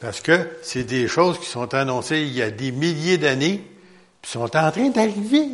Parce 0.00 0.20
que 0.20 0.48
c'est 0.62 0.84
des 0.84 1.08
choses 1.08 1.38
qui 1.38 1.46
sont 1.46 1.72
annoncées 1.74 2.20
il 2.20 2.32
y 2.32 2.42
a 2.42 2.50
des 2.50 2.72
milliers 2.72 3.18
d'années, 3.18 3.62
puis 4.20 4.30
sont 4.30 4.56
en 4.56 4.70
train 4.70 4.90
d'arriver 4.90 5.48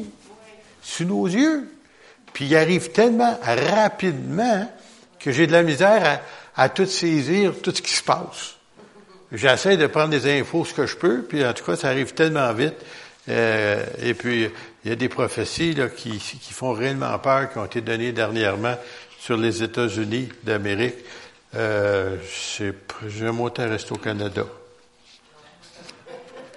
sous 0.82 1.04
nos 1.04 1.26
yeux. 1.26 1.68
Puis 2.32 2.46
ils 2.46 2.56
arrivent 2.56 2.90
tellement 2.90 3.38
rapidement 3.42 4.71
que 5.18 5.32
j'ai 5.32 5.46
de 5.46 5.53
la 5.53 5.62
misère 5.62 6.21
à, 6.56 6.68
tout 6.68 6.87
saisir, 6.87 7.54
tout 7.62 7.72
ce 7.74 7.82
qui 7.82 7.92
se 7.92 8.03
passe. 8.03 8.56
J'essaie 9.32 9.76
de 9.76 9.87
prendre 9.87 10.11
des 10.11 10.41
infos 10.41 10.64
ce 10.64 10.75
que 10.75 10.86
je 10.86 10.96
peux, 10.96 11.22
puis 11.22 11.45
en 11.45 11.52
tout 11.52 11.64
cas, 11.64 11.77
ça 11.77 11.88
arrive 11.88 12.14
tellement 12.14 12.52
vite. 12.52 12.75
Euh, 13.29 13.84
et 14.02 14.14
puis, 14.14 14.48
il 14.84 14.88
y 14.88 14.93
a 14.93 14.96
des 14.96 15.09
prophéties 15.09 15.75
là, 15.75 15.88
qui, 15.88 16.18
qui 16.18 16.52
font 16.52 16.72
réellement 16.72 17.16
peur, 17.18 17.52
qui 17.52 17.59
ont 17.59 17.64
été 17.64 17.80
données 17.80 18.12
dernièrement 18.12 18.75
sur 19.20 19.36
les 19.36 19.62
États-Unis 19.62 20.30
d'Amérique. 20.43 20.96
Euh, 21.55 22.17
J'aime 23.09 23.41
autant 23.41 23.69
rester 23.69 23.93
au 23.93 23.99
Canada. 23.99 24.45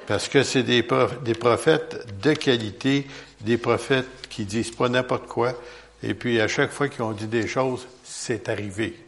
Parce 0.05 0.27
que 0.27 0.43
c'est 0.43 0.63
des, 0.63 0.85
des 1.23 1.33
prophètes 1.33 2.19
de 2.21 2.33
qualité, 2.33 3.07
des 3.41 3.57
prophètes 3.57 4.27
qui 4.29 4.45
disent 4.45 4.71
pas 4.71 4.89
n'importe 4.89 5.27
quoi. 5.27 5.53
Et 6.03 6.13
puis, 6.13 6.41
à 6.41 6.47
chaque 6.47 6.71
fois 6.71 6.89
qu'ils 6.89 7.03
ont 7.03 7.13
dit 7.13 7.27
des 7.27 7.47
choses, 7.47 7.87
c'est 8.03 8.49
arrivé. 8.49 8.99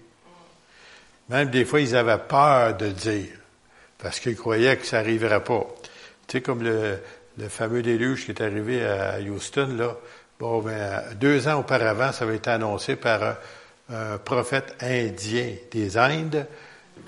Même 1.29 1.49
des 1.49 1.65
fois, 1.65 1.81
ils 1.81 1.95
avaient 1.95 2.17
peur 2.17 2.75
de 2.77 2.87
dire, 2.87 3.27
parce 3.97 4.19
qu'ils 4.19 4.37
croyaient 4.37 4.77
que 4.77 4.85
ça 4.85 4.97
n'arriverait 4.97 5.43
pas. 5.43 5.67
Tu 6.27 6.37
sais, 6.37 6.41
comme 6.41 6.63
le, 6.63 6.99
le 7.37 7.49
fameux 7.49 7.81
déluge 7.81 8.25
qui 8.25 8.31
est 8.31 8.41
arrivé 8.41 8.85
à 8.85 9.19
Houston, 9.19 9.75
là, 9.77 9.97
bon, 10.39 10.61
ben, 10.61 11.03
deux 11.15 11.47
ans 11.47 11.59
auparavant, 11.59 12.11
ça 12.11 12.23
avait 12.23 12.37
été 12.37 12.49
annoncé 12.49 12.95
par 12.95 13.37
un, 13.89 14.17
prophète 14.17 14.75
indien 14.81 15.53
des 15.71 15.97
Indes, 15.97 16.47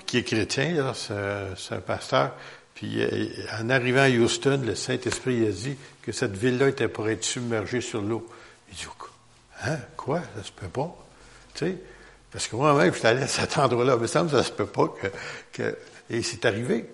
qui 0.06 0.18
est 0.18 0.24
chrétien, 0.24 0.92
c'est 0.94 1.74
un 1.74 1.80
pasteur. 1.80 2.32
Puis, 2.74 3.02
euh, 3.02 3.26
en 3.60 3.70
arrivant 3.70 4.02
à 4.02 4.08
Houston, 4.08 4.62
le 4.64 4.74
Saint-Esprit 4.74 5.46
a 5.46 5.50
dit 5.50 5.76
que 6.02 6.12
cette 6.12 6.36
ville-là 6.36 6.68
était 6.68 6.86
pour 6.88 7.08
être 7.08 7.24
submergée 7.24 7.80
sur 7.80 8.00
l'eau. 8.00 8.28
Il 8.70 8.76
dit, 8.76 8.86
hein, 9.64 9.78
quoi? 9.96 10.22
Ça 10.36 10.44
se 10.44 10.52
peut 10.52 10.68
pas? 10.68 10.96
Tu 11.54 11.66
sais, 11.66 11.78
parce 12.30 12.46
que 12.46 12.56
moi-même, 12.56 12.92
je 12.92 12.98
suis 12.98 13.08
allé 13.08 13.22
à 13.22 13.26
cet 13.26 13.58
endroit-là. 13.58 13.96
Mais 13.96 14.06
ça 14.06 14.22
me 14.22 14.28
ça 14.28 14.42
se 14.42 14.52
peut 14.52 14.66
pas 14.66 14.88
que, 14.88 15.08
que... 15.52 15.76
Et 16.10 16.22
c'est 16.22 16.44
arrivé. 16.44 16.88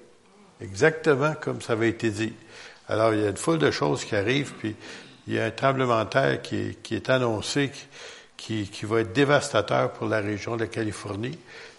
Exactement 0.61 1.35
comme 1.35 1.61
ça 1.61 1.75
avait 1.75 1.91
été 1.91 2.11
dit. 2.11 2.33
Alors, 2.89 3.13
il 3.13 3.21
y 3.21 3.27
a 3.27 3.31
une 3.31 3.37
foule 3.37 3.59
de 3.59 3.71
choses 3.71 4.05
qui 4.05 4.15
arrivent, 4.15 4.53
puis 4.59 4.75
il 5.27 5.35
y 5.35 5.39
a 5.39 5.45
un 5.45 5.51
tremblement 5.51 6.05
de 6.05 6.11
terre 6.11 6.43
qui 6.43 6.77
est, 6.91 7.11
annoncé, 7.11 7.71
qui, 8.37 8.69
va 8.83 9.01
être 9.01 9.13
dévastateur 9.13 9.93
pour 9.93 10.07
la 10.07 10.21
région 10.21 10.57
de 10.57 10.65
Californie. 10.67 11.39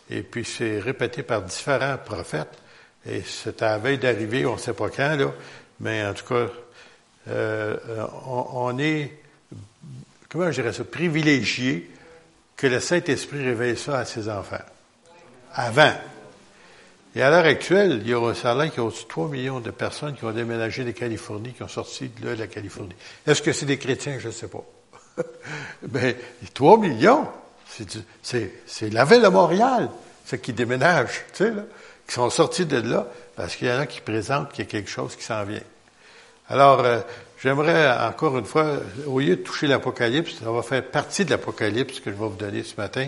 Et 0.10 0.22
puis, 0.22 0.46
c'est 0.46 0.80
répété 0.80 1.24
par 1.24 1.42
différents 1.42 1.98
prophètes. 1.98 2.58
Et 3.08 3.22
c'est 3.22 3.62
à 3.62 3.72
la 3.72 3.78
veille 3.78 3.98
d'arriver, 3.98 4.46
on 4.46 4.56
ne 4.56 4.60
sait 4.60 4.74
pas 4.74 4.90
quand, 4.90 5.16
là, 5.16 5.32
mais 5.80 6.04
en 6.06 6.14
tout 6.14 6.26
cas, 6.26 6.48
euh, 7.28 7.78
on, 8.26 8.46
on, 8.54 8.80
est, 8.80 9.12
comment 10.28 10.52
je 10.52 10.62
dirais 10.62 10.74
ça, 10.74 10.84
privilégié 10.84 11.90
que 12.56 12.68
le 12.68 12.80
Saint-Esprit 12.80 13.44
réveille 13.44 13.78
ça 13.78 14.00
à 14.00 14.06
ses 14.06 14.30
enfants. 14.30 14.64
Avant. 15.54 15.94
Et 17.16 17.22
à 17.22 17.30
l'heure 17.30 17.46
actuelle, 17.46 18.02
il 18.04 18.10
y 18.10 18.14
a 18.14 18.18
a 18.18 18.34
qu'il 18.34 18.78
y 18.78 18.80
a 18.80 18.84
au-dessus 18.84 19.04
de 19.04 19.10
3 19.10 19.30
millions 19.30 19.60
de 19.62 19.72
personnes 19.72 20.16
qui 20.16 20.26
ont 20.26 20.32
déménagé 20.32 20.84
de 20.84 20.92
Californie, 20.92 21.54
qui 21.54 21.64
ont 21.64 21.68
sorti 21.68 22.10
de 22.10 22.30
la 22.30 22.48
Californie. 22.48 22.96
Est-ce 23.26 23.42
que 23.42 23.54
c'est 23.54 23.66
des 23.66 23.78
chrétiens? 23.78 24.18
Je 24.20 24.28
ne 24.28 24.34
sais 24.34 24.48
pas. 24.48 24.64
Mais 25.92 26.18
3 26.54 26.80
millions, 26.80 27.28
c'est 28.22 28.94
la 28.94 29.06
ville 29.06 29.22
de 29.22 29.28
Montréal, 29.28 29.90
ceux 30.26 30.38
qui 30.38 30.54
déménagent, 30.54 31.26
tu 31.34 31.44
sais, 31.44 31.52
là, 31.52 31.64
qui 32.08 32.14
sont 32.14 32.30
sortis 32.30 32.66
de 32.66 32.78
là, 32.78 33.08
parce 33.36 33.56
qu'il 33.56 33.68
y 33.68 33.72
en 33.72 33.80
a 33.80 33.86
qui 33.86 34.02
présentent 34.02 34.52
qu'il 34.52 34.66
y 34.66 34.68
a 34.68 34.72
quelque 34.72 34.90
chose 34.90 35.16
qui 35.16 35.24
s'en 35.24 35.44
vient. 35.44 35.62
Alors, 36.48 36.82
euh, 36.82 37.00
j'aimerais 37.42 37.92
encore 38.08 38.38
une 38.38 38.46
fois, 38.46 38.78
au 39.08 39.20
lieu 39.20 39.36
de 39.36 39.42
toucher 39.42 39.68
l'Apocalypse, 39.68 40.36
ça 40.44 40.52
va 40.52 40.62
faire 40.62 40.84
partie 40.84 41.26
de 41.26 41.32
l'Apocalypse 41.32 42.00
que 42.00 42.12
je 42.12 42.16
vais 42.16 42.28
vous 42.28 42.36
donner 42.36 42.64
ce 42.64 42.76
matin, 42.80 43.08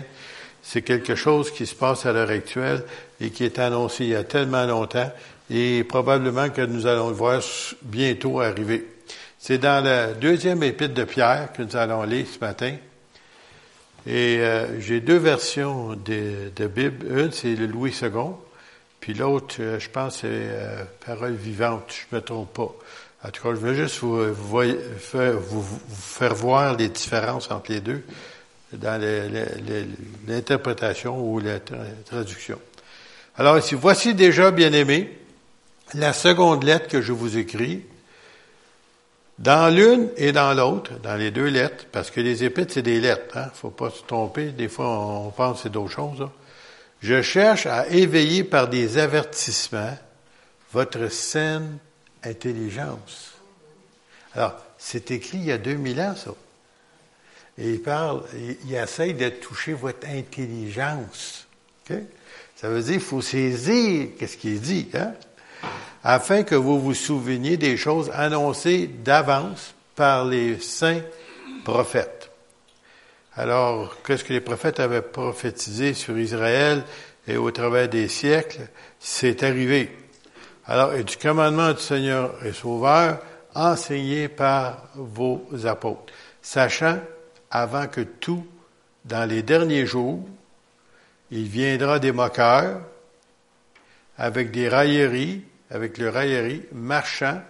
c'est 0.62 0.82
quelque 0.82 1.14
chose 1.14 1.50
qui 1.50 1.66
se 1.66 1.74
passe 1.74 2.04
à 2.04 2.12
l'heure 2.12 2.30
actuelle 2.30 2.84
et 3.20 3.30
qui 3.30 3.44
est 3.44 3.58
annoncé 3.58 4.04
il 4.04 4.10
y 4.10 4.16
a 4.16 4.24
tellement 4.24 4.66
longtemps 4.66 5.10
et 5.50 5.84
probablement 5.84 6.50
que 6.50 6.62
nous 6.62 6.86
allons 6.86 7.08
le 7.08 7.14
voir 7.14 7.40
bientôt 7.82 8.40
arriver. 8.40 8.86
C'est 9.38 9.58
dans 9.58 9.84
la 9.84 10.14
deuxième 10.14 10.62
épître 10.64 10.94
de 10.94 11.04
Pierre 11.04 11.52
que 11.52 11.62
nous 11.62 11.76
allons 11.76 12.02
lire 12.02 12.26
ce 12.26 12.40
matin. 12.40 12.74
Et 14.06 14.38
euh, 14.38 14.80
j'ai 14.80 15.00
deux 15.00 15.16
versions 15.16 15.94
de, 15.94 16.50
de, 16.54 16.66
Bible. 16.66 17.06
Une, 17.18 17.30
c'est 17.30 17.54
le 17.54 17.66
Louis 17.66 17.94
II, 18.02 18.10
puis 19.00 19.14
l'autre, 19.14 19.56
euh, 19.60 19.78
je 19.78 19.88
pense, 19.90 20.20
c'est 20.20 20.28
euh, 20.30 20.82
Parole 21.06 21.34
vivante, 21.34 21.84
je 22.10 22.16
me 22.16 22.20
trompe 22.20 22.52
pas. 22.52 22.74
En 23.24 23.30
tout 23.30 23.42
cas, 23.42 23.50
je 23.50 23.60
veux 23.60 23.74
juste 23.74 23.98
vous, 23.98 24.32
vous, 24.32 24.62
vous 25.38 25.78
faire 25.90 26.34
voir 26.34 26.76
les 26.76 26.88
différences 26.88 27.50
entre 27.50 27.70
les 27.72 27.80
deux 27.80 28.02
dans 28.72 29.00
l'interprétation 30.26 31.20
ou 31.20 31.40
la 31.40 31.58
traduction. 32.04 32.58
Alors 33.36 33.58
ici, 33.58 33.74
voici 33.74 34.14
déjà, 34.14 34.50
bien 34.50 34.72
aimé, 34.72 35.16
la 35.94 36.12
seconde 36.12 36.64
lettre 36.64 36.88
que 36.88 37.02
je 37.02 37.12
vous 37.12 37.38
écris. 37.38 37.82
Dans 39.38 39.72
l'une 39.72 40.08
et 40.16 40.32
dans 40.32 40.52
l'autre, 40.52 40.98
dans 41.00 41.14
les 41.14 41.30
deux 41.30 41.46
lettres, 41.46 41.86
parce 41.92 42.10
que 42.10 42.20
les 42.20 42.42
épîtres, 42.42 42.74
c'est 42.74 42.82
des 42.82 43.00
lettres, 43.00 43.36
hein, 43.36 43.50
faut 43.54 43.70
pas 43.70 43.90
se 43.90 44.02
tromper, 44.02 44.50
des 44.50 44.68
fois 44.68 44.88
on 44.88 45.30
pense 45.30 45.58
que 45.58 45.62
c'est 45.64 45.72
d'autres 45.72 45.92
choses. 45.92 46.22
Hein. 46.22 46.32
Je 47.00 47.22
cherche 47.22 47.66
à 47.66 47.86
éveiller 47.88 48.42
par 48.42 48.68
des 48.68 48.98
avertissements 48.98 49.96
votre 50.72 51.08
saine 51.08 51.78
intelligence. 52.24 53.34
Alors, 54.34 54.56
c'est 54.76 55.10
écrit 55.12 55.38
il 55.38 55.44
y 55.44 55.52
a 55.52 55.58
2000 55.58 56.00
ans, 56.00 56.16
ça. 56.16 56.32
Et 57.58 57.72
il 57.72 57.82
parle, 57.82 58.22
il, 58.64 58.74
essaye 58.74 59.14
de 59.14 59.28
toucher 59.28 59.72
votre 59.72 60.06
intelligence. 60.08 61.46
Ça 62.56 62.68
veut 62.68 62.82
dire 62.82 62.92
qu'il 62.92 63.00
faut 63.00 63.22
saisir 63.22 64.10
qu'est-ce 64.18 64.36
qui 64.36 64.50
est 64.50 64.58
dit, 64.58 64.88
hein? 64.94 65.12
Afin 66.04 66.42
que 66.42 66.54
vous 66.54 66.80
vous 66.80 66.94
souveniez 66.94 67.56
des 67.56 67.76
choses 67.76 68.10
annoncées 68.14 68.86
d'avance 68.86 69.74
par 69.94 70.24
les 70.24 70.58
saints 70.60 71.02
prophètes. 71.64 72.30
Alors, 73.34 73.96
qu'est-ce 74.02 74.24
que 74.24 74.32
les 74.32 74.40
prophètes 74.40 74.80
avaient 74.80 75.02
prophétisé 75.02 75.94
sur 75.94 76.18
Israël 76.18 76.82
et 77.28 77.36
au 77.36 77.50
travers 77.50 77.88
des 77.88 78.08
siècles, 78.08 78.68
c'est 78.98 79.42
arrivé. 79.42 79.94
Alors, 80.66 80.94
et 80.94 81.04
du 81.04 81.16
commandement 81.16 81.72
du 81.72 81.80
Seigneur 81.80 82.34
et 82.44 82.52
Sauveur, 82.52 83.20
enseigné 83.54 84.28
par 84.28 84.84
vos 84.94 85.46
apôtres, 85.64 86.12
sachant 86.42 86.98
avant 87.50 87.86
que 87.86 88.00
tout, 88.00 88.46
dans 89.04 89.28
les 89.28 89.42
derniers 89.42 89.86
jours, 89.86 90.20
il 91.30 91.44
viendra 91.44 91.98
des 91.98 92.12
moqueurs 92.12 92.80
avec 94.16 94.50
des 94.50 94.68
railleries, 94.68 95.44
avec 95.70 95.98
le 95.98 96.08
raillerie, 96.08 96.62
marchant 96.72 97.40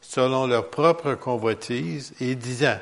selon 0.00 0.46
leur 0.46 0.70
propre 0.70 1.14
convoitise 1.14 2.12
et 2.20 2.34
disant, 2.34 2.78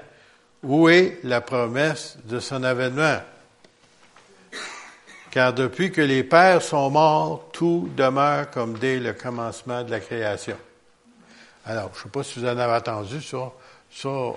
où 0.62 0.88
est 0.88 1.18
la 1.22 1.40
promesse 1.40 2.18
de 2.24 2.40
son 2.40 2.62
avènement? 2.62 3.18
Car 5.30 5.54
depuis 5.54 5.90
que 5.92 6.02
les 6.02 6.24
pères 6.24 6.62
sont 6.62 6.90
morts, 6.90 7.48
tout 7.52 7.88
demeure 7.96 8.50
comme 8.50 8.78
dès 8.78 8.98
le 8.98 9.12
commencement 9.14 9.82
de 9.82 9.90
la 9.90 10.00
création. 10.00 10.56
Alors, 11.64 11.90
je 11.94 11.98
ne 12.00 12.02
sais 12.02 12.08
pas 12.10 12.22
si 12.22 12.38
vous 12.38 12.46
en 12.46 12.58
avez 12.58 12.74
entendu 12.74 13.22
ça. 13.22 13.52
Ça, 13.90 14.32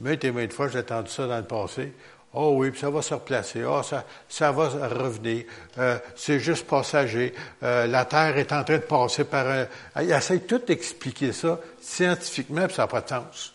Maintes 0.00 0.24
et 0.24 0.32
maintes 0.32 0.52
fois, 0.52 0.68
j'ai 0.68 0.78
entendu 0.78 1.10
ça 1.10 1.26
dans 1.26 1.36
le 1.36 1.44
passé. 1.44 1.92
Oh 2.32 2.54
oui, 2.56 2.70
puis 2.70 2.80
ça 2.80 2.90
va 2.90 3.02
se 3.02 3.12
replacer. 3.12 3.64
Oh, 3.64 3.82
ça, 3.82 4.04
ça 4.28 4.52
va 4.52 4.68
revenir. 4.68 5.44
Euh, 5.78 5.98
c'est 6.14 6.38
juste 6.38 6.64
passager. 6.64 7.34
Euh, 7.62 7.88
la 7.88 8.04
Terre 8.04 8.38
est 8.38 8.52
en 8.52 8.62
train 8.62 8.76
de 8.76 8.82
passer 8.82 9.24
par 9.24 9.48
un... 9.48 9.66
Il 10.00 10.12
essaie 10.12 10.38
tout 10.38 10.62
expliquer 10.70 11.32
ça 11.32 11.58
scientifiquement, 11.80 12.66
puis 12.66 12.74
ça 12.74 12.82
n'a 12.82 12.88
pas 12.88 13.00
de 13.00 13.08
sens. 13.08 13.52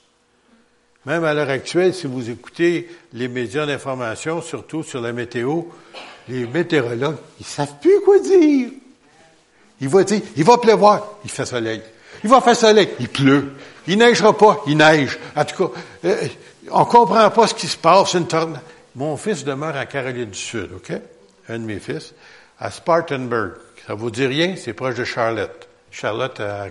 Même 1.06 1.24
à 1.24 1.34
l'heure 1.34 1.50
actuelle, 1.50 1.94
si 1.94 2.08
vous 2.08 2.30
écoutez 2.30 2.90
les 3.14 3.30
médias 3.30 3.66
d'information, 3.66 4.42
surtout 4.42 4.84
sur 4.84 5.00
la 5.00 5.14
météo, 5.14 5.62
les 6.28 6.46
météorologues, 6.46 7.18
ils 7.40 7.46
savent 7.46 7.80
plus 7.80 8.02
quoi 8.02 8.20
dire. 8.20 8.72
Il 9.80 9.88
va 9.88 10.04
dire, 10.04 10.22
il 10.36 10.44
va 10.44 10.58
pleuvoir, 10.58 11.18
il 11.24 11.30
fait 11.30 11.46
soleil. 11.46 11.82
Il 12.24 12.30
va 12.30 12.42
faire 12.42 12.56
soleil, 12.56 12.90
il 13.00 13.08
pleut. 13.08 13.54
Il 13.88 14.00
neigera 14.00 14.36
pas, 14.36 14.64
il 14.68 14.78
neige. 14.78 15.20
En 15.36 15.46
tout 15.46 15.68
cas, 15.68 15.80
euh, 16.06 16.28
on 16.72 16.86
comprend 16.86 17.30
pas 17.30 17.48
ce 17.48 17.54
qui 17.54 17.68
se 17.68 17.78
passe. 17.78 18.14
Une 18.14 18.28
tornade. 18.28 18.62
Mon 18.96 19.18
fils 19.18 19.44
demeure 19.44 19.76
à 19.76 19.86
Caroline 19.86 20.30
du 20.30 20.40
Sud, 20.40 20.70
OK? 20.76 20.94
Un 21.50 21.60
de 21.60 21.66
mes 21.66 21.80
fils, 21.80 22.14
à 22.60 22.72
Spartanburg. 22.72 23.52
Ça 23.86 23.94
vous 23.94 24.10
dit 24.10 24.26
rien? 24.26 24.56
C'est 24.56 24.74
proche 24.74 24.96
de 24.96 25.04
Charlotte. 25.04 25.68
Charlotte 25.92 26.40
à 26.40 26.68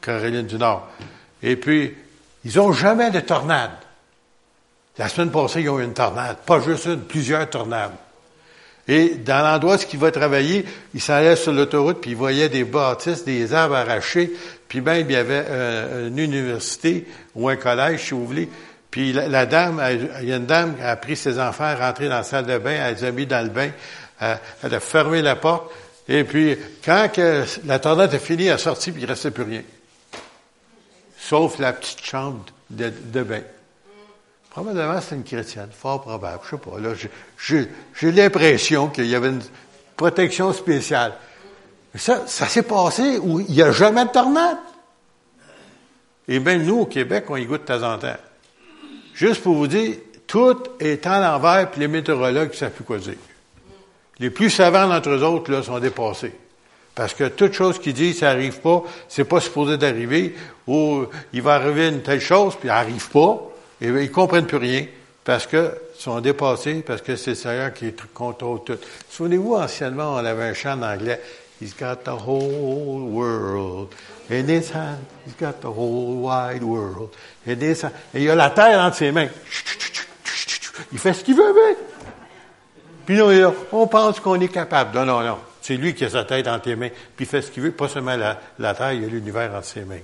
Caroline 0.00 0.46
du 0.46 0.56
Nord. 0.56 0.88
Et 1.42 1.56
puis, 1.56 1.96
ils 2.44 2.60
ont 2.60 2.72
jamais 2.72 3.10
de 3.10 3.20
tornade. 3.20 3.72
La 4.98 5.08
semaine 5.08 5.30
passée, 5.30 5.62
ils 5.62 5.70
ont 5.70 5.78
eu 5.78 5.84
une 5.84 5.94
tornade. 5.94 6.38
Pas 6.44 6.60
juste 6.60 6.86
une, 6.86 7.00
plusieurs 7.00 7.48
tornades. 7.48 7.92
Et 8.88 9.10
dans 9.16 9.44
l'endroit 9.44 9.76
où 9.76 9.80
il 9.92 9.98
va 9.98 10.10
travailler, 10.10 10.64
il 10.94 11.00
s'en 11.00 11.12
allait 11.12 11.36
sur 11.36 11.52
l'autoroute, 11.52 12.00
puis 12.00 12.12
il 12.12 12.16
voyait 12.16 12.48
des 12.48 12.64
bâtisses, 12.64 13.22
des 13.22 13.52
arbres 13.52 13.76
arrachés, 13.76 14.32
puis 14.66 14.80
même 14.80 15.06
il 15.08 15.12
y 15.12 15.16
avait 15.16 15.44
euh, 15.46 16.08
une 16.08 16.18
université 16.18 17.06
ou 17.34 17.50
un 17.50 17.56
collège, 17.56 18.06
si 18.06 18.10
vous 18.14 18.26
voulez. 18.26 18.48
Puis 18.90 19.12
la, 19.12 19.46
dame, 19.46 19.82
il 20.22 20.28
y 20.28 20.32
a 20.32 20.36
une 20.36 20.46
dame 20.46 20.76
qui 20.76 20.82
a 20.82 20.96
pris 20.96 21.16
ses 21.16 21.38
enfants, 21.38 21.64
à 21.64 21.74
rentrer 21.74 22.08
dans 22.08 22.16
la 22.16 22.22
salle 22.22 22.46
de 22.46 22.56
bain, 22.58 22.72
elle 22.72 22.94
les 22.94 23.04
a 23.04 23.10
mis 23.10 23.26
dans 23.26 23.44
le 23.44 23.50
bain, 23.50 23.70
elle, 24.20 24.74
a 24.74 24.80
fermé 24.80 25.20
la 25.20 25.36
porte, 25.36 25.70
et 26.08 26.24
puis 26.24 26.56
quand 26.84 27.10
que 27.12 27.44
la 27.66 27.78
tornade 27.78 28.14
a 28.14 28.18
fini, 28.18 28.46
elle 28.46 28.54
a 28.54 28.58
sorti, 28.58 28.90
puis 28.90 29.02
il 29.02 29.04
ne 29.04 29.10
restait 29.10 29.30
plus 29.30 29.44
rien. 29.44 29.62
Sauf 31.18 31.58
la 31.58 31.74
petite 31.74 32.02
chambre 32.02 32.44
de, 32.70 33.22
bain. 33.22 33.42
Probablement, 34.50 35.00
c'est 35.02 35.14
une 35.14 35.24
chrétienne, 35.24 35.68
fort 35.70 36.00
probable. 36.00 36.40
Je 36.44 36.50
sais 36.50 36.56
pas. 36.56 36.80
Là, 36.80 36.94
j'ai 37.94 38.12
l'impression 38.12 38.88
qu'il 38.88 39.06
y 39.06 39.14
avait 39.14 39.28
une 39.28 39.42
protection 39.96 40.52
spéciale. 40.54 41.12
ça, 41.94 42.22
ça 42.26 42.46
s'est 42.46 42.62
passé 42.62 43.18
où 43.18 43.40
il 43.40 43.54
n'y 43.54 43.62
a 43.62 43.70
jamais 43.70 44.06
de 44.06 44.10
tornade. 44.10 44.56
Et 46.26 46.40
même 46.40 46.62
nous, 46.64 46.80
au 46.80 46.86
Québec, 46.86 47.26
on 47.28 47.36
y 47.36 47.44
goûte 47.44 47.62
de 47.62 47.66
temps 47.66 47.82
en 47.82 47.98
temps. 47.98 48.16
Juste 49.18 49.42
pour 49.42 49.56
vous 49.56 49.66
dire, 49.66 49.96
tout 50.28 50.62
est 50.78 51.04
en 51.08 51.18
l'envers, 51.18 51.72
puis 51.72 51.80
les 51.80 51.88
météorologues 51.88 52.50
ne 52.50 52.54
savent 52.54 52.70
plus. 52.70 53.18
Les 54.20 54.30
plus 54.30 54.48
savants 54.48 54.86
d'entre 54.86 55.08
eux 55.08 55.24
autres, 55.24 55.50
là, 55.50 55.60
sont 55.60 55.80
dépassés. 55.80 56.32
Parce 56.94 57.14
que 57.14 57.24
toute 57.24 57.52
chose 57.52 57.80
qu'ils 57.80 57.94
disent, 57.94 58.20
ça 58.20 58.26
n'arrive 58.26 58.60
pas, 58.60 58.84
c'est 59.08 59.24
pas 59.24 59.40
supposé 59.40 59.76
d'arriver, 59.76 60.36
ou 60.68 61.02
il 61.32 61.42
va 61.42 61.54
arriver 61.54 61.88
une 61.88 62.02
telle 62.02 62.20
chose, 62.20 62.54
puis 62.54 62.68
elle 62.68 62.76
n'arrive 62.76 63.08
pas. 63.10 63.42
Et 63.80 63.88
ils 63.88 64.10
comprennent 64.12 64.46
plus 64.46 64.56
rien 64.56 64.86
parce 65.24 65.48
que 65.48 65.72
sont 65.98 66.20
dépassés, 66.20 66.84
parce 66.86 67.02
que 67.02 67.16
c'est 67.16 67.30
le 67.30 67.36
Seigneur 67.36 67.74
qui 67.74 67.92
contrôle 68.14 68.62
tout. 68.64 68.78
Souvenez-vous, 69.10 69.56
anciennement, 69.56 70.14
on 70.14 70.24
avait 70.24 70.44
un 70.44 70.54
chant 70.54 70.78
en 70.78 70.82
anglais. 70.82 71.20
He's 71.60 71.74
got 71.74 72.04
the 72.04 72.14
whole 72.14 73.10
world 73.10 73.88
in 74.30 74.48
his 74.48 74.70
hand. 74.70 74.98
He's 75.26 75.34
got 75.36 75.60
the 75.60 75.66
whole 75.66 76.22
wide 76.22 76.62
world 76.62 77.10
Et 77.48 78.22
il 78.22 78.30
a 78.30 78.34
la 78.34 78.50
terre 78.50 78.80
entre 78.80 78.96
ses 78.96 79.12
mains. 79.12 79.28
Il 80.92 80.98
fait 80.98 81.12
ce 81.12 81.24
qu'il 81.24 81.34
veut 81.34 81.48
avec. 81.48 81.76
Puis 83.06 83.16
nous, 83.16 83.30
on 83.72 83.86
pense 83.86 84.20
qu'on 84.20 84.40
est 84.40 84.52
capable. 84.52 84.96
Non, 84.98 85.04
non, 85.04 85.20
non. 85.22 85.38
C'est 85.62 85.76
lui 85.76 85.94
qui 85.94 86.04
a 86.04 86.10
sa 86.10 86.24
tête 86.24 86.46
entre 86.48 86.64
ses 86.64 86.76
mains, 86.76 86.88
puis 87.16 87.24
il 87.24 87.26
fait 87.26 87.42
ce 87.42 87.50
qu'il 87.50 87.62
veut. 87.62 87.72
Pas 87.72 87.88
seulement 87.88 88.16
la, 88.16 88.74
terre, 88.74 88.92
il 88.92 89.04
a 89.04 89.06
l'univers 89.06 89.52
entre 89.54 89.66
ses 89.66 89.84
mains. 89.84 90.00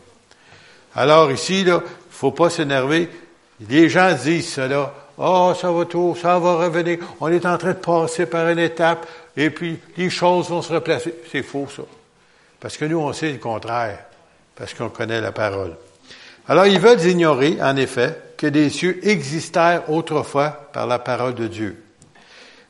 Alors 0.95 1.31
ici, 1.33 1.65
là, 1.65 1.83
faut 2.11 2.33
pas 2.33 2.51
s'énerver. 2.51 3.09
Les 3.69 3.89
gens 3.89 4.13
disent 4.13 4.53
cela. 4.53 4.93
Oh, 5.17 5.53
ça 5.59 5.71
va 5.71 5.85
tout, 5.85 6.17
ça 6.21 6.39
va 6.39 6.57
revenir. 6.57 6.99
On 7.21 7.29
est 7.29 7.47
en 7.47 7.57
train 7.57 7.71
de 7.71 7.79
passer 7.79 8.27
par 8.27 8.49
une 8.49 8.59
étape 8.59 9.07
et 9.37 9.51
puis 9.51 9.79
les 9.97 10.11
choses 10.11 10.49
vont 10.49 10.61
se 10.61 10.73
replacer. 10.73 11.15
C'est 11.31 11.43
faux, 11.43 11.69
ça. 11.75 11.83
Parce 12.61 12.77
que 12.77 12.85
nous, 12.85 12.99
on 12.99 13.13
sait 13.13 13.33
le 13.33 13.39
contraire. 13.39 14.01
Parce 14.57 14.75
qu'on 14.75 14.89
connaît 14.89 15.21
la 15.21 15.33
parole. 15.33 15.77
Alors, 16.49 16.67
ils 16.67 16.79
veulent 16.79 17.05
ignorer, 17.05 17.59
en 17.63 17.77
effet, 17.77 18.21
que 18.37 18.47
des 18.47 18.69
cieux 18.69 19.01
existèrent 19.07 19.91
autrefois 19.91 20.69
par 20.73 20.87
la 20.87 20.99
parole 20.99 21.35
de 21.35 21.47
Dieu. 21.47 21.83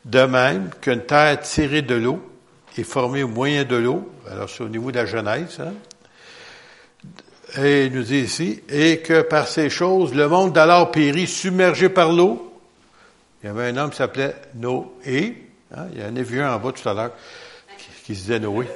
De 0.04 0.22
même 0.22 0.70
qu'une 0.80 1.02
terre 1.02 1.40
tirée 1.40 1.82
de 1.82 1.94
l'eau 1.94 2.22
est 2.76 2.84
formée 2.84 3.22
au 3.22 3.28
moyen 3.28 3.64
de 3.64 3.76
l'eau. 3.76 4.10
Alors, 4.30 4.48
c'est 4.48 4.62
au 4.62 4.68
niveau 4.68 4.90
de 4.92 4.96
la 4.96 5.06
Genèse, 5.06 5.58
hein? 5.60 5.72
et 7.56 7.86
il 7.86 7.92
nous 7.92 8.02
dit 8.02 8.20
ici, 8.20 8.62
et 8.68 8.98
que 8.98 9.22
par 9.22 9.46
ces 9.46 9.70
choses, 9.70 10.14
le 10.14 10.28
monde 10.28 10.52
d'alors 10.52 10.90
périt, 10.90 11.26
submergé 11.26 11.88
par 11.88 12.12
l'eau. 12.12 12.52
Il 13.42 13.46
y 13.46 13.50
avait 13.50 13.68
un 13.68 13.76
homme 13.76 13.90
qui 13.90 13.96
s'appelait 13.96 14.34
Noé. 14.54 15.36
Hein, 15.74 15.86
il 15.92 16.00
y 16.00 16.04
en 16.04 16.16
a 16.16 16.22
vu 16.22 16.40
un 16.40 16.54
en 16.54 16.58
bas 16.58 16.72
tout 16.72 16.88
à 16.88 16.94
l'heure 16.94 17.12
qui, 18.04 18.14
se 18.14 18.20
disait 18.22 18.40
Noé. 18.40 18.66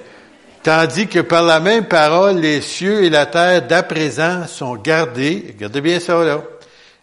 Tandis 0.69 1.09
que 1.09 1.21
par 1.21 1.45
la 1.45 1.61
même 1.61 1.87
parole, 1.87 2.41
les 2.41 2.61
cieux 2.61 3.03
et 3.03 3.09
la 3.09 3.25
terre 3.25 3.67
d'à 3.67 3.83
présent 3.83 4.47
sont 4.47 4.77
gardés, 4.77 5.47
regardez 5.55 5.81
bien 5.81 5.99
ça 5.99 6.23
là, 6.23 6.45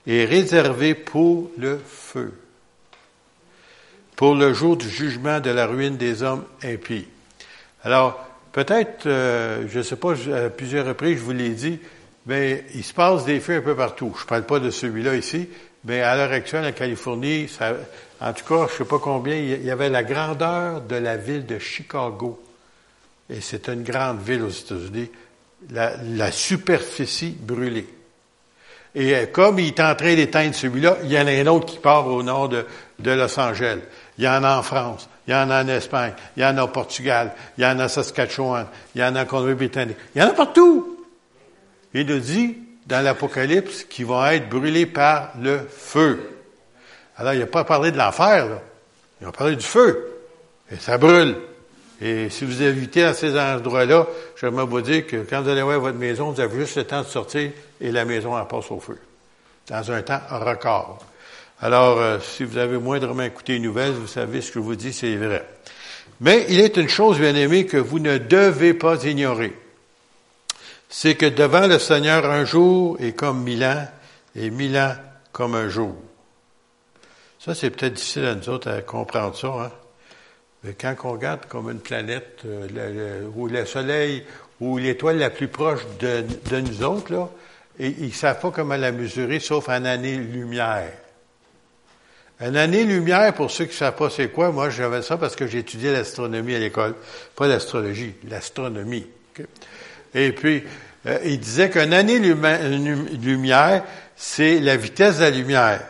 et 0.06 0.24
réservés 0.24 0.94
pour 0.94 1.50
le 1.58 1.80
feu, 1.84 2.32
pour 4.16 4.36
le 4.36 4.54
jour 4.54 4.78
du 4.78 4.88
jugement 4.88 5.40
de 5.40 5.50
la 5.50 5.66
ruine 5.66 5.98
des 5.98 6.22
hommes 6.22 6.44
impies. 6.64 7.08
Alors, 7.84 8.24
Peut-être, 8.52 9.08
euh, 9.08 9.66
je 9.68 9.80
ne 9.80 9.84
sais 9.84 9.98
pas, 9.98 10.14
à 10.14 10.50
plusieurs 10.50 10.86
reprises, 10.86 11.18
je 11.18 11.24
vous 11.24 11.34
l'ai 11.34 11.50
dit, 11.50 11.80
mais 12.28 12.64
il 12.74 12.84
se 12.84 12.94
passe 12.94 13.26
des 13.26 13.40
feux 13.40 13.56
un 13.56 13.62
peu 13.62 13.76
partout. 13.76 14.14
Je 14.16 14.24
ne 14.24 14.28
parle 14.28 14.46
pas 14.46 14.60
de 14.60 14.70
celui-là 14.70 15.16
ici, 15.16 15.50
mais 15.84 16.02
à 16.02 16.16
l'heure 16.16 16.32
actuelle, 16.32 16.66
en 16.66 16.72
Californie, 16.72 17.50
en 18.22 18.34
tout 18.34 18.46
cas, 18.46 18.68
je 18.68 18.74
ne 18.74 18.78
sais 18.78 18.86
pas 18.86 19.00
combien, 19.00 19.36
il 19.36 19.66
y 19.66 19.72
avait 19.72 19.90
la 19.90 20.04
grandeur 20.04 20.82
de 20.82 20.96
la 20.96 21.18
ville 21.18 21.48
de 21.48 21.58
Chicago. 21.60 22.40
Et 23.30 23.42
c'est 23.42 23.68
une 23.68 23.84
grande 23.84 24.22
ville 24.22 24.44
aux 24.44 24.50
États-Unis. 24.50 25.10
La, 25.72 26.32
superficie 26.32 27.36
brûlée. 27.40 27.88
Et 28.94 29.16
euh, 29.16 29.26
comme 29.26 29.60
il 29.60 29.68
est 29.68 29.80
en 29.80 29.96
train 29.96 30.16
d'éteindre 30.16 30.54
celui-là, 30.54 30.98
il 31.04 31.12
y 31.12 31.20
en 31.20 31.26
a 31.26 31.32
un 31.32 31.48
autre 31.48 31.66
qui 31.66 31.80
part 31.80 32.08
au 32.08 32.22
nord 32.22 32.50
de, 32.50 32.66
de 33.00 33.12
Los 33.12 33.40
Angeles. 33.40 33.80
Il 34.18 34.24
y 34.24 34.28
en 34.28 34.44
a 34.44 34.58
en 34.58 34.64
France 34.64 35.10
il 35.28 35.32
y 35.32 35.36
en 35.36 35.50
a 35.50 35.64
en 35.64 35.68
Espagne, 35.68 36.14
il 36.38 36.44
y 36.44 36.46
en 36.46 36.58
a 36.58 36.64
au 36.64 36.68
Portugal, 36.68 37.34
il 37.58 37.64
y 37.64 37.68
en 37.68 37.80
a 37.80 37.86
en 37.86 37.88
Saskatchewan, 37.88 38.68
il 38.94 39.02
y 39.02 39.04
en 39.04 39.16
a 39.16 39.24
en 39.24 39.26
Colombie-Britannique. 39.26 39.98
Il 40.14 40.22
y 40.22 40.24
en 40.24 40.30
a 40.30 40.34
partout. 40.34 41.04
Il 41.94 42.06
nous 42.06 42.20
dit 42.20 42.58
dans 42.86 43.04
l'Apocalypse 43.04 43.86
qu'ils 43.86 44.06
vont 44.06 44.24
être 44.26 44.50
brûlés 44.50 44.86
par 44.86 45.32
le 45.42 45.62
feu. 45.68 46.30
Alors, 47.18 47.34
il 47.34 47.40
n'a 47.40 47.48
pas 47.48 47.64
parlé 47.64 47.92
de 47.92 47.98
l'enfer, 47.98 48.48
là. 48.48 48.62
Il 49.22 49.28
a 49.28 49.32
parlé 49.32 49.56
du 49.56 49.66
feu. 49.66 50.12
Et 50.72 50.76
ça 50.76 50.98
brûle. 50.98 51.38
Et 52.02 52.30
si 52.30 52.46
vous 52.46 52.62
évitez 52.62 53.04
à 53.04 53.14
ces 53.14 53.40
endroits-là, 53.40 54.08
j'aimerais 54.40 54.66
vous 54.66 54.82
dire 54.82 55.08
que 55.08 55.18
quand 55.18 55.42
vous 55.42 55.50
allez 55.50 55.62
voir 55.62 55.80
votre 55.80 55.98
maison, 55.98 56.32
vous 56.32 56.42
avez 56.42 56.60
juste 56.60 56.78
le 56.78 56.84
temps 56.84 57.02
de 57.02 57.08
sortir 57.08 57.52
et 57.80 57.92
la 57.92 58.04
maison 58.04 58.36
en 58.36 58.46
passe 58.46 58.70
au 58.72 58.80
feu. 58.80 58.98
Dans 59.68 59.92
un 59.92 60.02
temps 60.02 60.22
record. 60.30 61.00
Alors, 61.62 62.00
euh, 62.00 62.20
si 62.20 62.44
vous 62.44 62.58
avez 62.58 62.78
moindrement 62.78 63.24
écouté 63.24 63.54
les 63.54 63.60
nouvelles, 63.60 63.94
vous 63.94 64.08
savez 64.08 64.42
ce 64.42 64.50
que 64.50 64.60
je 64.60 64.66
vous 64.66 64.76
dis, 64.76 64.92
c'est 64.92 65.16
vrai. 65.16 65.48
Mais 66.20 66.46
il 66.50 66.60
est 66.60 66.78
une 66.78 66.90
chose, 66.90 67.18
bien 67.18 67.34
aimé, 67.34 67.66
que 67.66 67.78
vous 67.78 68.00
ne 68.00 68.18
devez 68.18 68.74
pas 68.74 69.04
ignorer. 69.06 69.54
C'est 70.90 71.16
que 71.16 71.26
devant 71.26 71.68
le 71.68 71.80
Seigneur, 71.80 72.26
un 72.30 72.46
jour 72.46 72.98
est 73.00 73.14
comme 73.14 73.42
mille 73.44 73.64
ans, 73.64 73.88
et 74.36 74.50
mille 74.50 74.78
ans 74.78 74.96
comme 75.32 75.56
un 75.56 75.70
jour. 75.70 75.96
Ça, 77.40 77.56
c'est 77.56 77.70
peut-être 77.70 77.94
difficile 77.94 78.26
à 78.26 78.36
nous 78.36 78.50
autres 78.50 78.70
à 78.70 78.82
comprendre 78.82 79.36
ça. 79.36 79.48
Hein? 79.48 79.72
Mais 80.66 80.74
quand 80.74 80.96
on 81.04 81.12
regarde 81.12 81.46
comme 81.48 81.70
une 81.70 81.80
planète, 81.80 82.42
euh, 82.46 83.28
ou 83.36 83.48
le 83.48 83.66
Soleil, 83.68 84.24
ou 84.60 84.80
l'étoile 84.80 85.20
la 85.20 85.30
plus 85.30 85.48
proche 85.48 85.82
de, 86.00 86.26
nous 86.60 86.84
autres, 86.84 87.14
là, 87.14 87.30
ils 87.78 88.08
ne 88.08 88.12
savent 88.12 88.40
pas 88.40 88.50
comment 88.50 88.76
la 88.76 88.92
mesurer, 88.92 89.40
sauf 89.40 89.70
en 89.70 89.86
années-lumière. 89.86 90.92
Une 92.40 92.58
année-lumière, 92.58 93.34
pour 93.36 93.52
ceux 93.52 93.66
qui 93.66 93.72
ne 93.72 93.78
savent 93.78 93.96
pas 93.96 94.10
c'est 94.10 94.30
quoi, 94.30 94.52
moi 94.52 94.70
j'avais 94.72 95.04
ça 95.04 95.18
parce 95.18 95.36
que 95.36 95.46
j'ai 95.46 95.60
étudié 95.60 95.92
l'astronomie 95.92 96.56
à 96.56 96.60
l'école. 96.60 96.96
Pas 97.36 97.48
l'astrologie, 97.48 98.16
l'astronomie. 98.28 99.06
Et 100.16 100.32
puis, 100.32 100.64
euh, 101.06 101.20
il 101.26 101.40
disait 101.40 101.70
qu'une 101.70 101.94
année-lumière, 101.94 103.84
c'est 104.16 104.60
la 104.60 104.78
vitesse 104.78 105.18
de 105.18 105.22
la 105.22 105.30
lumière. 105.30 105.82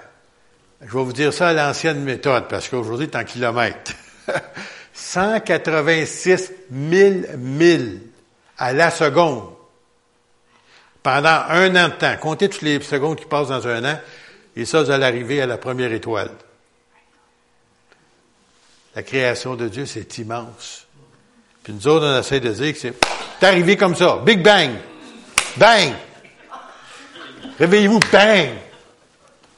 Je 0.81 0.97
vais 0.97 1.03
vous 1.03 1.13
dire 1.13 1.31
ça 1.33 1.49
à 1.49 1.53
l'ancienne 1.53 2.03
méthode, 2.03 2.49
parce 2.49 2.67
qu'aujourd'hui, 2.67 3.07
c'est 3.09 3.17
en 3.17 3.23
kilomètres. 3.23 3.93
186 4.93 6.51
000 6.71 7.15
milles 7.37 8.01
à 8.57 8.73
la 8.73 8.91
seconde. 8.91 9.49
Pendant 11.03 11.43
un 11.49 11.75
an 11.75 11.89
de 11.89 11.93
temps. 11.93 12.15
Comptez 12.19 12.49
toutes 12.49 12.63
les 12.63 12.81
secondes 12.81 13.17
qui 13.17 13.25
passent 13.25 13.49
dans 13.49 13.67
un 13.67 13.85
an. 13.85 13.99
Et 14.55 14.65
ça, 14.65 14.81
vous 14.81 14.89
allez 14.89 15.05
arriver 15.05 15.41
à 15.41 15.45
la 15.45 15.57
première 15.57 15.91
étoile. 15.91 16.31
La 18.95 19.03
création 19.03 19.55
de 19.55 19.67
Dieu, 19.67 19.85
c'est 19.85 20.17
immense. 20.17 20.87
Puis 21.63 21.73
nous 21.73 21.87
autres, 21.87 22.05
on 22.05 22.19
essaie 22.19 22.39
de 22.39 22.51
dire 22.51 22.73
que 22.73 22.79
c'est 22.79 22.93
arrivé 23.41 23.75
comme 23.75 23.95
ça. 23.95 24.21
Big 24.25 24.41
bang. 24.41 24.71
Bang. 25.57 25.93
Réveillez-vous, 27.59 27.99
bang. 28.11 28.49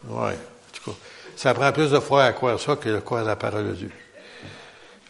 Ouais. 0.10 0.38
Ça 1.36 1.54
prend 1.54 1.72
plus 1.72 1.92
de 1.92 2.00
foi 2.00 2.24
à 2.24 2.34
croire 2.34 2.60
ça 2.60 2.76
que 2.76 2.90
de 2.90 3.00
croire 3.00 3.24
la 3.24 3.36
parole 3.36 3.68
de 3.68 3.74
Dieu. 3.74 3.92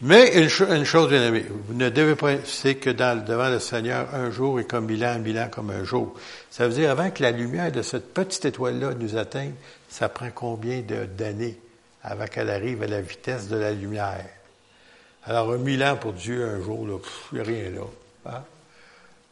Mais 0.02 0.38
une, 0.38 0.48
chose, 0.48 1.10
bien 1.10 1.24
aimée, 1.24 1.46
vous 1.50 1.74
ne 1.74 1.90
devez 1.90 2.16
pas, 2.16 2.34
c'est 2.46 2.76
que 2.76 2.92
dans, 2.92 3.24
devant 3.26 3.50
le 3.50 3.60
Seigneur, 3.60 4.14
un 4.14 4.30
jour 4.30 4.60
est 4.60 4.66
comme 4.66 4.86
mille 4.86 5.04
ans, 5.04 5.18
mille 5.18 5.40
ans 5.40 5.50
comme 5.50 5.72
un 5.72 5.84
jour. 5.84 6.14
Ça 6.52 6.68
veut 6.68 6.74
dire, 6.74 6.92
avant 6.92 7.10
que 7.10 7.24
la 7.24 7.32
lumière 7.32 7.72
de 7.72 7.82
cette 7.82 8.14
petite 8.14 8.46
étoile-là 8.46 8.94
nous 8.94 9.18
atteigne, 9.18 9.54
ça 9.90 10.08
prend 10.08 10.30
combien 10.30 10.82
d'années 10.82 11.58
avant 12.04 12.28
qu'elle 12.28 12.52
arrive 12.52 12.84
à 12.84 12.88
la 12.88 13.02
vitesse 13.02 13.48
de 13.48 13.58
la 13.58 13.72
lumière? 13.72 14.26
Alors, 15.24 15.52
un 15.52 15.58
mille 15.58 15.84
ans 15.84 15.98
pour 15.98 16.14
Dieu, 16.14 16.48
un 16.48 16.62
jour, 16.62 16.88
là, 16.88 16.98
il 17.34 17.40
a 17.40 17.44
rien 17.44 17.70
là. 17.72 18.32
Hein? 18.32 18.44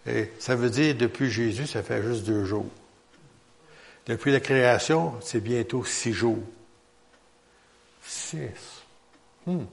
Et 0.08 0.32
ça 0.40 0.56
veut 0.56 0.72
dire, 0.72 0.96
depuis 0.96 1.30
Jésus, 1.30 1.68
ça 1.68 1.84
fait 1.84 2.02
juste 2.02 2.26
deux 2.26 2.44
jours. 2.44 2.70
Depuis 4.08 4.32
la 4.32 4.40
création, 4.40 5.14
c'est 5.22 5.42
bientôt 5.42 5.86
six 5.86 6.14
jours. 6.14 6.44
Six. 8.04 8.82
Hmm. 9.46 9.66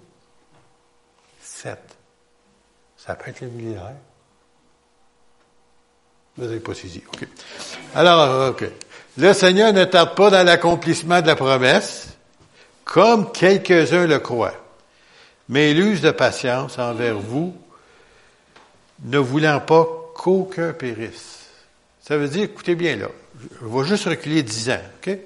7. 1.62 1.78
Ça 2.97 3.14
peut 3.14 3.31
être 3.31 3.40
le 3.40 3.49
millénaire. 3.49 3.95
Vous 6.37 6.45
n'avez 6.45 6.61
pas 6.61 6.75
saisi. 6.75 7.02
Alors, 7.95 8.50
OK. 8.50 8.64
Le 9.19 9.33
Seigneur 9.33 9.73
ne 9.73 9.85
tarde 9.85 10.16
pas 10.16 10.31
dans 10.31 10.45
l'accomplissement 10.45 11.21
de 11.21 11.26
la 11.26 11.37
promesse, 11.37 12.09
comme 12.85 13.31
quelques-uns 13.31 14.07
le 14.07 14.19
croient, 14.19 14.54
mais 15.49 15.73
il 15.73 15.78
use 15.78 16.00
de 16.00 16.11
patience 16.11 16.78
envers 16.78 17.19
vous, 17.19 17.54
ne 19.04 19.19
voulant 19.19 19.61
pas 19.61 19.87
qu'aucun 20.14 20.73
périsse. 20.73 21.47
Ça 22.00 22.16
veut 22.16 22.28
dire, 22.28 22.45
écoutez 22.45 22.75
bien 22.75 22.97
là, 22.97 23.09
je 23.61 23.66
vais 23.66 23.85
juste 23.85 24.07
reculer 24.07 24.42
dix 24.42 24.71
ans, 24.71 24.81
OK? 24.97 25.16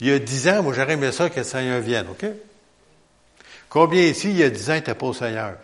Il 0.00 0.08
y 0.08 0.12
a 0.12 0.18
dix 0.18 0.48
ans, 0.48 0.62
moi 0.62 0.72
j'aurais 0.72 0.92
aimé 0.92 1.10
ça 1.12 1.28
que 1.28 1.40
le 1.40 1.44
Seigneur 1.44 1.80
vienne, 1.80 2.06
OK? 2.10 2.26
Combien 3.68 4.02
ici, 4.02 4.30
il 4.30 4.36
y 4.36 4.42
a 4.44 4.50
dix 4.50 4.70
ans, 4.70 4.74
n'était 4.74 4.94
pas 4.94 5.06
au 5.06 5.12
Seigneur? 5.12 5.56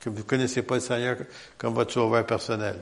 Que 0.00 0.10
vous 0.10 0.18
ne 0.18 0.22
connaissez 0.22 0.62
pas 0.62 0.76
le 0.76 0.80
Seigneur 0.80 1.16
comme 1.56 1.74
votre 1.74 1.92
sauveur 1.92 2.24
personnel. 2.24 2.76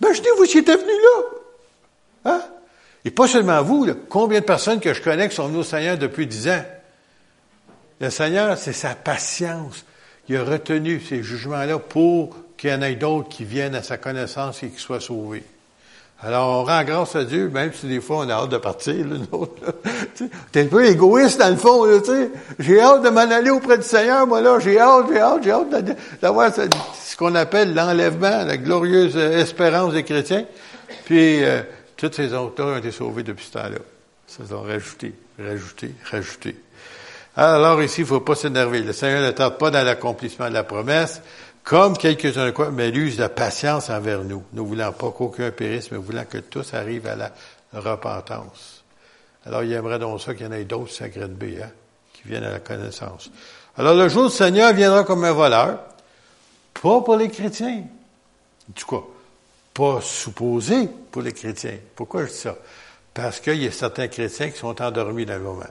Imaginez-vous 0.00 0.44
s'il 0.46 0.60
était 0.60 0.76
venu 0.76 0.90
là. 0.90 2.32
Hein? 2.32 2.42
Et 3.04 3.10
pas 3.10 3.26
seulement 3.26 3.62
vous, 3.62 3.86
combien 4.08 4.40
de 4.40 4.44
personnes 4.44 4.80
que 4.80 4.94
je 4.94 5.02
connais 5.02 5.28
sont 5.30 5.48
venues 5.48 5.58
au 5.58 5.64
Seigneur 5.64 5.98
depuis 5.98 6.26
dix 6.26 6.48
ans? 6.48 6.64
Le 8.00 8.10
Seigneur, 8.10 8.56
c'est 8.56 8.72
sa 8.72 8.94
patience. 8.94 9.84
Il 10.28 10.36
a 10.36 10.44
retenu 10.44 11.00
ces 11.00 11.22
jugements-là 11.22 11.78
pour 11.78 12.36
qu'il 12.56 12.70
y 12.70 12.74
en 12.74 12.82
ait 12.82 12.94
d'autres 12.94 13.28
qui 13.28 13.44
viennent 13.44 13.74
à 13.74 13.82
sa 13.82 13.96
connaissance 13.96 14.62
et 14.62 14.70
qui 14.70 14.78
soient 14.80 15.00
sauvés. 15.00 15.44
Alors, 16.24 16.60
on 16.60 16.64
rend 16.64 16.84
grâce 16.84 17.16
à 17.16 17.24
Dieu, 17.24 17.48
même 17.48 17.72
si 17.72 17.86
des 17.86 18.00
fois 18.00 18.18
on 18.18 18.28
a 18.28 18.34
hâte 18.34 18.50
de 18.50 18.58
partir, 18.58 18.94
là, 19.06 19.16
T'es 20.52 20.62
un 20.62 20.66
peu 20.66 20.86
égoïste 20.86 21.40
dans 21.40 21.50
le 21.50 21.56
fond, 21.56 21.84
tu 21.98 22.04
sais. 22.04 22.30
J'ai 22.60 22.80
hâte 22.80 23.02
de 23.02 23.08
m'en 23.08 23.20
aller 23.22 23.50
auprès 23.50 23.76
du 23.76 23.84
Seigneur, 23.84 24.26
moi 24.26 24.40
là, 24.40 24.60
j'ai 24.60 24.78
hâte, 24.78 25.06
j'ai 25.12 25.20
hâte, 25.20 25.40
j'ai 25.42 25.50
hâte 25.50 25.98
d'avoir 26.20 26.52
ce 26.54 27.16
qu'on 27.16 27.34
appelle 27.34 27.74
l'enlèvement, 27.74 28.44
la 28.44 28.56
glorieuse 28.56 29.16
espérance 29.16 29.94
des 29.94 30.04
chrétiens. 30.04 30.44
Puis, 31.06 31.42
euh, 31.42 31.62
toutes 31.96 32.14
ces 32.14 32.32
autres-là 32.32 32.74
ont 32.74 32.78
été 32.78 32.92
sauvés 32.92 33.24
depuis 33.24 33.46
ce 33.46 33.52
temps-là. 33.52 33.78
Ça 34.26 34.42
ont 34.54 34.62
rajouté, 34.62 35.14
rajouté, 35.38 35.92
rajouté. 36.10 36.56
Alors 37.36 37.82
ici, 37.82 38.00
il 38.00 38.04
ne 38.04 38.08
faut 38.08 38.20
pas 38.20 38.34
s'énerver. 38.34 38.80
Le 38.80 38.92
Seigneur 38.92 39.22
ne 39.22 39.30
tarde 39.30 39.58
pas 39.58 39.70
dans 39.70 39.84
l'accomplissement 39.84 40.48
de 40.48 40.54
la 40.54 40.64
promesse, 40.64 41.22
comme 41.64 41.96
quelques-uns 41.96 42.46
de 42.46 42.50
quoi, 42.50 42.70
mais 42.70 42.88
il 42.88 42.98
use 42.98 43.16
de 43.16 43.26
patience 43.26 43.90
envers 43.90 44.24
nous, 44.24 44.42
ne 44.52 44.60
voulant 44.60 44.92
pas 44.92 45.10
qu'aucun 45.10 45.50
périsse, 45.50 45.90
mais 45.90 45.98
voulant 45.98 46.24
que 46.24 46.38
tous 46.38 46.74
arrivent 46.74 47.06
à 47.06 47.16
la 47.16 47.32
repentance. 47.72 48.82
Alors, 49.44 49.62
il 49.62 49.72
aimerait 49.72 49.98
donc 49.98 50.20
ça 50.20 50.34
qu'il 50.34 50.46
y 50.46 50.48
en 50.48 50.52
ait 50.52 50.64
d'autres, 50.64 50.92
ça 50.92 51.06
B, 51.08 51.44
hein, 51.62 51.70
qui 52.12 52.28
viennent 52.28 52.44
à 52.44 52.52
la 52.52 52.60
connaissance. 52.60 53.30
Alors, 53.76 53.94
le 53.94 54.08
jour 54.08 54.28
du 54.28 54.34
Seigneur 54.34 54.72
viendra 54.72 55.04
comme 55.04 55.24
un 55.24 55.32
voleur, 55.32 55.80
pas 56.74 57.00
pour 57.00 57.16
les 57.16 57.28
chrétiens. 57.28 57.84
Du 58.68 58.84
quoi? 58.84 59.08
Pas 59.74 60.00
supposé 60.00 60.88
pour 61.10 61.22
les 61.22 61.32
chrétiens. 61.32 61.78
Pourquoi 61.96 62.26
je 62.26 62.30
dis 62.30 62.36
ça? 62.36 62.56
Parce 63.14 63.40
qu'il 63.40 63.62
y 63.62 63.66
a 63.66 63.72
certains 63.72 64.08
chrétiens 64.08 64.50
qui 64.50 64.58
sont 64.58 64.80
endormis 64.80 65.26
dans 65.26 65.34
le 65.34 65.40
moment. 65.40 65.64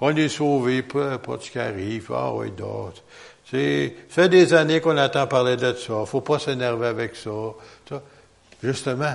on 0.00 0.14
est 0.16 0.28
sauvés, 0.28 0.82
pas, 0.82 1.18
pas 1.18 1.38
ce 1.40 1.50
qui. 1.50 1.58
Ah 1.58 2.32
oui, 2.32 2.50
d'autres. 2.50 3.02
C'est, 3.50 3.94
ça 4.08 4.22
fait 4.22 4.28
des 4.28 4.52
années 4.52 4.80
qu'on 4.80 4.98
entend 4.98 5.26
parler 5.26 5.56
de 5.56 5.72
ça. 5.72 6.04
Faut 6.04 6.20
pas 6.20 6.38
s'énerver 6.38 6.88
avec 6.88 7.16
ça. 7.16 7.30
Justement, 8.62 9.14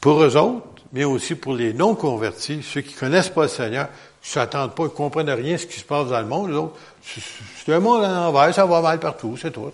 pour 0.00 0.22
eux 0.22 0.36
autres, 0.36 0.66
mais 0.92 1.04
aussi 1.04 1.34
pour 1.34 1.54
les 1.54 1.72
non-convertis, 1.72 2.62
ceux 2.62 2.80
qui 2.80 2.94
connaissent 2.94 3.28
pas 3.28 3.42
le 3.42 3.48
Seigneur, 3.48 3.88
qui 4.22 4.30
s'attendent 4.30 4.74
pas, 4.74 4.88
qui 4.88 4.94
comprennent 4.94 5.30
rien 5.30 5.56
ce 5.56 5.66
qui 5.66 5.78
se 5.78 5.84
passe 5.84 6.08
dans 6.08 6.20
le 6.20 6.26
monde, 6.26 6.70
c'est 7.04 7.72
un 7.72 7.80
monde 7.80 8.02
à 8.02 8.08
l'envers, 8.08 8.54
ça 8.54 8.64
va 8.64 8.80
mal 8.80 8.98
partout, 8.98 9.36
c'est 9.36 9.52
tout. 9.52 9.70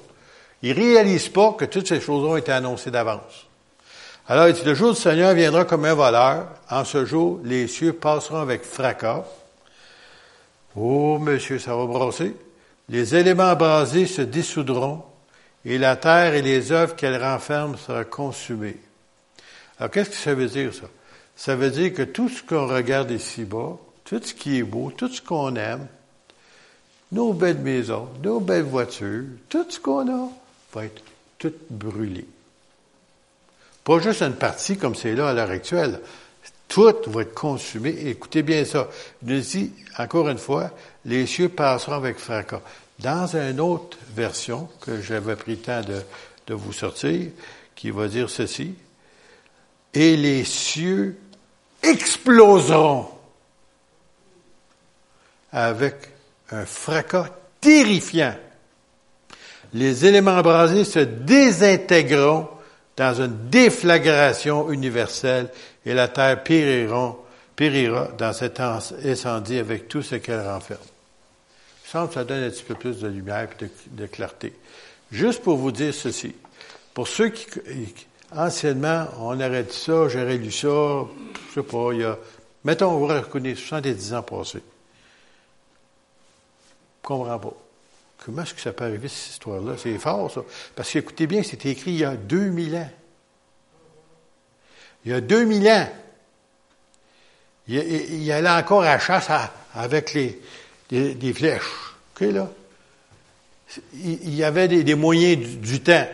Ils 0.62 0.72
réalisent 0.72 1.28
pas 1.28 1.52
que 1.52 1.64
toutes 1.64 1.88
ces 1.88 2.00
choses 2.00 2.24
ont 2.24 2.36
été 2.36 2.52
annoncées 2.52 2.90
d'avance. 2.90 3.46
Alors, 4.28 4.48
il 4.48 4.54
dit, 4.54 4.64
le 4.64 4.74
jour 4.74 4.92
du 4.92 5.00
Seigneur 5.00 5.34
viendra 5.34 5.64
comme 5.64 5.84
un 5.84 5.94
voleur. 5.94 6.46
En 6.70 6.84
ce 6.84 7.04
jour, 7.04 7.40
les 7.44 7.66
cieux 7.66 7.92
passeront 7.92 8.40
avec 8.40 8.62
fracas. 8.62 9.24
Oh, 10.76 11.18
monsieur, 11.18 11.58
ça 11.58 11.74
va 11.74 11.86
brasser 11.86 12.34
les 12.92 13.16
éléments 13.16 13.56
basés 13.56 14.06
se 14.06 14.20
dissoudront 14.20 15.02
et 15.64 15.78
la 15.78 15.96
terre 15.96 16.34
et 16.34 16.42
les 16.42 16.72
œuvres 16.72 16.94
qu'elle 16.94 17.20
renferme 17.20 17.78
seront 17.78 18.04
consumées. 18.04 18.76
Alors, 19.78 19.90
qu'est-ce 19.90 20.10
que 20.10 20.16
ça 20.16 20.34
veut 20.34 20.46
dire, 20.46 20.74
ça? 20.74 20.86
Ça 21.34 21.56
veut 21.56 21.70
dire 21.70 21.94
que 21.94 22.02
tout 22.02 22.28
ce 22.28 22.42
qu'on 22.42 22.66
regarde 22.66 23.10
ici-bas, 23.10 23.78
tout 24.04 24.20
ce 24.22 24.34
qui 24.34 24.58
est 24.58 24.62
beau, 24.62 24.92
tout 24.94 25.08
ce 25.08 25.22
qu'on 25.22 25.56
aime, 25.56 25.86
nos 27.12 27.32
belles 27.32 27.58
maisons, 27.58 28.10
nos 28.22 28.40
belles 28.40 28.62
voitures, 28.62 29.24
tout 29.48 29.64
ce 29.70 29.80
qu'on 29.80 30.08
a 30.08 30.28
va 30.74 30.84
être 30.84 31.02
tout 31.38 31.54
brûlé. 31.70 32.26
Pas 33.84 34.00
juste 34.00 34.20
une 34.20 34.34
partie 34.34 34.76
comme 34.76 34.94
c'est 34.94 35.14
là 35.14 35.30
à 35.30 35.32
l'heure 35.32 35.50
actuelle. 35.50 35.98
Tout 36.68 36.92
va 37.06 37.22
être 37.22 37.34
consumé. 37.34 37.90
Écoutez 38.06 38.42
bien 38.42 38.64
ça. 38.64 38.88
Il 39.26 39.34
nous 39.34 39.42
encore 39.98 40.28
une 40.28 40.38
fois, 40.38 40.70
les 41.04 41.26
cieux 41.26 41.50
passeront 41.50 41.92
avec 41.92 42.18
fracas. 42.18 42.62
Dans 43.02 43.36
une 43.36 43.60
autre 43.60 43.98
version 44.14 44.68
que 44.80 45.00
j'avais 45.00 45.34
pris 45.34 45.52
le 45.52 45.58
temps 45.58 45.80
de, 45.80 46.02
de 46.46 46.54
vous 46.54 46.72
sortir, 46.72 47.30
qui 47.74 47.90
va 47.90 48.06
dire 48.06 48.30
ceci, 48.30 48.74
et 49.92 50.16
les 50.16 50.44
cieux 50.44 51.18
exploseront 51.82 53.08
avec 55.50 55.94
un 56.50 56.64
fracas 56.64 57.28
terrifiant. 57.60 58.34
Les 59.74 60.06
éléments 60.06 60.40
brasés 60.42 60.84
se 60.84 61.00
désintégreront 61.00 62.48
dans 62.96 63.22
une 63.22 63.48
déflagration 63.48 64.70
universelle 64.70 65.48
et 65.84 65.94
la 65.94 66.08
terre 66.08 66.42
périra 66.44 68.08
dans 68.18 68.32
cet 68.32 68.60
incendie 68.60 69.58
avec 69.58 69.88
tout 69.88 70.02
ce 70.02 70.16
qu'elle 70.16 70.46
renferme 70.46 70.91
ça 71.92 72.24
donne 72.24 72.44
un 72.44 72.50
petit 72.50 72.62
peu 72.62 72.74
plus 72.74 73.00
de 73.00 73.08
lumière 73.08 73.48
et 73.60 73.66
de, 73.90 74.06
clarté. 74.06 74.54
Juste 75.10 75.42
pour 75.42 75.58
vous 75.58 75.72
dire 75.72 75.92
ceci. 75.92 76.34
Pour 76.94 77.06
ceux 77.06 77.28
qui, 77.28 77.46
anciennement, 78.34 79.06
on 79.18 79.38
aurait 79.38 79.64
dit 79.64 79.76
ça, 79.76 80.08
j'aurais 80.08 80.38
lu 80.38 80.50
ça, 80.50 80.68
je 81.48 81.54
sais 81.54 81.62
pas, 81.62 81.92
il 81.92 82.00
y 82.00 82.04
a, 82.04 82.18
mettons, 82.64 82.98
vous 82.98 83.06
reconnaissez 83.06 83.60
70 83.60 84.14
ans 84.14 84.22
passés. 84.22 84.62
Je 87.02 87.08
comprends 87.08 87.38
pas. 87.38 87.54
Comment 88.24 88.42
est-ce 88.42 88.54
que 88.54 88.60
ça 88.60 88.72
peut 88.72 88.84
arriver, 88.84 89.08
cette 89.08 89.32
histoire-là? 89.32 89.74
C'est 89.76 89.98
fort, 89.98 90.30
ça. 90.30 90.42
Parce 90.74 90.90
qu'écoutez 90.90 91.26
bien, 91.26 91.42
c'était 91.42 91.70
écrit 91.70 91.90
il 91.92 91.98
y 91.98 92.04
a 92.04 92.14
2000 92.14 92.76
ans. 92.76 92.90
Il 95.04 95.10
y 95.10 95.14
a 95.14 95.20
2000 95.20 95.68
ans. 95.68 95.88
Il, 97.68 97.74
il, 97.76 98.22
il 98.22 98.32
allait 98.32 98.48
encore 98.48 98.84
à 98.84 98.98
chasse 98.98 99.28
avec 99.74 100.14
les, 100.14 100.40
des, 100.92 101.32
flèches. 101.32 101.62
OK, 102.14 102.28
là? 102.32 102.50
Il 103.94 104.34
y 104.34 104.44
avait 104.44 104.68
des, 104.68 104.94
moyens 104.94 105.56
du, 105.58 105.80
temps. 105.80 106.06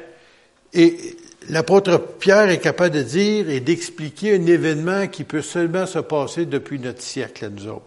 Et 0.72 1.16
l'apôtre 1.48 1.98
Pierre 2.20 2.48
est 2.50 2.60
capable 2.60 2.94
de 2.94 3.02
dire 3.02 3.50
et 3.50 3.60
d'expliquer 3.60 4.36
un 4.36 4.46
événement 4.46 5.08
qui 5.08 5.24
peut 5.24 5.42
seulement 5.42 5.86
se 5.86 5.98
passer 5.98 6.46
depuis 6.46 6.78
notre 6.78 7.02
siècle 7.02 7.46
à 7.46 7.48
nous 7.48 7.66
autres. 7.66 7.82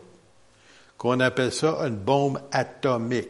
Qu'on 0.97 1.19
appelle 1.21 1.53
ça 1.53 1.77
une 1.87 1.95
bombe 1.95 2.41
atomique. 2.51 3.29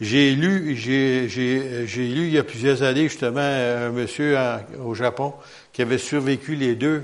J'ai 0.00 0.34
lu, 0.34 0.76
j'ai, 0.76 1.26
lu 1.26 2.26
il 2.26 2.30
y 2.30 2.38
a 2.38 2.44
plusieurs 2.44 2.82
années 2.82 3.08
justement 3.08 3.40
un 3.40 3.90
monsieur 3.90 4.38
au 4.82 4.94
Japon 4.94 5.34
qui 5.72 5.82
avait 5.82 5.98
survécu 5.98 6.54
les 6.54 6.76
deux 6.76 7.02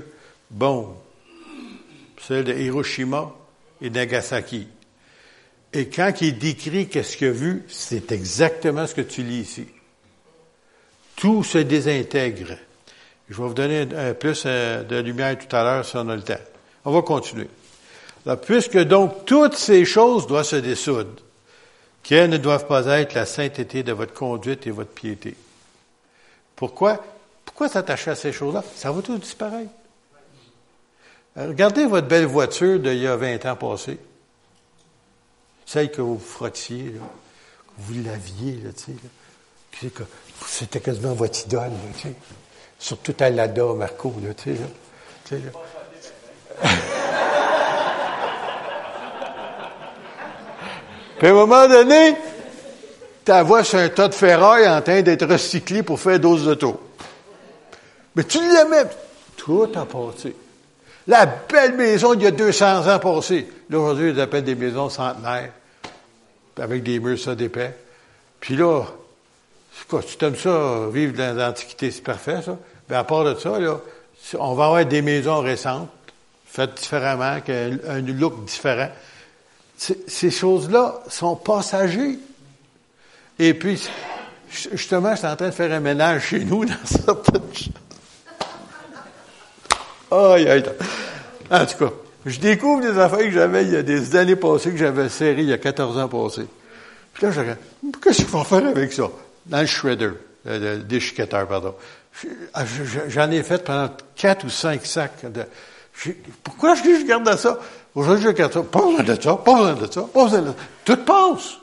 bombes, 0.49 0.95
celle 2.21 2.45
de 2.45 2.53
Hiroshima 2.53 3.33
et 3.85 3.89
Nagasaki. 3.89 4.67
Et 5.73 5.87
quand 5.89 6.21
il 6.21 6.37
décrit 6.37 6.87
qu'est-ce 6.87 7.17
qu'il 7.17 7.27
a 7.27 7.31
vu, 7.31 7.63
c'est 7.67 8.11
exactement 8.11 8.87
ce 8.87 8.95
que 8.95 9.01
tu 9.01 9.23
lis 9.23 9.41
ici. 9.41 9.67
Tout 11.15 11.43
se 11.43 11.57
désintègre. 11.57 12.57
Je 13.29 13.35
vais 13.35 13.47
vous 13.47 13.53
donner 13.53 13.87
un, 13.95 14.13
plus 14.13 14.43
euh, 14.45 14.83
de 14.83 14.97
lumière 14.97 15.37
tout 15.37 15.53
à 15.55 15.63
l'heure 15.63 15.85
si 15.85 15.97
on 15.97 16.07
a 16.09 16.15
le 16.15 16.21
temps. 16.21 16.33
On 16.85 16.91
va 16.91 17.01
continuer. 17.01 17.49
Puisque 18.43 18.77
donc 18.79 19.25
toutes 19.25 19.55
ces 19.55 19.85
choses 19.85 20.27
doivent 20.27 20.45
se 20.45 20.55
dissoudre, 20.55 21.21
qu'elles 22.03 22.29
ne 22.29 22.37
doivent 22.37 22.67
pas 22.67 22.85
être 22.99 23.13
la 23.13 23.25
sainteté 23.25 23.83
de 23.83 23.91
votre 23.91 24.13
conduite 24.13 24.67
et 24.67 24.71
votre 24.71 24.91
piété. 24.91 25.35
Pourquoi? 26.55 27.03
Pourquoi 27.43 27.67
s'attacher 27.67 28.11
à 28.11 28.15
ces 28.15 28.31
choses-là? 28.31 28.63
Ça 28.75 28.91
va 28.91 29.01
tout 29.01 29.17
disparaître. 29.17 29.71
Euh, 31.37 31.47
regardez 31.49 31.85
votre 31.85 32.07
belle 32.07 32.25
voiture 32.25 32.79
d'il 32.79 32.97
y 32.97 33.07
a 33.07 33.15
20 33.15 33.45
ans 33.45 33.55
passés. 33.55 33.99
Celle 35.65 35.91
que 35.91 36.01
vous 36.01 36.19
frottiez, 36.19 36.93
que 36.93 36.99
vous 37.79 38.03
laviez, 38.03 38.61
là, 38.63 38.69
tu 38.71 38.93
sais. 39.81 39.91
C'était 40.47 40.79
quasiment 40.79 41.13
votre 41.13 41.45
idole, 41.45 41.71
là. 41.71 42.09
Surtout 42.79 43.15
à 43.19 43.29
Lada, 43.29 43.65
Marco, 43.75 44.13
là, 44.23 44.33
tu 44.33 44.55
sais. 45.25 45.41
Puis 51.17 51.27
à 51.27 51.31
un 51.31 51.33
moment 51.33 51.67
donné, 51.67 52.15
ta 53.23 53.43
voix 53.43 53.63
sur 53.63 53.79
un 53.79 53.89
tas 53.89 54.07
de 54.07 54.13
ferraille 54.13 54.67
en 54.67 54.81
train 54.81 55.01
d'être 55.01 55.25
recyclé 55.25 55.81
pour 55.83 55.99
faire 55.99 56.19
dose 56.19 56.45
d'auto. 56.45 56.79
Mais 58.15 58.23
tu 58.23 58.39
l'aimais. 58.39 58.85
Tout 59.35 59.63
a 59.75 59.85
passé. 59.85 60.35
La 61.07 61.25
belle 61.25 61.75
maison 61.75 62.13
il 62.13 62.23
y 62.23 62.27
a 62.27 62.31
200 62.31 62.87
ans 62.87 62.99
passé. 62.99 63.47
Là, 63.69 63.79
aujourd'hui, 63.79 64.09
ils 64.11 64.19
appellent 64.19 64.43
des 64.43 64.55
maisons 64.55 64.89
centenaires, 64.89 65.51
avec 66.57 66.83
des 66.83 66.99
murs 66.99 67.19
ça 67.19 67.35
d'épais. 67.35 67.75
Puis 68.39 68.55
là, 68.55 68.83
quoi, 69.87 70.01
tu 70.01 70.17
t'aimes 70.17 70.35
ça, 70.35 70.87
vivre 70.91 71.13
dans 71.13 71.37
l'Antiquité, 71.37 71.91
c'est 71.91 72.01
parfait, 72.01 72.41
ça? 72.41 72.57
Mais 72.89 72.95
à 72.95 73.03
part 73.03 73.23
de 73.23 73.35
ça, 73.35 73.59
là, 73.59 73.79
on 74.39 74.53
va 74.53 74.65
avoir 74.65 74.85
des 74.85 75.01
maisons 75.01 75.41
récentes, 75.41 75.89
faites 76.47 76.75
différemment, 76.75 77.23
avec 77.23 77.49
un, 77.49 78.01
look 78.01 78.45
différent. 78.45 78.89
Ces 79.77 80.31
choses-là 80.31 81.01
sont 81.09 81.35
passagers. 81.35 82.17
Et 83.37 83.53
puis, 83.53 83.87
justement, 84.49 85.11
je 85.11 85.17
suis 85.17 85.27
en 85.27 85.35
train 85.35 85.47
de 85.47 85.51
faire 85.51 85.71
un 85.71 85.81
ménage 85.81 86.27
chez 86.27 86.39
nous 86.39 86.65
dans 86.65 86.85
certaines 86.85 87.53
choses. 87.53 87.84
En 91.51 91.65
tout 91.65 91.77
cas, 91.77 91.91
je 92.25 92.39
découvre 92.39 92.81
des 92.81 92.97
affaires 92.99 93.19
que 93.19 93.31
j'avais 93.31 93.63
il 93.63 93.73
y 93.73 93.75
a 93.75 93.83
des 93.83 94.15
années 94.15 94.35
passées, 94.35 94.71
que 94.71 94.77
j'avais 94.77 95.09
serrées 95.09 95.41
il 95.41 95.49
y 95.49 95.53
a 95.53 95.57
14 95.57 95.97
ans 95.97 96.07
passés. 96.07 96.47
Puis 97.13 97.25
là, 97.25 97.31
je 97.31 97.39
regarde, 97.39 97.59
qu'est-ce 98.01 98.17
qu'il 98.17 98.27
faut 98.27 98.43
faire 98.43 98.65
avec 98.65 98.91
ça? 98.91 99.09
Dans 99.45 99.61
le 99.61 99.67
shredder, 99.67 100.11
le 100.45 100.77
déchiqueteur, 100.77 101.47
pardon. 101.47 101.75
Ah, 102.53 102.63
j'en 103.07 103.29
ai 103.31 103.43
fait 103.43 103.63
pendant 103.63 103.89
quatre 104.15 104.45
ou 104.45 104.49
cinq 104.49 104.85
sacs. 104.85 105.25
Pourquoi 106.43 106.75
je, 106.75 106.83
je 106.83 107.05
garde 107.05 107.35
ça? 107.37 107.59
Aujourd'hui, 107.93 108.25
je 108.25 108.29
garde 108.31 108.53
ça. 108.53 108.63
Pas 108.63 108.81
besoin 108.81 109.03
de 109.03 109.21
ça, 109.21 109.35
pas 109.35 109.55
besoin 109.55 109.73
de 109.73 109.91
ça, 109.91 110.01
pas 110.01 110.23
besoin 110.23 110.41
de 110.41 110.47
ça. 110.47 110.55
Tout 110.83 110.97
passe. 110.97 111.57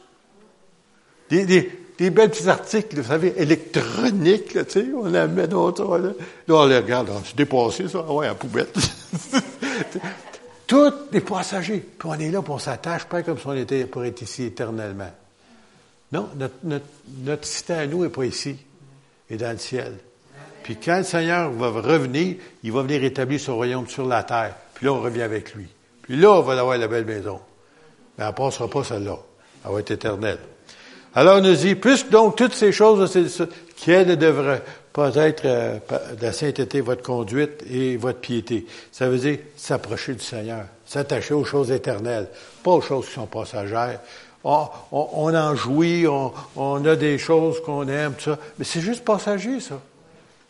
Des, 1.30 1.81
des 2.02 2.10
belles 2.10 2.30
petits 2.30 2.48
articles, 2.48 2.96
vous 2.96 3.08
savez, 3.08 3.32
électroniques, 3.36 4.58
tu 4.66 4.70
sais, 4.70 4.86
on 4.92 5.04
la 5.04 5.28
met 5.28 5.46
dans 5.46 5.72
ça, 5.72 5.84
là. 5.84 6.08
Là, 6.48 6.54
on 6.54 6.66
les 6.66 6.78
regarde, 6.78 7.08
c'est 7.24 7.36
dépassé, 7.36 7.86
ça, 7.86 8.02
ouais, 8.02 8.26
à 8.26 8.34
poubelle. 8.34 8.66
Tout 10.66 10.92
les 11.12 11.20
passagers. 11.20 11.78
Puis 11.96 12.08
on 12.08 12.14
est 12.14 12.32
là, 12.32 12.42
pour 12.42 12.56
on 12.56 12.58
s'attache, 12.58 13.04
pas 13.04 13.22
comme 13.22 13.38
si 13.38 13.46
on 13.46 13.54
était 13.54 13.84
pour 13.84 14.04
être 14.04 14.20
ici 14.20 14.46
éternellement. 14.46 15.12
Non, 16.10 16.28
notre, 16.34 16.54
notre, 16.64 16.86
notre 17.22 17.44
cité 17.44 17.74
à 17.74 17.86
nous 17.86 18.02
n'est 18.02 18.10
pas 18.10 18.24
ici, 18.24 18.56
est 19.30 19.36
dans 19.36 19.52
le 19.52 19.58
ciel. 19.58 19.92
Puis 20.64 20.78
quand 20.84 20.98
le 20.98 21.04
Seigneur 21.04 21.52
va 21.52 21.68
revenir, 21.68 22.34
il 22.64 22.72
va 22.72 22.82
venir 22.82 23.04
établir 23.04 23.38
son 23.38 23.54
royaume 23.54 23.86
sur 23.86 24.08
la 24.08 24.24
terre. 24.24 24.56
Puis 24.74 24.86
là, 24.86 24.92
on 24.92 25.00
revient 25.00 25.22
avec 25.22 25.54
lui. 25.54 25.68
Puis 26.02 26.16
là, 26.16 26.32
on 26.32 26.42
va 26.42 26.58
avoir 26.58 26.76
la 26.76 26.88
belle 26.88 27.04
maison. 27.04 27.38
Mais 28.18 28.24
elle 28.24 28.30
ne 28.30 28.36
passera 28.36 28.68
pas 28.68 28.82
celle-là. 28.82 29.18
Elle 29.64 29.72
va 29.72 29.78
être 29.78 29.90
éternelle. 29.92 30.38
Alors, 31.14 31.38
on 31.38 31.42
nous 31.42 31.54
dit, 31.54 31.74
puisque 31.74 32.08
donc 32.10 32.36
toutes 32.36 32.54
ces 32.54 32.72
choses, 32.72 33.10
quelle 33.76 34.08
ne 34.08 34.14
devrait 34.14 34.62
pas 34.92 35.14
être 35.16 35.44
euh, 35.44 35.78
la 36.20 36.32
sainteté, 36.32 36.80
votre 36.80 37.02
conduite 37.02 37.64
et 37.70 37.96
votre 37.96 38.18
piété. 38.18 38.66
Ça 38.90 39.08
veut 39.08 39.18
dire 39.18 39.38
s'approcher 39.56 40.14
du 40.14 40.24
Seigneur, 40.24 40.64
s'attacher 40.86 41.34
aux 41.34 41.44
choses 41.44 41.70
éternelles, 41.70 42.28
pas 42.62 42.72
aux 42.72 42.80
choses 42.80 43.06
qui 43.06 43.12
sont 43.12 43.26
passagères. 43.26 44.00
On, 44.44 44.68
en 45.34 45.54
jouit, 45.54 46.06
on, 46.56 46.84
a 46.84 46.96
des 46.96 47.16
choses 47.16 47.62
qu'on 47.62 47.86
aime, 47.86 48.14
tout 48.14 48.24
ça, 48.24 48.38
mais 48.58 48.64
c'est 48.64 48.80
juste 48.80 49.04
passager, 49.04 49.60
ça. 49.60 49.80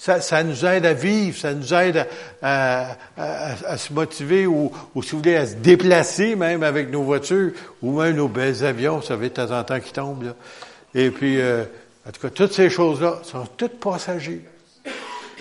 Ça, 0.02 0.21
ça, 0.21 0.42
nous 0.42 0.66
aide 0.66 0.85
à 0.85 0.94
vivre, 0.94 1.38
ça 1.38 1.54
nous 1.54 1.73
aide 1.73 2.09
à, 2.42 2.97
à, 3.16 3.78
se 3.78 3.92
motiver 3.92 4.49
ou, 4.49 4.73
ou, 4.97 5.00
si 5.00 5.12
vous 5.12 5.18
voulez, 5.18 5.37
à 5.37 5.47
se 5.47 5.54
déplacer 5.54 6.35
même 6.35 6.64
avec 6.64 6.90
nos 6.90 7.04
voitures 7.04 7.52
ou 7.80 8.00
même 8.00 8.16
nos 8.16 8.26
belles 8.26 8.64
avions, 8.64 9.00
ça 9.00 9.16
fait 9.16 9.28
de 9.28 9.35
temps 9.35 9.56
en 9.56 9.62
temps 9.62 9.78
qui 9.78 9.92
tombent. 9.92 10.25
Là. 10.25 10.35
Et 10.92 11.12
puis, 11.12 11.40
euh, 11.40 11.62
en 12.04 12.11
tout 12.11 12.21
cas, 12.21 12.30
toutes 12.30 12.52
ces 12.52 12.68
choses-là 12.68 13.21
sont 13.23 13.47
toutes 13.56 13.78
passagers. 13.78 14.44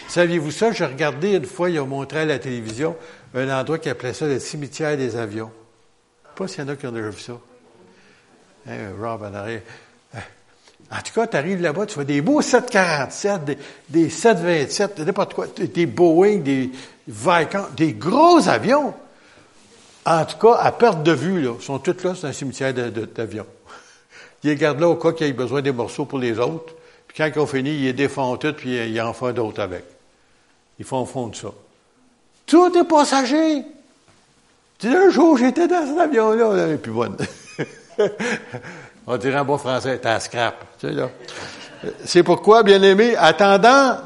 Saviez-vous 0.07 0.51
ça? 0.51 0.71
J'ai 0.71 0.85
regardé 0.85 1.37
une 1.37 1.45
fois, 1.45 1.71
ils 1.71 1.79
ont 1.79 1.87
montré 1.87 2.19
à 2.19 2.25
la 2.25 2.37
télévision 2.37 2.95
un 3.33 3.49
endroit 3.49 3.79
qui 3.79 3.89
appelait 3.89 4.13
ça 4.13 4.27
le 4.27 4.37
cimetière 4.37 4.95
des 4.95 5.15
avions. 5.15 5.49
Je 6.23 6.27
sais 6.29 6.35
pas 6.35 6.47
s'il 6.47 6.63
y 6.63 6.67
en 6.67 6.69
a 6.71 6.75
qui 6.75 6.85
ont 6.85 6.91
déjà 6.91 7.09
vu 7.09 7.19
ça. 7.19 7.33
Hein, 8.69 8.91
Rob 9.01 9.23
en 9.23 9.33
arrière. 9.33 9.61
En 10.91 11.01
tout 11.01 11.13
cas, 11.13 11.25
tu 11.25 11.37
arrives 11.37 11.61
là-bas, 11.61 11.85
tu 11.85 11.95
vois 11.95 12.03
des 12.03 12.21
beaux 12.21 12.41
747, 12.41 13.45
des, 13.45 13.57
des 13.89 14.09
727, 14.09 14.99
n'importe 14.99 15.33
quoi, 15.33 15.47
des 15.47 15.85
Boeing, 15.85 16.39
des 16.39 16.69
Viking, 17.07 17.61
des 17.77 17.93
gros 17.93 18.47
avions. 18.49 18.93
En 20.05 20.25
tout 20.25 20.37
cas, 20.37 20.55
à 20.55 20.71
perte 20.73 21.03
de 21.03 21.13
vue, 21.13 21.41
là, 21.41 21.53
sont 21.61 21.79
tous 21.79 22.03
là, 22.03 22.13
c'est 22.15 22.27
un 22.27 22.33
cimetière 22.33 22.73
d'avions. 22.73 23.45
Ils 24.43 24.49
les 24.49 24.55
gardent 24.57 24.81
là 24.81 24.89
au 24.89 24.95
cas 24.95 25.13
qu'il 25.13 25.27
ait 25.27 25.33
besoin 25.33 25.61
des 25.61 25.71
morceaux 25.71 26.05
pour 26.05 26.19
les 26.19 26.37
autres. 26.39 26.73
Puis 27.07 27.17
quand 27.17 27.29
ils 27.33 27.39
ont 27.39 27.45
fini, 27.45 27.71
ils 27.71 27.83
les 27.83 27.93
défont 27.93 28.37
tout, 28.37 28.53
puis 28.53 28.75
ils 28.75 29.01
en 29.01 29.11
font 29.11 29.31
d'autres 29.33 29.61
avec. 29.61 29.83
Ils 30.79 30.85
font 30.85 31.05
fond 31.05 31.27
de 31.27 31.35
ça. 31.35 31.49
Tout 32.45 32.75
est 32.77 32.85
passager. 32.85 33.63
Tu 34.79 34.87
un 34.87 35.09
jour, 35.09 35.37
j'étais 35.37 35.67
dans 35.67 35.85
cet 35.85 35.97
avion-là, 35.99 36.63
elle 36.65 36.71
est 36.71 36.77
plus 36.77 36.91
bonne. 36.91 37.17
On 39.13 39.17
dirait 39.17 39.39
en 39.39 39.43
bon 39.43 39.57
français, 39.57 39.99
t'as 39.99 40.21
scrap. 40.21 40.65
C'est 42.05 42.23
pourquoi, 42.23 42.63
bien 42.63 42.81
aimé, 42.81 43.13
attendant, 43.17 43.97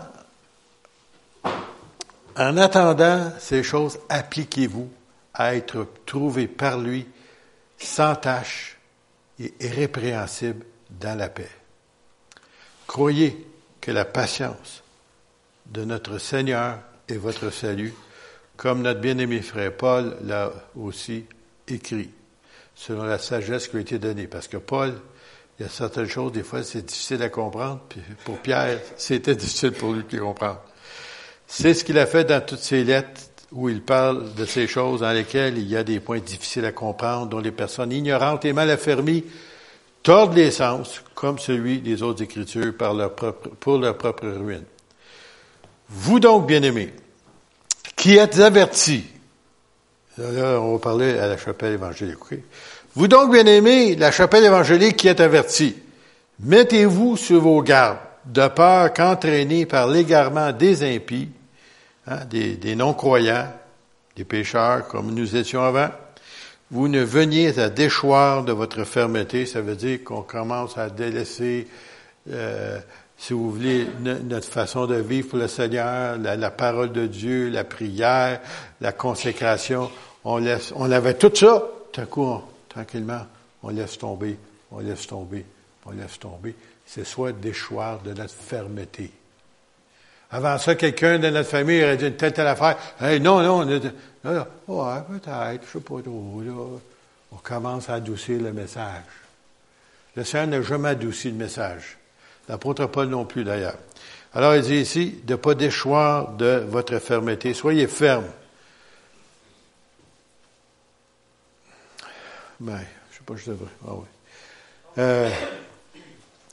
en 2.36 2.58
attendant 2.58 3.32
ces 3.38 3.62
choses, 3.62 4.00
appliquez-vous 4.10 4.90
à 5.36 5.54
être 5.54 5.86
trouvé 6.08 6.48
par 6.48 6.80
lui 6.80 7.08
sans 7.78 8.16
tâche 8.16 8.80
et 9.40 9.54
irrépréhensible 9.60 10.66
dans 10.90 11.16
la 11.16 11.30
paix. 11.30 11.52
Croyez 12.88 13.46
que 13.82 13.92
la 13.92 14.06
patience 14.06 14.82
de 15.68 15.86
notre 15.86 16.18
Seigneur 16.18 16.80
est 17.08 17.18
votre 17.18 17.52
salut, 17.52 17.94
comme 18.58 18.82
notre 18.82 19.02
bien-aimé 19.02 19.42
frère 19.42 19.78
Paul 19.78 20.18
l'a 20.24 20.52
aussi 20.76 21.26
écrit 21.68 22.10
selon 22.76 23.04
la 23.04 23.18
sagesse 23.18 23.68
qui 23.68 23.78
a 23.78 23.80
été 23.80 23.98
donnée. 23.98 24.28
Parce 24.28 24.48
que 24.48 24.58
Paul, 24.58 24.94
il 25.60 25.64
y 25.64 25.66
a 25.66 25.70
certaines 25.70 26.08
choses, 26.08 26.32
des 26.34 26.44
fois, 26.44 26.64
c'est 26.64 26.86
difficile 26.86 27.22
à 27.24 27.30
comprendre. 27.30 27.82
Puis 27.90 28.02
pour 28.24 28.38
Pierre, 28.40 28.80
c'était 28.98 29.36
difficile 29.36 29.72
pour 29.72 29.94
lui 29.94 30.04
de 30.04 30.20
comprendre. 30.20 30.62
C'est 31.48 31.74
ce 31.74 31.84
qu'il 31.84 31.98
a 31.98 32.06
fait 32.06 32.26
dans 32.26 32.44
toutes 32.46 32.60
ses 32.60 32.84
lettres 32.84 33.22
où 33.52 33.70
il 33.70 33.82
parle 33.82 34.34
de 34.34 34.46
ces 34.46 34.68
choses 34.68 35.00
dans 35.02 35.12
lesquelles 35.12 35.58
il 35.58 35.68
y 35.68 35.78
a 35.78 35.84
des 35.84 36.00
points 36.00 36.20
difficiles 36.20 36.66
à 36.66 36.72
comprendre, 36.72 37.28
dont 37.28 37.40
les 37.40 37.52
personnes 37.52 37.92
ignorantes 37.92 38.44
et 38.44 38.54
mal 38.54 38.70
affermies 38.70 39.24
tordent 40.04 40.36
les 40.36 40.52
sens, 40.52 41.02
comme 41.14 41.40
celui 41.40 41.80
des 41.80 42.04
autres 42.04 42.24
Écritures 42.24 42.76
par 42.76 42.94
leur 42.94 43.16
propre, 43.16 43.50
pour 43.50 43.78
leur 43.78 43.98
propre 43.98 44.28
ruine. 44.28 44.66
Vous 45.90 46.20
donc, 46.20 46.48
bien-aimés, 46.48 46.94
qui 47.96 48.18
êtes 48.18 48.40
avertis, 48.40 49.06
Là, 50.18 50.62
on 50.62 50.74
va 50.74 50.80
parler 50.80 51.18
à 51.20 51.28
la 51.28 51.38
chapelle 51.38 51.74
évangélique. 51.74 52.18
Vous 52.96 53.08
donc, 53.08 53.32
bien-aimés, 53.32 53.96
la 53.96 54.12
chapelle 54.12 54.46
évangélique 54.46 54.96
qui 54.96 55.08
est 55.10 55.20
avertie, 55.20 55.76
mettez-vous 56.40 57.18
sur 57.18 57.42
vos 57.42 57.62
gardes, 57.62 57.98
de 58.26 58.48
peur 58.48 58.94
qu'entraînés 58.94 59.66
par 59.66 59.88
l'égarement 59.88 60.52
des 60.52 60.84
impies, 60.96 61.30
hein, 62.08 62.20
des, 62.30 62.56
des 62.56 62.76
non-croyants, 62.76 63.52
des 64.16 64.24
pécheurs, 64.24 64.88
comme 64.88 65.14
nous 65.14 65.36
étions 65.36 65.64
avant, 65.64 65.90
vous 66.72 66.88
ne 66.88 67.02
veniez 67.02 67.60
à 67.60 67.70
déchoir 67.70 68.44
de 68.44 68.52
votre 68.52 68.84
fermeté. 68.86 69.46
Ça 69.46 69.62
veut 69.62 69.76
dire 69.76 70.04
qu'on 70.04 70.22
commence 70.24 70.78
à 70.78 70.90
délaisser, 70.90 71.68
euh, 72.32 72.80
si 73.18 73.34
vous 73.34 73.52
voulez, 73.52 73.88
notre 74.02 74.48
façon 74.48 74.88
de 74.88 74.96
vivre 74.96 75.30
pour 75.30 75.40
le 75.40 75.48
Seigneur, 75.48 76.18
la, 76.18 76.52
parole 76.52 76.92
de 76.92 77.08
Dieu, 77.08 77.50
la 77.50 77.64
prière, 77.64 78.42
la 78.82 78.92
consécration 78.92 79.90
on 80.26 80.38
laisse, 80.38 80.74
on 80.76 80.92
avait 80.92 81.14
tout 81.14 81.34
ça, 81.34 81.64
tout 81.92 82.02
à 82.02 82.06
coup, 82.08 82.42
tranquillement, 82.68 83.28
on 83.64 83.70
laisse 83.70 83.98
tomber, 83.98 84.38
on 84.72 84.80
laisse 84.80 85.06
tomber, 85.08 85.46
on 85.86 85.92
laisse 85.92 86.20
tomber. 86.20 86.56
C'est 86.86 87.06
soit 87.06 87.32
déchoir 87.32 88.02
de 88.02 88.14
notre 88.14 88.34
fermeté. 88.34 89.12
Avant 90.32 90.58
ça, 90.58 90.76
quelqu'un 90.76 91.20
de 91.20 91.30
notre 91.30 91.50
famille 91.50 91.84
aurait 91.84 91.98
dit 91.98 92.08
une 92.08 92.16
telle, 92.16 92.34
telle 92.34 92.48
affaire. 92.48 92.78
Hey, 93.00 93.20
non, 93.20 93.42
non, 93.42 93.60
on 93.60 93.70
est, 93.70 93.84
là, 94.24 94.48
ouais, 94.68 95.02
peut-être, 95.08 95.66
je 95.68 95.72
sais 95.74 95.80
pas 95.80 96.02
trop, 96.02 96.42
là. 96.44 96.80
On 97.32 97.38
commence 97.38 97.90
à 97.90 97.96
adoucir 97.96 98.42
le 98.42 98.52
message. 98.52 99.04
Le 100.16 100.24
Seigneur 100.24 100.48
n'a 100.48 100.62
jamais 100.62 100.90
adouci 100.90 101.30
le 101.30 101.38
message. 101.38 101.98
L'apôtre 102.48 102.86
Paul 102.88 103.08
non 103.08 103.26
plus, 103.26 103.44
d'ailleurs. 103.44 103.78
Alors, 104.34 104.56
il 104.56 104.62
dit 104.62 104.76
ici, 104.76 105.20
de 105.24 105.34
ne 105.34 105.38
pas 105.38 105.56
déchoir 105.56 106.34
de 106.34 106.64
votre 106.68 107.00
fermeté. 107.00 107.54
Soyez 107.54 107.88
ferme. 107.88 108.26
Ben, 112.60 112.80
je 113.12 113.18
sais 113.18 113.24
pas, 113.26 113.36
je 113.36 113.52
devrais. 113.52 113.72
Ah 113.88 113.94
oui. 113.94 114.06
Euh, 114.98 115.30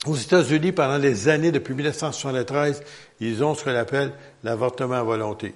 aux 0.05 0.15
États-Unis, 0.15 0.71
pendant 0.71 0.97
les 0.97 1.29
années 1.29 1.51
depuis 1.51 1.73
1973, 1.73 2.83
ils 3.19 3.43
ont 3.43 3.53
ce 3.55 3.63
qu'on 3.63 3.75
appelle 3.75 4.13
l'avortement 4.43 4.95
à 4.95 5.03
volonté. 5.03 5.53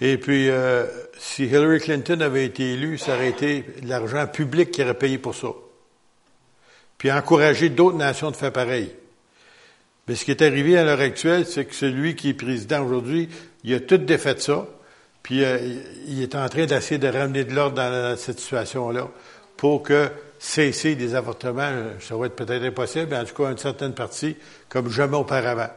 Et 0.00 0.18
puis, 0.18 0.48
euh, 0.48 0.86
si 1.18 1.46
Hillary 1.46 1.80
Clinton 1.80 2.20
avait 2.20 2.44
été 2.44 2.74
élue, 2.74 2.98
ça 2.98 3.14
aurait 3.14 3.30
été 3.30 3.64
l'argent 3.82 4.26
public 4.28 4.70
qui 4.70 4.82
aurait 4.82 4.94
payé 4.94 5.18
pour 5.18 5.34
ça. 5.34 5.48
Puis 6.98 7.12
encourager 7.12 7.68
d'autres 7.70 7.96
nations 7.96 8.30
de 8.30 8.36
faire 8.36 8.52
pareil. 8.52 8.92
Mais 10.08 10.14
ce 10.14 10.24
qui 10.24 10.30
est 10.30 10.42
arrivé 10.42 10.76
à 10.76 10.84
l'heure 10.84 11.00
actuelle, 11.00 11.46
c'est 11.46 11.64
que 11.66 11.74
celui 11.74 12.16
qui 12.16 12.30
est 12.30 12.34
président 12.34 12.84
aujourd'hui, 12.84 13.28
il 13.62 13.74
a 13.74 13.80
tout 13.80 13.98
défait 13.98 14.38
ça. 14.38 14.66
Puis 15.22 15.44
euh, 15.44 15.58
il 16.06 16.22
est 16.22 16.34
en 16.34 16.48
train 16.48 16.66
d'essayer 16.66 16.98
de 16.98 17.08
ramener 17.08 17.44
de 17.44 17.54
l'ordre 17.54 17.76
dans, 17.76 18.16
cette 18.16 18.40
situation-là 18.40 19.08
pour 19.56 19.82
que 19.82 20.08
cesser 20.38 20.94
des 20.94 21.14
avortements, 21.14 21.62
euh, 21.62 21.92
ça 22.00 22.16
va 22.16 22.26
être 22.26 22.36
peut-être 22.36 22.64
impossible, 22.64 23.08
mais 23.10 23.18
en 23.18 23.24
tout 23.24 23.34
cas 23.34 23.50
une 23.50 23.58
certaine 23.58 23.92
partie, 23.92 24.36
comme 24.68 24.88
jamais 24.90 25.16
auparavant. 25.16 25.70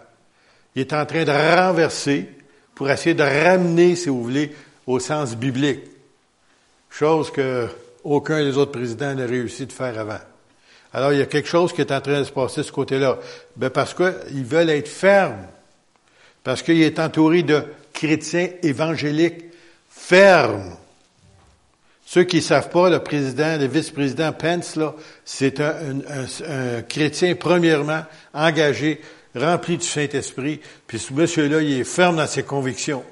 Il 0.76 0.82
est 0.82 0.94
en 0.94 1.06
train 1.06 1.26
de 1.26 1.32
renverser 1.32 2.30
pour 2.74 2.90
essayer 2.90 3.16
de 3.16 3.24
ramener, 3.24 3.96
si 3.96 4.08
vous 4.08 4.24
voulez, 4.24 4.56
au 4.88 5.00
sens 5.00 5.36
biblique. 5.36 5.82
Chose 6.90 7.32
que 7.32 7.68
aucun 8.04 8.44
des 8.44 8.58
autres 8.58 8.72
présidents 8.72 9.14
n'a 9.14 9.26
réussi 9.26 9.66
de 9.66 9.74
faire 9.74 10.00
avant. 10.00 10.20
Alors, 10.94 11.14
il 11.14 11.20
y 11.20 11.22
a 11.22 11.26
quelque 11.26 11.48
chose 11.48 11.74
qui 11.74 11.82
est 11.82 11.92
en 11.92 12.02
train 12.02 12.20
de 12.20 12.26
se 12.26 12.32
passer 12.32 12.62
de 12.62 12.66
ce 12.66 12.72
côté-là. 12.72 13.18
Ben, 13.56 13.70
parce 13.70 13.94
qu'ils 13.94 14.44
veulent 14.44 14.70
être 14.70 14.90
fermes. 14.90 15.48
Parce 16.44 16.62
qu'il 16.64 16.82
est 16.82 17.00
entouré 17.00 17.44
de 17.44 17.64
chrétiens 17.94 18.50
évangéliques 18.64 19.46
fermes. 19.90 20.76
Ceux 22.06 22.24
qui 22.24 22.38
ne 22.38 22.42
savent 22.42 22.70
pas, 22.70 22.90
le 22.90 23.00
président, 23.00 23.58
le 23.58 23.68
vice-président 23.68 24.34
Pence, 24.34 24.76
là, 24.76 24.94
c'est 25.24 25.62
un, 25.62 26.02
un, 26.46 26.82
chrétien, 26.82 27.36
premièrement, 27.36 28.04
engagé, 28.34 29.00
rempli 29.34 29.78
du 29.78 29.86
Saint-Esprit. 29.86 30.60
Puis 30.88 31.00
ce 31.00 31.14
monsieur-là, 31.14 31.62
il 31.62 31.80
est 31.80 31.84
ferme 31.86 32.18
dans 32.18 32.28
ses 32.28 32.44
convictions. 32.44 33.04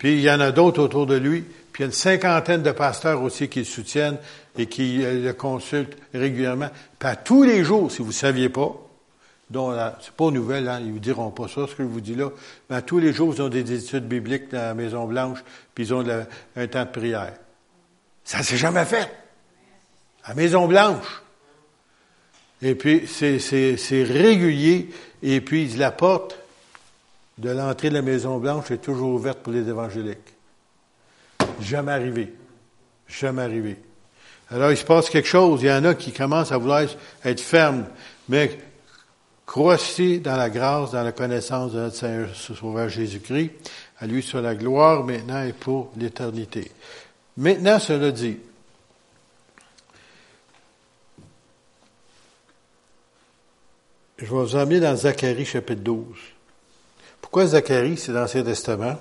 Puis 0.00 0.14
il 0.14 0.20
y 0.22 0.30
en 0.30 0.40
a 0.40 0.50
d'autres 0.50 0.82
autour 0.82 1.06
de 1.06 1.14
lui. 1.14 1.44
Puis 1.72 1.82
il 1.82 1.84
y 1.84 1.84
a 1.84 1.86
une 1.86 1.92
cinquantaine 1.92 2.62
de 2.62 2.72
pasteurs 2.72 3.22
aussi 3.22 3.48
qui 3.48 3.60
le 3.60 3.64
soutiennent 3.64 4.18
et 4.56 4.66
qui 4.66 5.04
euh, 5.04 5.24
le 5.24 5.32
consultent 5.32 5.96
régulièrement. 6.12 6.70
Pas 6.98 7.16
tous 7.16 7.42
les 7.42 7.64
jours, 7.64 7.90
si 7.90 8.02
vous 8.02 8.08
ne 8.08 8.12
saviez 8.12 8.48
pas, 8.48 8.76
dont 9.50 9.76
c'est 10.00 10.12
pas 10.12 10.30
nouvelle, 10.30 10.68
hein, 10.68 10.80
ils 10.84 10.92
vous 10.92 11.00
diront 11.00 11.30
pas 11.30 11.48
ça, 11.48 11.66
ce 11.66 11.74
que 11.74 11.82
je 11.82 11.88
vous 11.88 12.00
dis 12.00 12.14
là, 12.14 12.30
mais 12.70 12.80
tous 12.82 12.98
les 12.98 13.12
jours, 13.12 13.34
ils 13.34 13.42
ont 13.42 13.48
des 13.48 13.72
études 13.72 14.06
bibliques 14.06 14.50
dans 14.52 14.58
la 14.58 14.74
Maison 14.74 15.06
Blanche, 15.06 15.38
puis 15.74 15.84
ils 15.84 15.94
ont 15.94 16.04
un 16.56 16.66
temps 16.68 16.84
de 16.84 16.90
prière. 16.90 17.32
Ça 18.22 18.42
s'est 18.44 18.56
jamais 18.56 18.84
fait. 18.84 19.10
À 20.22 20.28
la 20.28 20.34
Maison 20.34 20.68
Blanche. 20.68 21.22
Et 22.62 22.74
puis, 22.76 23.08
c'est 23.08 24.02
régulier, 24.04 24.90
et 25.22 25.40
puis 25.40 25.66
la 25.76 25.90
porte 25.90 26.38
de 27.38 27.50
l'entrée 27.50 27.88
de 27.88 27.94
la 27.94 28.02
Maison 28.02 28.38
Blanche 28.38 28.70
est 28.70 28.78
toujours 28.78 29.14
ouverte 29.14 29.40
pour 29.40 29.52
les 29.52 29.68
évangéliques. 29.68 30.18
Jamais 31.60 31.92
arrivé. 31.92 32.34
Jamais 33.08 33.42
arrivé. 33.42 33.76
Alors, 34.50 34.70
il 34.72 34.76
se 34.76 34.84
passe 34.84 35.10
quelque 35.10 35.28
chose. 35.28 35.62
Il 35.62 35.66
y 35.66 35.72
en 35.72 35.84
a 35.84 35.94
qui 35.94 36.12
commencent 36.12 36.52
à 36.52 36.58
vouloir 36.58 36.84
être 37.24 37.40
fermes. 37.40 37.86
Mais 38.28 38.58
croissez 39.46 40.18
dans 40.18 40.36
la 40.36 40.50
grâce, 40.50 40.92
dans 40.92 41.02
la 41.02 41.12
connaissance 41.12 41.72
de 41.72 41.78
notre 41.78 41.96
Seigneur 41.96 42.34
Sauveur 42.34 42.88
Jésus-Christ? 42.88 43.50
À 43.98 44.06
lui 44.06 44.22
soit 44.22 44.40
la 44.40 44.54
gloire 44.54 45.04
maintenant 45.04 45.44
et 45.44 45.52
pour 45.52 45.92
l'éternité. 45.96 46.72
Maintenant, 47.36 47.78
cela 47.78 48.10
dit, 48.10 48.38
je 54.18 54.24
vais 54.24 54.30
vous 54.30 54.56
emmener 54.56 54.80
dans 54.80 54.96
Zacharie 54.96 55.44
chapitre 55.44 55.82
12. 55.82 56.04
Pourquoi 57.20 57.46
Zacharie, 57.46 57.96
c'est 57.96 58.12
l'Ancien 58.12 58.42
Testament? 58.42 58.96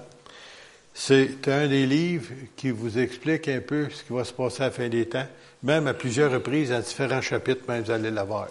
C'est 1.02 1.48
un 1.48 1.66
des 1.68 1.86
livres 1.86 2.30
qui 2.58 2.72
vous 2.72 3.00
explique 3.00 3.48
un 3.48 3.62
peu 3.62 3.88
ce 3.90 4.04
qui 4.04 4.12
va 4.12 4.26
se 4.26 4.34
passer 4.34 4.64
à 4.64 4.66
la 4.66 4.72
fin 4.72 4.90
des 4.90 5.08
temps, 5.08 5.26
même 5.64 5.88
à 5.88 5.94
plusieurs 5.94 6.30
reprises, 6.30 6.72
dans 6.72 6.82
différents 6.82 7.22
chapitres, 7.22 7.62
même 7.70 7.84
vous 7.84 7.92
allez 7.92 8.12
l'avoir. 8.12 8.50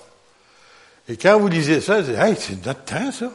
Et 1.11 1.19
quand 1.19 1.39
vous 1.39 1.49
lisez 1.49 1.83
ça, 1.83 2.01
vous 2.01 2.11
dites, 2.11 2.19
hey, 2.19 2.35
c'est 2.39 2.65
notre 2.65 2.85
temps, 2.85 3.13
ça. 3.13 3.31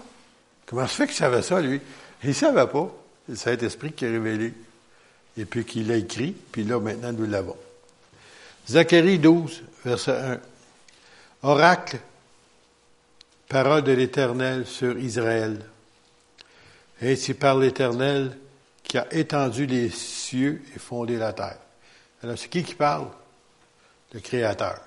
Comment 0.65 0.87
se 0.87 0.95
fait 0.95 1.05
qu'il 1.05 1.15
savait 1.15 1.43
ça, 1.43 1.61
lui? 1.61 1.79
Il 2.23 2.29
ne 2.29 2.33
savait 2.33 2.65
pas. 2.65 2.91
C'est 3.29 3.35
Saint-Esprit 3.35 3.91
qui 3.91 4.03
a 4.07 4.09
révélé. 4.09 4.51
Et 5.37 5.45
puis 5.45 5.63
qu'il 5.63 5.89
l'a 5.89 5.97
écrit, 5.97 6.35
puis 6.51 6.63
là, 6.63 6.79
maintenant, 6.79 7.13
nous 7.13 7.27
l'avons. 7.27 7.57
Zacharie 8.67 9.19
12, 9.19 9.61
verset 9.85 10.11
1. 10.11 10.39
Oracle, 11.43 11.99
parole 13.47 13.83
de 13.83 13.91
l'Éternel 13.91 14.65
sur 14.65 14.97
Israël. 14.97 15.63
Ainsi 16.99 17.35
parle 17.35 17.61
l'Éternel, 17.61 18.37
qui 18.93 18.99
a 18.99 19.07
étendu 19.11 19.65
les 19.65 19.89
cieux 19.89 20.61
et 20.75 20.77
fondé 20.77 21.17
la 21.17 21.33
terre. 21.33 21.57
Alors, 22.21 22.37
c'est 22.37 22.47
qui 22.47 22.61
qui 22.61 22.75
parle? 22.75 23.07
Le 24.13 24.19
Créateur. 24.19 24.79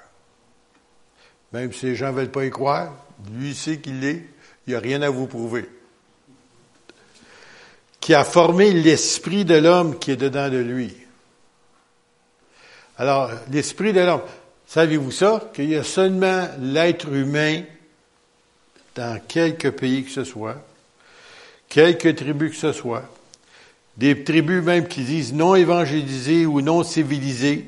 Même 1.50 1.72
si 1.72 1.86
les 1.86 1.96
gens 1.96 2.12
ne 2.12 2.18
veulent 2.18 2.30
pas 2.30 2.44
y 2.44 2.50
croire, 2.50 2.94
lui 3.32 3.52
sait 3.52 3.80
qu'il 3.80 3.98
l'est, 3.98 4.24
il 4.64 4.70
n'y 4.70 4.74
a 4.76 4.78
rien 4.78 5.02
à 5.02 5.10
vous 5.10 5.26
prouver. 5.26 5.68
Qui 7.98 8.14
a 8.14 8.22
formé 8.22 8.72
l'esprit 8.72 9.44
de 9.44 9.56
l'homme 9.56 9.98
qui 9.98 10.12
est 10.12 10.16
dedans 10.16 10.50
de 10.50 10.58
lui. 10.58 10.96
Alors, 12.98 13.32
l'esprit 13.50 13.92
de 13.92 14.02
l'homme, 14.02 14.22
savez-vous 14.68 15.10
ça? 15.10 15.50
Qu'il 15.52 15.68
y 15.68 15.74
a 15.74 15.82
seulement 15.82 16.46
l'être 16.60 17.12
humain 17.12 17.64
dans 18.94 19.20
quelque 19.26 19.66
pays 19.66 20.04
que 20.04 20.12
ce 20.12 20.22
soit, 20.22 20.64
quelque 21.68 22.10
tribu 22.10 22.50
que 22.50 22.56
ce 22.56 22.70
soit, 22.70 23.02
des 23.96 24.24
tribus 24.24 24.62
même 24.62 24.88
qui 24.88 25.02
disent 25.02 25.32
non 25.32 25.54
évangélisées 25.54 26.46
ou 26.46 26.60
non 26.60 26.82
civilisées, 26.82 27.66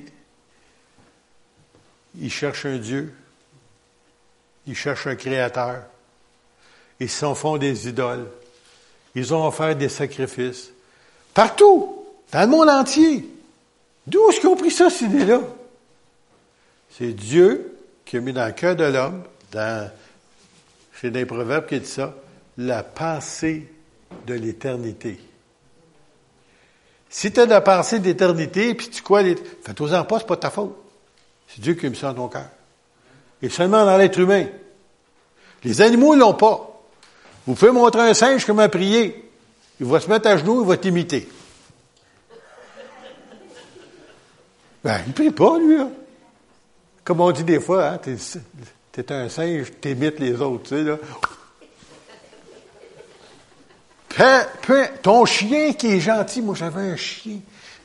ils 2.21 2.31
cherchent 2.31 2.67
un 2.67 2.79
Dieu, 2.79 3.15
ils 4.67 4.75
cherchent 4.75 5.07
un 5.07 5.17
Créateur, 5.17 5.83
ils 7.01 7.09
s'en 7.09 7.35
font 7.35 7.57
des 7.57 7.89
idoles, 7.89 8.27
ils 9.15 9.33
ont 9.33 9.47
offert 9.47 9.75
des 9.77 9.89
sacrifices, 9.89 10.71
partout, 11.33 12.05
dans 12.33 12.41
le 12.41 12.47
monde 12.47 12.69
entier. 12.69 13.29
D'où 14.07 14.29
est-ce 14.29 14.41
qu'ils 14.41 14.49
ont 14.49 14.57
pris 14.57 14.71
ça, 14.71 14.91
cette 14.91 15.11
idée-là? 15.11 15.41
C'est 16.91 17.13
Dieu 17.13 17.77
qui 18.05 18.17
a 18.17 18.21
mis 18.21 18.33
dans 18.33 18.47
le 18.47 18.53
cœur 18.53 18.75
de 18.75 18.85
l'homme, 18.85 19.23
dans, 19.53 19.91
chez 21.01 21.11
des 21.11 21.27
proverbes 21.27 21.67
qui 21.67 21.81
dit 21.81 21.87
ça, 21.87 22.15
la 22.57 22.83
pensée 22.83 23.71
de 24.27 24.35
l'éternité. 24.35 25.19
Si 27.11 27.33
tu 27.33 27.41
as 27.41 27.47
de 27.47 27.51
la 27.51 27.61
pensée 27.61 27.99
d'éternité, 27.99 28.75
puis 28.75 28.89
tu 28.91 29.03
crois, 29.03 29.23
fais-toi-en 29.23 30.05
pas, 30.05 30.19
c'est 30.19 30.27
pas 30.27 30.37
ta 30.37 30.51
faute. 30.51 30.77
C'est 31.49 31.61
Dieu 31.61 31.75
qui 31.75 31.87
a 31.87 31.91
mis 31.91 31.97
ça 31.97 32.09
dans 32.09 32.25
ton 32.25 32.29
cœur. 32.29 32.49
Et 33.41 33.49
seulement 33.49 33.85
dans 33.85 33.97
l'être 33.97 34.19
humain. 34.19 34.47
Les 35.65 35.81
animaux 35.81 36.15
ne 36.15 36.21
l'ont 36.21 36.35
pas. 36.35 36.83
Vous 37.47 37.55
pouvez 37.55 37.71
montrer 37.71 38.03
un 38.03 38.15
singe 38.15 38.45
comment 38.45 38.69
prier. 38.69 39.31
Il 39.81 39.87
va 39.87 40.01
se 40.01 40.09
mettre 40.09 40.29
à 40.29 40.37
genoux, 40.37 40.63
il 40.63 40.69
va 40.69 40.77
t'imiter. 40.77 41.29
Ben, 44.85 45.01
il 45.07 45.13
prie 45.13 45.31
pas, 45.31 45.59
lui. 45.59 45.77
Hein. 45.77 45.91
Comme 47.05 47.21
on 47.21 47.31
dit 47.31 47.45
des 47.45 47.61
fois, 47.61 47.89
hein, 47.89 47.99
t'es, 47.99 48.17
es 48.99 49.13
un 49.13 49.29
singe, 49.29 49.73
t'imites 49.81 50.21
les 50.21 50.41
autres, 50.41 50.65
tu 50.65 50.69
sais, 50.71 50.83
là 50.83 50.99
ton 55.03 55.25
chien 55.25 55.73
qui 55.73 55.89
est 55.89 56.01
gentil, 56.01 56.43
moi 56.43 56.55
j'avais 56.57 56.93
un 56.93 56.97
chien, 56.97 57.39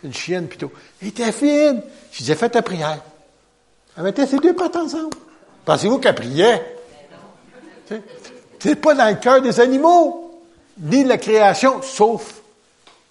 une 0.04 0.14
chienne 0.14 0.48
plutôt. 0.48 0.72
Il 1.02 1.10
était 1.10 1.32
fine. 1.32 1.82
Je 2.12 2.20
disais, 2.20 2.36
fais 2.36 2.50
ta 2.50 2.62
prière. 2.62 3.02
Elle 3.98 4.04
mettait 4.04 4.26
ses 4.26 4.38
deux 4.38 4.56
pattes 4.56 4.76
ensemble. 4.76 5.16
Pensez-vous 5.66 6.00
qu'elle 6.00 6.16
priait? 6.16 6.78
C'est 8.60 8.76
pas 8.76 8.96
dans 8.96 9.10
le 9.10 9.16
cœur 9.16 9.42
des 9.42 9.60
animaux, 9.60 10.42
ni 10.80 11.04
de 11.04 11.10
la 11.10 11.18
création, 11.18 11.82
sauf 11.82 12.42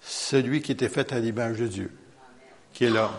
celui 0.01 0.61
qui 0.61 0.73
était 0.73 0.89
fait 0.89 1.13
à 1.13 1.19
l'image 1.19 1.59
de 1.59 1.67
Dieu, 1.67 1.91
qui 2.73 2.85
est 2.85 2.89
l'homme. 2.89 3.11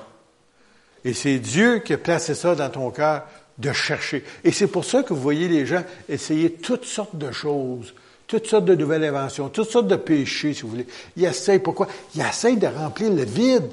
Et 1.05 1.14
c'est 1.14 1.38
Dieu 1.38 1.79
qui 1.79 1.93
a 1.95 1.99
placé 1.99 2.35
ça 2.35 2.55
dans 2.55 2.69
ton 2.71 2.90
cœur 2.90 3.23
de 3.59 3.73
chercher. 3.73 4.25
Et 4.43 4.53
c'est 4.53 4.67
pour 4.67 4.85
ça 4.85 5.03
que 5.03 5.14
vous 5.14 5.21
voyez 5.21 5.49
les 5.49 5.64
gens 5.64 5.83
essayer 6.09 6.53
toutes 6.53 6.85
sortes 6.85 7.17
de 7.17 7.31
choses 7.31 7.95
toutes 8.27 8.47
sortes 8.47 8.65
de 8.65 8.75
nouvelles 8.75 9.05
inventions, 9.05 9.49
toutes 9.49 9.71
sortes 9.71 9.89
de 9.89 9.97
péchés, 9.97 10.55
si 10.55 10.63
vous 10.63 10.69
voulez. 10.69 10.87
Ils 11.17 11.25
essayent, 11.25 11.59
pourquoi? 11.59 11.89
Ils 12.15 12.23
essayent 12.23 12.57
de 12.57 12.67
remplir 12.67 13.11
le 13.11 13.25
vide 13.25 13.71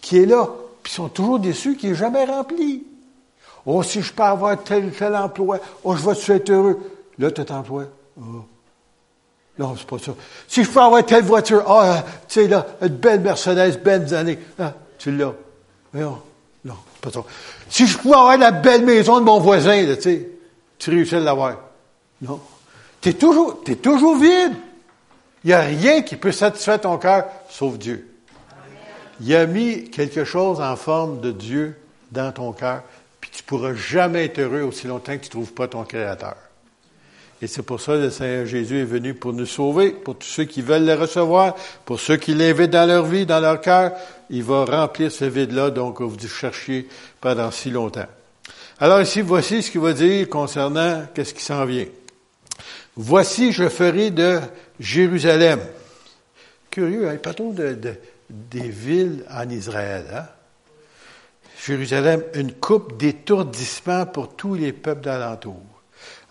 qui 0.00 0.18
est 0.18 0.26
là, 0.26 0.48
puis 0.82 0.92
ils 0.92 0.96
sont 0.96 1.08
toujours 1.08 1.38
déçus 1.38 1.76
qu'il 1.76 1.90
n'est 1.90 1.96
jamais 1.96 2.24
rempli. 2.24 2.84
Oh, 3.66 3.82
si 3.82 4.00
je 4.00 4.12
peux 4.12 4.22
avoir 4.22 4.62
tel 4.62 4.90
tel 4.92 5.14
emploi, 5.14 5.58
oh, 5.84 5.96
je 5.96 6.06
vais 6.06 6.36
être 6.36 6.50
heureux? 6.50 6.78
Là, 7.18 7.30
tu 7.30 7.42
emploi. 7.52 7.84
Oh. 8.18 8.44
Non, 9.58 9.74
c'est 9.76 9.86
pas 9.86 9.98
ça. 9.98 10.12
Si 10.46 10.62
je 10.62 10.70
peux 10.70 10.80
avoir 10.80 11.04
telle 11.04 11.24
voiture, 11.24 11.64
ah, 11.66 11.96
oh, 11.98 12.10
tu 12.28 12.42
sais, 12.42 12.48
là, 12.48 12.64
une 12.80 12.88
belle 12.88 13.20
Mercedes, 13.20 13.82
belle 13.82 14.14
années, 14.14 14.38
ah, 14.58 14.72
tu 14.98 15.10
l'as. 15.10 15.34
Non, 15.92 16.22
non, 16.64 16.74
c'est 16.94 17.02
pas 17.02 17.10
ça. 17.10 17.24
Si 17.68 17.86
je 17.86 17.98
pouvais 17.98 18.14
avoir 18.14 18.38
la 18.38 18.52
belle 18.52 18.84
maison 18.84 19.18
de 19.18 19.24
mon 19.24 19.40
voisin, 19.40 19.84
tu 19.96 20.00
sais, 20.00 20.28
tu 20.78 20.90
réussis 20.90 21.16
à 21.16 21.20
l'avoir. 21.20 21.56
Non. 22.22 22.40
Tu 23.00 23.10
es 23.10 23.12
toujours, 23.12 23.62
es 23.66 23.76
toujours 23.76 24.16
vide. 24.16 24.54
Il 25.44 25.48
n'y 25.48 25.52
a 25.52 25.60
rien 25.60 26.02
qui 26.02 26.16
peut 26.16 26.32
satisfaire 26.32 26.80
ton 26.80 26.98
cœur 26.98 27.24
sauf 27.48 27.78
Dieu. 27.78 28.08
Il 29.20 29.34
a 29.34 29.46
mis 29.46 29.90
quelque 29.90 30.24
chose 30.24 30.60
en 30.60 30.76
forme 30.76 31.20
de 31.20 31.32
Dieu 31.32 31.76
dans 32.12 32.32
ton 32.32 32.52
cœur, 32.52 32.82
puis 33.20 33.30
tu 33.32 33.42
pourras 33.42 33.74
jamais 33.74 34.26
être 34.26 34.38
heureux 34.38 34.62
aussi 34.62 34.86
longtemps 34.86 35.16
que 35.16 35.22
tu 35.22 35.28
ne 35.28 35.30
trouves 35.30 35.52
pas 35.52 35.68
ton 35.68 35.84
Créateur. 35.84 36.36
Et 37.40 37.46
c'est 37.46 37.62
pour 37.62 37.80
ça 37.80 37.92
que 37.92 37.98
le 37.98 38.10
Seigneur 38.10 38.46
Jésus 38.46 38.80
est 38.80 38.84
venu 38.84 39.14
pour 39.14 39.32
nous 39.32 39.46
sauver, 39.46 39.90
pour 39.90 40.16
tous 40.16 40.26
ceux 40.26 40.44
qui 40.44 40.60
veulent 40.60 40.84
le 40.84 40.94
recevoir, 40.94 41.54
pour 41.84 42.00
ceux 42.00 42.16
qui 42.16 42.34
l'invitent 42.34 42.70
dans 42.70 42.86
leur 42.86 43.04
vie, 43.04 43.26
dans 43.26 43.38
leur 43.38 43.60
cœur. 43.60 43.92
Il 44.30 44.42
va 44.42 44.64
remplir 44.64 45.12
ce 45.12 45.24
vide-là, 45.24 45.70
donc 45.70 46.00
vous 46.00 46.18
cherchiez 46.26 46.88
pendant 47.20 47.52
si 47.52 47.70
longtemps. 47.70 48.06
Alors 48.80 49.00
ici, 49.00 49.20
voici 49.20 49.62
ce 49.62 49.70
qu'il 49.70 49.80
va 49.80 49.92
dire 49.92 50.28
concernant 50.28 51.04
qu'est-ce 51.14 51.34
qui 51.34 51.42
s'en 51.42 51.64
vient. 51.64 51.86
Voici, 53.00 53.52
je 53.52 53.68
ferai 53.68 54.10
de 54.10 54.40
Jérusalem. 54.80 55.60
Curieux, 56.68 57.08
hein? 57.08 57.16
Partons 57.16 57.52
de, 57.52 57.74
de, 57.74 57.94
des 58.28 58.68
villes 58.68 59.24
en 59.30 59.48
Israël. 59.48 60.04
Hein? 60.12 60.26
Jérusalem, 61.64 62.24
une 62.34 62.52
coupe 62.54 62.96
d'étourdissement 62.96 64.04
pour 64.06 64.34
tous 64.34 64.56
les 64.56 64.72
peuples 64.72 65.02
d'alentour. 65.02 65.62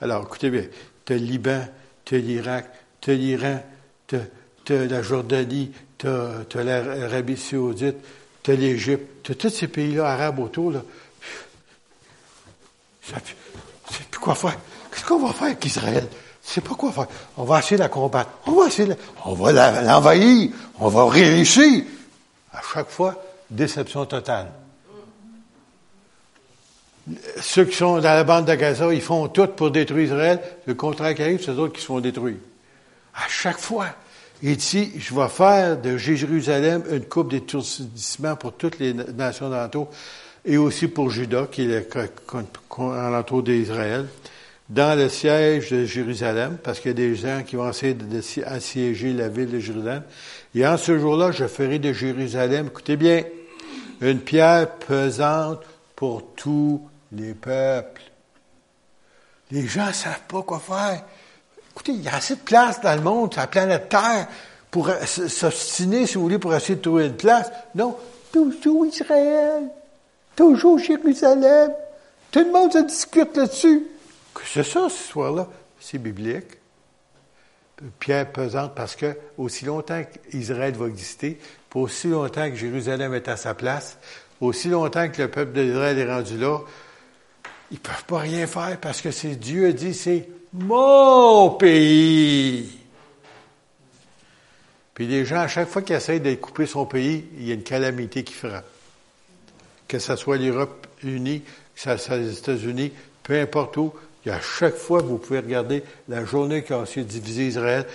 Alors, 0.02 0.24
écoutez 0.24 0.50
bien, 0.50 0.66
tu 1.06 1.14
as 1.14 1.16
le 1.16 1.24
Liban, 1.24 1.66
tu 2.04 2.16
as 2.16 2.18
l'Irak, 2.18 2.66
tu 3.00 3.12
as 3.12 3.14
l'Iran, 3.14 3.64
tu 4.06 4.18
as, 4.18 4.86
la 4.88 5.02
Jordanie, 5.02 5.72
tu 5.98 6.08
as, 6.08 6.64
l'Arabie 6.64 7.38
saoudite, 7.38 7.96
tu 8.44 8.52
as 8.52 8.56
l'Égypte, 8.56 9.24
tu 9.24 9.32
as 9.32 9.36
tous 9.36 9.52
ces 9.52 9.70
pays-là 9.70 10.06
arabes 10.06 10.40
autour. 10.40 10.74
Là. 10.74 10.84
Sais 13.02 13.16
plus 14.12 14.20
quoi 14.20 14.36
faire. 14.36 14.60
Qu'est-ce 14.92 15.06
qu'on 15.06 15.26
va 15.26 15.32
faire 15.32 15.48
avec 15.48 15.64
Israël? 15.64 16.06
Sais 16.48 16.62
pas 16.62 16.76
quoi 16.76 16.94
faire. 16.94 17.08
On 17.36 17.44
va 17.44 17.60
essayer 17.60 17.76
de 17.76 17.82
la 17.82 17.90
combattre. 17.90 18.30
On 18.46 18.54
va 18.54 18.68
essayer 18.68 18.88
de, 18.88 18.96
on 19.26 19.34
va 19.34 19.82
l'envahir. 19.82 20.50
On 20.80 20.88
va 20.88 21.10
réussir. 21.10 21.84
À 22.54 22.62
chaque 22.74 22.90
fois, 22.90 23.22
déception 23.52 24.06
totale. 24.06 24.48
Ceux 27.42 27.66
qui 27.66 27.76
sont 27.76 27.96
dans 27.96 28.02
la 28.02 28.24
bande 28.24 28.46
de 28.46 28.56
Gaza, 28.56 28.94
ils 28.94 29.02
font 29.02 29.28
tout 29.28 29.48
pour 29.48 29.72
détruire 29.72 30.06
Israël. 30.06 30.40
Le 30.66 30.74
contraire 30.74 31.14
qui 31.16 31.22
arrive, 31.22 31.44
c'est 31.44 31.52
eux 31.52 31.68
qui 31.68 31.82
se 31.82 31.88
font 31.88 32.00
détruire. 32.00 32.38
À 33.14 33.28
chaque 33.28 33.60
fois. 33.60 33.88
Il 34.42 34.56
dit, 34.56 34.92
je 34.98 35.14
vais 35.14 35.28
faire 35.28 35.78
de 35.78 35.98
Jérusalem 35.98 36.84
une 36.92 37.06
coupe 37.06 37.32
d'étourdissement 37.32 38.38
pour 38.38 38.54
toutes 38.54 38.80
les 38.80 38.94
nations 38.94 39.50
d'entour 39.50 39.90
et 40.46 40.58
aussi 40.58 40.88
pour 40.88 41.10
Judas, 41.10 41.48
qui 41.52 41.64
est 41.64 41.94
l'entour 42.78 43.44
d'Israël, 43.44 44.08
dans 44.70 44.98
le 44.98 45.08
siège 45.08 45.72
de 45.72 45.86
Jérusalem, 45.86 46.58
parce 46.62 46.80
qu'il 46.80 46.90
y 46.90 46.94
a 46.94 46.96
des 46.96 47.16
gens 47.16 47.42
qui 47.46 47.56
vont 47.56 47.70
essayer 47.70 47.94
d'assiéger 47.94 49.14
la 49.14 49.30
ville 49.30 49.50
de 49.50 49.60
Jérusalem. 49.60 50.04
Et 50.54 50.68
en 50.68 50.78
ce 50.78 50.98
jour-là, 50.98 51.32
je 51.32 51.46
ferai 51.46 51.80
de 51.80 51.94
Jérusalem, 51.94 52.68
écoutez 52.68 52.98
bien, 52.98 53.24
une 54.02 54.20
pierre 54.20 54.70
pesante 54.70 55.62
pour 55.96 56.34
tous 56.36 56.82
les 57.14 57.34
peuples. 57.34 58.02
Les 59.52 59.66
gens 59.66 59.88
ne 59.88 59.94
savent 59.94 60.24
pas 60.28 60.42
quoi 60.42 60.60
faire. 60.60 61.04
Écoutez, 61.72 61.94
il 61.94 62.02
y 62.02 62.10
a 62.10 62.16
assez 62.16 62.36
de 62.36 62.42
place 62.42 62.82
dans 62.82 62.96
le 62.96 63.02
monde, 63.02 63.34
sur 63.34 63.42
la 63.42 63.48
planète 63.48 63.88
Terre, 63.88 64.28
pour 64.70 64.90
s'obstiner, 65.06 66.06
si 66.06 66.16
vous 66.16 66.24
voulez, 66.24 66.40
pour 66.40 66.54
essayer 66.54 66.76
de 66.76 66.82
trouver 66.82 67.06
une 67.06 67.16
place. 67.16 67.50
Non, 67.74 67.96
toujours 68.34 68.86
Israël, 68.86 69.64
toujours 70.36 70.78
Jérusalem. 70.78 71.72
Tout 72.32 72.40
le 72.40 72.52
monde 72.52 72.74
se 72.74 72.80
discute 72.80 73.38
là-dessus. 73.38 73.84
C'est 74.46 74.64
ça, 74.64 74.90
ce 74.90 75.12
soir-là. 75.12 75.48
C'est 75.80 75.98
biblique. 75.98 76.58
Pierre 78.00 78.32
pesante 78.32 78.74
parce 78.76 78.96
que 78.96 79.16
aussi 79.38 79.66
longtemps 79.66 80.02
qu'Israël 80.04 80.74
va 80.74 80.88
exister, 80.88 81.38
pour 81.70 81.84
aussi 81.84 82.08
longtemps 82.08 82.50
que 82.50 82.56
Jérusalem 82.56 83.14
est 83.14 83.28
à 83.28 83.38
sa 83.38 83.54
place, 83.54 84.00
aussi 84.42 84.70
longtemps 84.70 85.10
que 85.10 85.22
le 85.22 85.30
peuple 85.30 85.54
d'Israël 85.54 86.00
est 86.00 86.12
rendu 86.12 86.38
là, 86.38 86.60
ils 87.72 87.80
peuvent 87.80 88.06
pas 88.06 88.20
rien 88.20 88.48
faire 88.48 88.80
parce 88.80 89.02
que 89.02 89.12
c'est 89.12 89.36
Dieu 89.36 89.68
a 89.68 89.72
dit 89.74 89.94
c'est 89.94 90.28
mon 90.54 91.52
pays. 91.52 92.80
Puis 94.94 95.06
les 95.06 95.26
gens, 95.26 95.42
à 95.42 95.48
chaque 95.48 95.68
fois 95.70 95.84
qu'ils 95.84 95.96
essayent 95.96 96.22
de 96.22 96.34
couper 96.34 96.66
son 96.66 96.86
pays, 96.86 97.26
il 97.38 97.48
y 97.48 97.52
a 97.52 97.54
une 97.54 97.64
calamité 97.64 98.24
qui 98.24 98.34
frappe. 98.34 98.66
Que 99.88 100.00
ce 100.00 100.16
soit 100.16 100.38
l'Europe 100.38 100.88
unie, 101.04 101.42
que 101.42 101.82
ce 101.82 101.98
soit 101.98 102.18
les 102.18 102.36
États-Unis, 102.36 102.92
peu 103.22 103.40
importe 103.40 103.78
où, 103.78 103.94
et 104.28 104.32
à 104.32 104.42
chaque 104.42 104.76
fois, 104.76 105.02
vous 105.02 105.18
pouvez 105.18 105.40
regarder 105.40 105.84
la 106.10 106.26
journée 106.26 106.62
qui 106.62 106.74
a 106.74 106.84
diviser 106.84 107.48
Israël, 107.48 107.86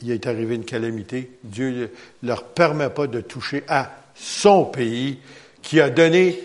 il 0.00 0.10
est 0.10 0.26
arrivé 0.26 0.54
une 0.54 0.64
calamité. 0.64 1.30
Dieu 1.44 1.90
ne 2.22 2.28
leur 2.28 2.44
permet 2.44 2.88
pas 2.88 3.06
de 3.06 3.20
toucher 3.20 3.62
à 3.68 3.90
son 4.14 4.64
pays 4.64 5.18
qui 5.60 5.78
a 5.80 5.90
donné 5.90 6.40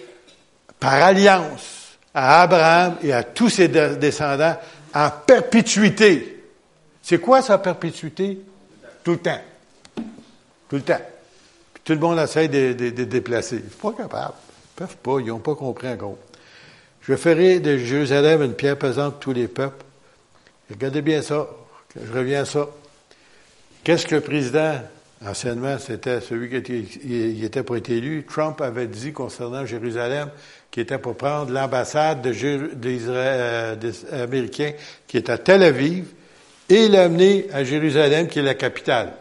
par 0.81 0.95
alliance 0.95 1.97
à 2.13 2.41
Abraham 2.41 2.97
et 3.03 3.13
à 3.13 3.23
tous 3.23 3.47
ses 3.47 3.69
descendants 3.69 4.57
en 4.93 5.09
perpétuité. 5.25 6.43
C'est 7.01 7.19
quoi 7.19 7.41
sa 7.41 7.57
perpétuité? 7.57 8.37
Tout 9.01 9.11
le 9.11 9.17
temps. 9.17 9.41
Tout 10.67 10.75
le 10.75 10.81
temps. 10.81 11.01
Puis 11.73 11.83
tout 11.85 11.93
le 11.93 11.99
monde 11.99 12.19
essaie 12.19 12.49
de, 12.49 12.73
de 12.73 13.03
déplacer. 13.05 13.57
Ils 13.57 13.65
ne 13.65 13.69
sont 13.69 13.91
pas 13.91 14.03
capables. 14.03 14.33
Ils 14.77 14.83
ne 14.83 14.87
peuvent 14.87 14.97
pas. 14.97 15.19
Ils 15.21 15.27
n'ont 15.27 15.39
pas 15.39 15.55
compris 15.55 15.87
encore. 15.87 16.17
Je 17.01 17.15
ferai 17.15 17.59
de 17.59 17.77
Jérusalem 17.77 18.43
une 18.43 18.53
pierre 18.53 18.77
pesante 18.77 19.19
tous 19.19 19.33
les 19.33 19.47
peuples. 19.47 19.83
Regardez 20.69 21.01
bien 21.01 21.21
ça. 21.21 21.47
Je 21.95 22.13
reviens 22.13 22.41
à 22.41 22.45
ça. 22.45 22.67
Qu'est-ce 23.83 24.05
que 24.05 24.15
le 24.15 24.21
président, 24.21 24.79
anciennement, 25.25 25.77
c'était 25.79 26.21
celui 26.21 26.49
qui 26.49 26.55
était, 26.55 26.79
il 27.03 27.43
était 27.43 27.63
pour 27.63 27.75
être 27.77 27.89
élu, 27.89 28.25
Trump 28.29 28.61
avait 28.61 28.87
dit 28.87 29.11
concernant 29.11 29.65
Jérusalem, 29.65 30.29
qui 30.69 30.79
était 30.79 30.99
pour 30.99 31.17
prendre 31.17 31.51
l'ambassade 31.51 32.21
de, 32.21 32.73
des, 32.75 33.07
euh, 33.07 33.75
Américains 34.11 34.73
qui 35.07 35.17
est 35.17 35.29
à 35.29 35.37
Tel 35.37 35.63
Aviv 35.63 36.05
et 36.69 36.87
l'amener 36.87 37.47
à 37.51 37.63
Jérusalem, 37.63 38.27
qui 38.27 38.39
est 38.39 38.43
la 38.43 38.53
capitale, 38.53 39.13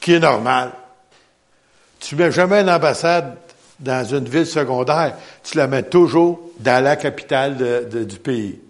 qui 0.00 0.14
est 0.14 0.20
normal. 0.20 0.72
Tu 2.00 2.16
mets 2.16 2.32
jamais 2.32 2.60
une 2.60 2.70
ambassade 2.70 3.36
dans 3.84 4.04
une 4.04 4.28
ville 4.28 4.46
secondaire, 4.46 5.16
tu 5.42 5.56
la 5.56 5.66
mets 5.66 5.84
toujours 5.84 6.40
dans 6.60 6.82
la 6.82 6.96
capitale 6.96 7.88
du 7.88 8.18
pays. 8.18 8.60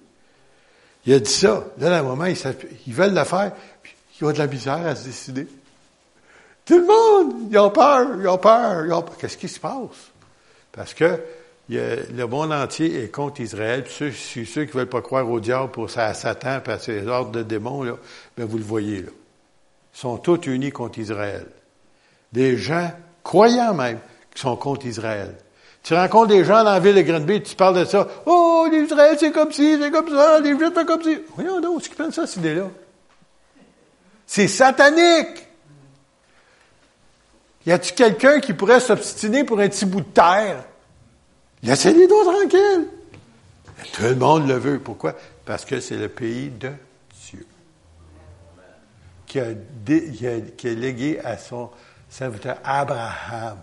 Il 1.06 1.14
a 1.14 1.18
dit 1.18 1.30
ça. 1.30 1.64
Là, 1.78 1.96
à 1.96 2.00
un 2.00 2.02
moment, 2.02 2.24
ils, 2.24 2.36
ils 2.86 2.94
veulent 2.94 3.14
le 3.14 3.24
faire, 3.24 3.52
puis 3.82 3.94
ils 4.20 4.24
ont 4.24 4.32
de 4.32 4.38
la 4.38 4.46
misère 4.46 4.86
à 4.86 4.94
se 4.94 5.04
décider. 5.04 5.46
Tout 6.64 6.78
le 6.78 6.86
monde, 6.86 7.48
ils 7.50 7.58
ont 7.58 7.70
peur, 7.70 8.06
ils 8.18 8.28
ont 8.28 8.38
peur, 8.38 8.86
ils 8.86 8.92
ont 8.92 9.02
peur. 9.02 9.16
Qu'est-ce 9.18 9.36
qui 9.36 9.48
se 9.48 9.60
passe? 9.60 10.10
Parce 10.72 10.94
que 10.94 11.20
le 11.68 12.24
monde 12.24 12.52
entier 12.52 13.04
est 13.04 13.08
contre 13.08 13.40
Israël. 13.40 13.84
Puis 13.84 14.12
ceux, 14.46 14.64
qui 14.64 14.76
ne 14.76 14.80
veulent 14.80 14.88
pas 14.88 15.02
croire 15.02 15.28
au 15.28 15.40
diable 15.40 15.70
pour 15.70 15.90
ça, 15.90 16.06
à 16.06 16.14
Satan, 16.14 16.60
et 16.66 16.70
à 16.70 16.78
ses 16.78 17.06
ordres 17.06 17.32
de 17.32 17.42
démons, 17.42 17.82
là, 17.82 17.96
ben 18.36 18.46
vous 18.46 18.58
le 18.58 18.64
voyez 18.64 19.02
là. 19.02 19.10
Ils 19.94 20.00
sont 20.00 20.16
tous 20.18 20.46
unis 20.46 20.72
contre 20.72 20.98
Israël. 20.98 21.46
Des 22.32 22.56
gens, 22.56 22.90
croyants 23.22 23.74
même, 23.74 23.98
qui 24.34 24.42
sont 24.42 24.56
contre 24.56 24.86
Israël. 24.86 25.36
Tu 25.82 25.94
rencontres 25.94 26.28
des 26.28 26.44
gens 26.44 26.64
dans 26.64 26.72
la 26.72 26.80
ville 26.80 26.94
de 26.94 27.02
Grenby, 27.02 27.42
tu 27.42 27.54
parles 27.54 27.78
de 27.78 27.84
ça. 27.84 28.08
Oh, 28.24 28.66
l'Israël, 28.70 29.16
c'est 29.20 29.30
comme 29.30 29.52
ci, 29.52 29.78
c'est 29.78 29.90
comme 29.90 30.08
ça, 30.08 30.40
les 30.40 30.50
Juifs, 30.50 30.72
c'est 30.74 30.86
comme 30.86 31.02
ci. 31.02 31.18
Voyons 31.36 31.60
donc, 31.60 31.82
ce 31.82 31.90
qui 31.90 31.94
prennent 31.94 32.10
ça, 32.10 32.26
cette 32.26 32.38
idée-là. 32.38 32.68
C'est 34.26 34.48
satanique. 34.48 35.46
Y 37.66 37.72
a-t-il 37.72 37.94
quelqu'un 37.94 38.40
qui 38.40 38.54
pourrait 38.54 38.80
s'obstiner 38.80 39.44
pour 39.44 39.60
un 39.60 39.68
petit 39.68 39.84
bout 39.84 40.00
de 40.00 40.06
terre? 40.06 40.64
Laissez-les 41.62 42.06
donc 42.06 42.24
tranquilles. 42.24 42.88
Tout 43.92 44.02
le 44.02 44.14
monde 44.14 44.48
le 44.48 44.54
veut. 44.54 44.78
Pourquoi? 44.78 45.14
Parce 45.44 45.66
que 45.66 45.80
c'est 45.80 45.96
le 45.96 46.08
pays 46.08 46.48
de 46.48 46.70
Dieu. 47.28 47.46
Qui 49.26 49.40
a, 49.40 49.46
qui 50.56 50.68
a 50.68 50.72
légué 50.72 51.20
à 51.22 51.36
son 51.36 51.70
serviteur 52.08 52.56
Abraham 52.64 53.58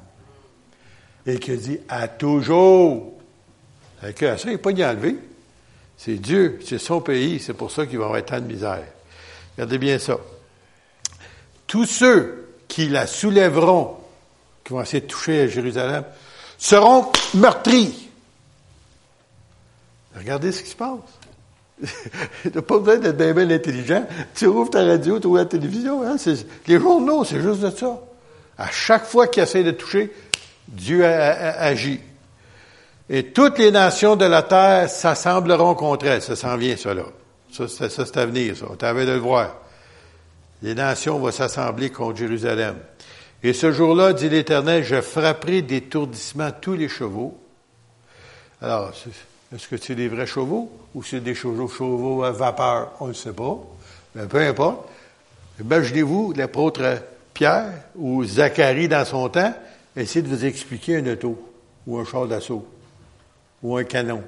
et 1.26 1.40
qui 1.40 1.56
dit 1.58 1.80
à 1.90 2.08
toujours. 2.08 3.14
Que 4.16 4.38
ça, 4.38 4.44
il 4.46 4.54
n'est 4.54 4.58
pas 4.58 4.72
y 4.72 4.84
enlevé. 4.84 5.16
C'est 5.98 6.16
Dieu, 6.16 6.60
c'est 6.66 6.80
son 6.80 7.02
pays, 7.02 7.40
c'est 7.40 7.54
pour 7.54 7.70
ça 7.70 7.86
qu'il 7.86 8.00
va 8.00 8.06
avoir 8.06 8.26
tant 8.26 8.40
de 8.40 8.46
misère. 8.46 8.84
Regardez 9.56 9.78
bien 9.78 10.00
ça. 10.00 10.18
Tous 11.68 11.86
ceux 11.86 12.48
qui 12.68 12.88
la 12.88 13.06
soulèveront, 13.06 13.98
qui 14.64 14.74
vont 14.74 14.82
essayer 14.82 15.02
de 15.02 15.08
toucher 15.08 15.42
à 15.42 15.48
Jérusalem, 15.48 16.04
seront 16.58 17.12
meurtris. 17.36 18.10
Regardez 20.16 20.52
ce 20.52 20.64
qui 20.64 20.70
se 20.70 20.76
passe. 20.76 21.00
tu 22.44 22.52
n'as 22.54 22.62
pas 22.62 22.80
besoin 22.80 22.98
d'être 22.98 23.18
bien, 23.18 23.50
intelligent. 23.50 24.06
Tu 24.36 24.48
ouvres 24.48 24.70
ta 24.70 24.84
radio, 24.84 25.20
tu 25.20 25.28
ouvres 25.28 25.38
la 25.38 25.46
télévision. 25.46 26.04
Hein? 26.04 26.16
Les 26.68 26.80
journaux, 26.80 27.24
c'est 27.24 27.42
juste 27.42 27.62
de 27.62 27.70
ça. 27.70 28.00
À 28.58 28.70
chaque 28.70 29.06
fois 29.06 29.28
qu'ils 29.28 29.44
essaient 29.44 29.64
de 29.64 29.72
toucher, 29.72 30.12
Dieu 30.72 31.06
agit. 31.06 32.00
Et 33.10 33.26
toutes 33.26 33.60
les 33.60 33.72
nations 33.72 34.16
de 34.16 34.26
la 34.26 34.44
terre 34.44 34.90
s'assembleront 34.90 35.76
contre 35.76 36.06
elle. 36.06 36.22
Ça 36.22 36.36
s'en 36.36 36.56
vient, 36.56 36.78
ça, 36.78 36.94
là. 36.94 37.04
Ça, 37.52 37.68
c'est 37.68 38.18
à 38.18 38.26
venir, 38.26 38.56
ça. 38.56 38.68
Tu 38.80 38.86
avais 38.86 39.06
de 39.06 39.12
le 39.12 39.18
voir. 39.18 39.56
Les 40.62 40.74
nations 40.74 41.20
vont 41.20 41.32
s'assembler 41.32 41.90
contre 41.90 42.20
Jérusalem. 42.20 42.78
Et 43.44 43.54
ce 43.54 43.72
jour-là, 43.72 44.14
dit 44.14 44.30
l'Éternel, 44.30 44.84
je 44.84 45.02
frapperai 45.02 45.62
d'étourdissement 45.62 46.52
tous 46.62 46.74
les 46.74 46.88
chevaux. 46.88 47.38
Alors, 48.62 48.92
est-ce 49.54 49.68
que 49.68 49.76
c'est 49.78 49.96
des 49.96 50.08
vrais 50.08 50.28
chevaux 50.28 50.72
ou 50.94 51.04
c'est 51.04 51.20
des 51.20 51.36
chevaux, 51.36 51.68
chevaux 51.68 52.24
à 52.24 52.32
vapeur? 52.32 52.92
On 53.00 53.08
ne 53.08 53.14
sait 53.14 53.34
pas. 53.34 53.58
Mais 54.16 54.26
peu 54.28 54.40
importe. 54.40 54.88
Imaginez-vous 55.60 56.34
l'apôtre 56.38 57.00
Pierre 57.34 57.74
ou 57.96 58.24
Zacharie 58.24 58.88
dans 58.88 59.04
son 59.04 59.28
temps 59.30 59.54
essayer 59.95 60.21
de 60.21 60.27
vous 60.27 60.45
expliquer 60.45 60.97
un 60.97 61.08
auto 61.08 61.38
ou 61.86 61.97
un 61.97 62.06
char 62.06 62.27
d'assaut 62.27 62.65
ou 63.62 63.77
un 63.77 63.84
canon. 63.84 64.23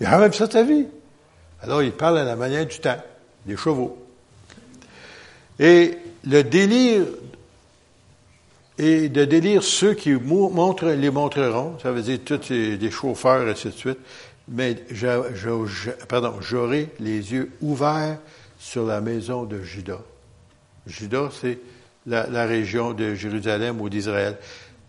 Il 0.00 0.06
a 0.06 0.18
même 0.18 0.32
ça 0.32 0.46
de 0.46 0.52
sa 0.52 0.62
vie. 0.64 0.86
Alors, 1.60 1.82
il 1.82 1.92
parle 1.92 2.18
à 2.18 2.24
la 2.24 2.34
manière 2.34 2.66
du 2.66 2.78
temps, 2.80 3.00
des 3.46 3.56
chevaux. 3.56 3.96
Et 5.60 5.96
le 6.24 6.42
délire 6.42 7.04
et 8.78 9.08
de 9.08 9.24
délire, 9.24 9.62
ceux 9.62 9.94
qui 9.94 10.12
montrent 10.12 10.88
les 10.88 11.10
montreront, 11.10 11.78
ça 11.80 11.92
veut 11.92 12.02
dire 12.02 12.18
tous 12.24 12.50
les, 12.50 12.90
chauffeurs, 12.90 13.46
et 13.46 13.50
ainsi 13.52 13.68
de 13.68 13.72
suite, 13.72 13.98
mais 14.48 14.76
j'aurai 14.90 16.88
les 16.98 17.32
yeux 17.32 17.52
ouverts 17.60 18.18
sur 18.58 18.84
la 18.84 19.00
maison 19.00 19.44
de 19.44 19.62
Judas. 19.62 20.00
Judas, 20.86 21.28
c'est 21.40 21.58
la, 22.06 22.46
région 22.46 22.92
de 22.92 23.14
Jérusalem 23.14 23.80
ou 23.80 23.88
d'Israël. 23.88 24.36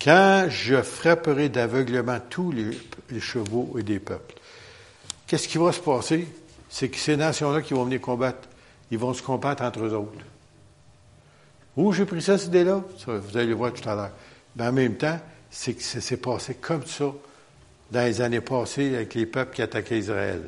Quand 0.02 0.48
je 0.50 0.82
frapperai 0.82 1.50
d'aveuglement 1.50 2.20
tous 2.30 2.52
les, 2.52 3.20
chevaux 3.20 3.76
et 3.80 3.84
des 3.84 4.00
peuples, 4.00 4.36
qu'est-ce 5.28 5.48
qui 5.48 5.58
va 5.58 5.72
se 5.72 5.80
passer? 5.80 6.28
C'est 6.70 6.90
que 6.90 6.98
ces 6.98 7.16
nations-là 7.16 7.62
qui 7.62 7.74
vont 7.74 7.84
venir 7.84 8.02
combattre, 8.02 8.48
ils 8.90 8.98
vont 8.98 9.14
se 9.14 9.22
combattre 9.22 9.64
entre 9.64 9.82
eux 9.82 9.94
autres. 9.94 10.26
Où 11.78 11.92
j'ai 11.94 12.06
pris 12.06 12.22
cette 12.22 12.46
idée-là? 12.46 12.82
Vous 13.06 13.38
allez 13.38 13.48
le 13.48 13.56
voir 13.56 13.74
tout 13.74 13.88
à 13.88 13.96
l'heure. 13.96 14.12
Mais 14.56 14.68
en 14.68 14.72
même 14.72 14.96
temps, 14.96 15.20
c'est 15.50 15.74
que 15.74 15.84
ça 15.84 16.02
s'est 16.02 16.18
passé 16.18 16.56
comme 16.56 16.86
ça 16.86 17.06
dans 17.92 18.06
les 18.06 18.22
années 18.22 18.42
passées 18.42 18.96
avec 18.96 19.14
les 19.14 19.26
peuples 19.26 19.56
qui 19.56 19.62
attaquaient 19.62 20.00
Israël. 20.00 20.42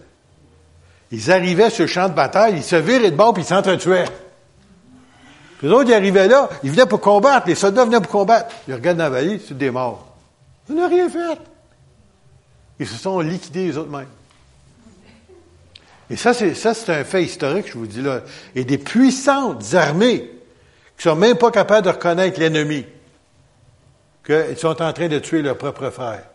Ils 1.12 1.32
arrivaient 1.32 1.70
sur 1.70 1.84
le 1.84 1.88
champ 1.88 2.10
de 2.10 2.14
bataille, 2.14 2.56
ils 2.58 2.64
se 2.64 2.76
viraient 2.76 3.12
de 3.12 3.16
bord 3.16 3.34
puis 3.34 3.44
ils 3.44 3.48
s'entretuaient. 3.48 4.06
Puis 5.58 5.68
les 5.68 5.74
autres, 5.74 5.90
ils 5.90 5.94
arrivaient 5.94 6.28
là, 6.28 6.50
ils 6.64 6.72
venaient 6.72 6.86
pour 6.86 7.02
combattre, 7.02 7.48
les 7.48 7.56
soldats 7.56 7.86
venaient 7.86 8.02
pour 8.02 8.12
combattre. 8.12 8.54
Ils 8.68 8.74
regardent 8.74 8.98
dans 8.98 9.04
la 9.06 9.10
vallée, 9.10 9.42
c'est 9.46 9.58
des 9.58 9.72
morts. 9.72 10.16
Ils 10.70 10.76
n'ont 10.76 10.90
rien 10.90 11.10
fait. 11.10 11.40
Ils 12.80 12.88
se 12.88 12.98
sont 12.98 13.20
liquidés 13.20 13.68
les 13.68 13.78
autres 13.78 13.92
mêmes. 13.92 14.08
Et 16.10 16.18
ça, 16.18 16.34
c'est, 16.34 16.54
ça, 16.54 16.74
c'est 16.74 16.94
un 16.94 17.04
fait 17.04 17.24
historique, 17.24 17.68
je 17.68 17.78
vous 17.78 17.88
dis 17.88 18.02
là. 18.02 18.22
Et 18.54 18.64
des 18.64 18.78
puissantes 18.78 19.74
armées 19.74 20.30
qui 20.98 21.04
sont 21.04 21.16
même 21.16 21.38
pas 21.38 21.52
capables 21.52 21.86
de 21.86 21.92
reconnaître 21.92 22.40
l'ennemi, 22.40 22.86
qu'ils 24.26 24.58
sont 24.58 24.82
en 24.82 24.94
train 24.94 25.08
de 25.08 25.20
tuer 25.20 25.42
leurs 25.42 25.58
propres 25.58 25.90
frères, 25.90 26.26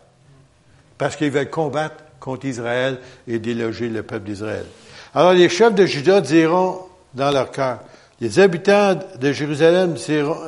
parce 0.98 1.16
qu'ils 1.16 1.30
veulent 1.30 1.50
combattre 1.50 1.96
contre 2.18 2.46
Israël 2.46 2.98
et 3.26 3.38
déloger 3.38 3.88
le 3.88 4.02
peuple 4.02 4.26
d'Israël. 4.26 4.66
Alors 5.14 5.32
les 5.32 5.48
chefs 5.48 5.74
de 5.74 5.86
Juda 5.86 6.20
diront 6.20 6.80
dans 7.14 7.30
leur 7.30 7.50
cœur, 7.50 7.80
les 8.20 8.38
habitants 8.38 8.98
de 9.18 9.32
Jérusalem 9.32 9.96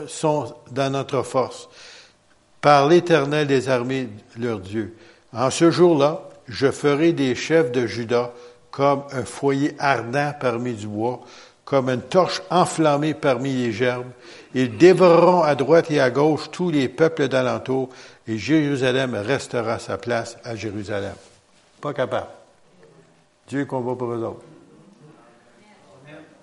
sont 0.07 0.55
dans 0.71 0.91
notre 0.91 1.23
force, 1.23 1.69
par 2.61 2.89
l'Éternel 2.89 3.47
des 3.47 3.69
armées, 3.69 4.09
leur 4.39 4.61
Dieu. 4.61 4.95
En 5.33 5.51
ce 5.51 5.71
jour-là, 5.71 6.29
je 6.49 6.71
ferai 6.71 7.13
des 7.13 7.35
chefs 7.35 7.73
de 7.73 7.87
Juda 7.87 8.33
comme 8.71 9.03
un 9.13 9.25
foyer 9.25 9.75
ardent 9.79 10.33
parmi 10.39 10.75
du 10.75 10.87
bois, 10.87 11.21
comme 11.65 11.89
une 11.89 12.03
torche 12.03 12.43
enflammée 12.51 13.15
parmi 13.15 13.53
les 13.55 13.73
gerbes. 13.73 14.11
Ils 14.55 14.77
dévoreront 14.77 15.43
à 15.43 15.55
droite 15.55 15.91
et 15.91 16.01
à 16.01 16.11
gauche 16.11 16.51
tous 16.51 16.71
les 16.71 16.89
peuples 16.89 17.29
d'alentour, 17.29 17.89
et 18.29 18.37
Jérusalem 18.37 19.15
restera 19.15 19.79
sa 19.79 19.97
place 19.97 20.37
à 20.45 20.55
Jérusalem. 20.55 21.15
Pas 21.81 21.95
capable. 21.95 22.29
Dieu 23.49 23.65
combat 23.65 23.95
pour 23.95 24.13
eux 24.13 24.23
autres. 24.23 24.52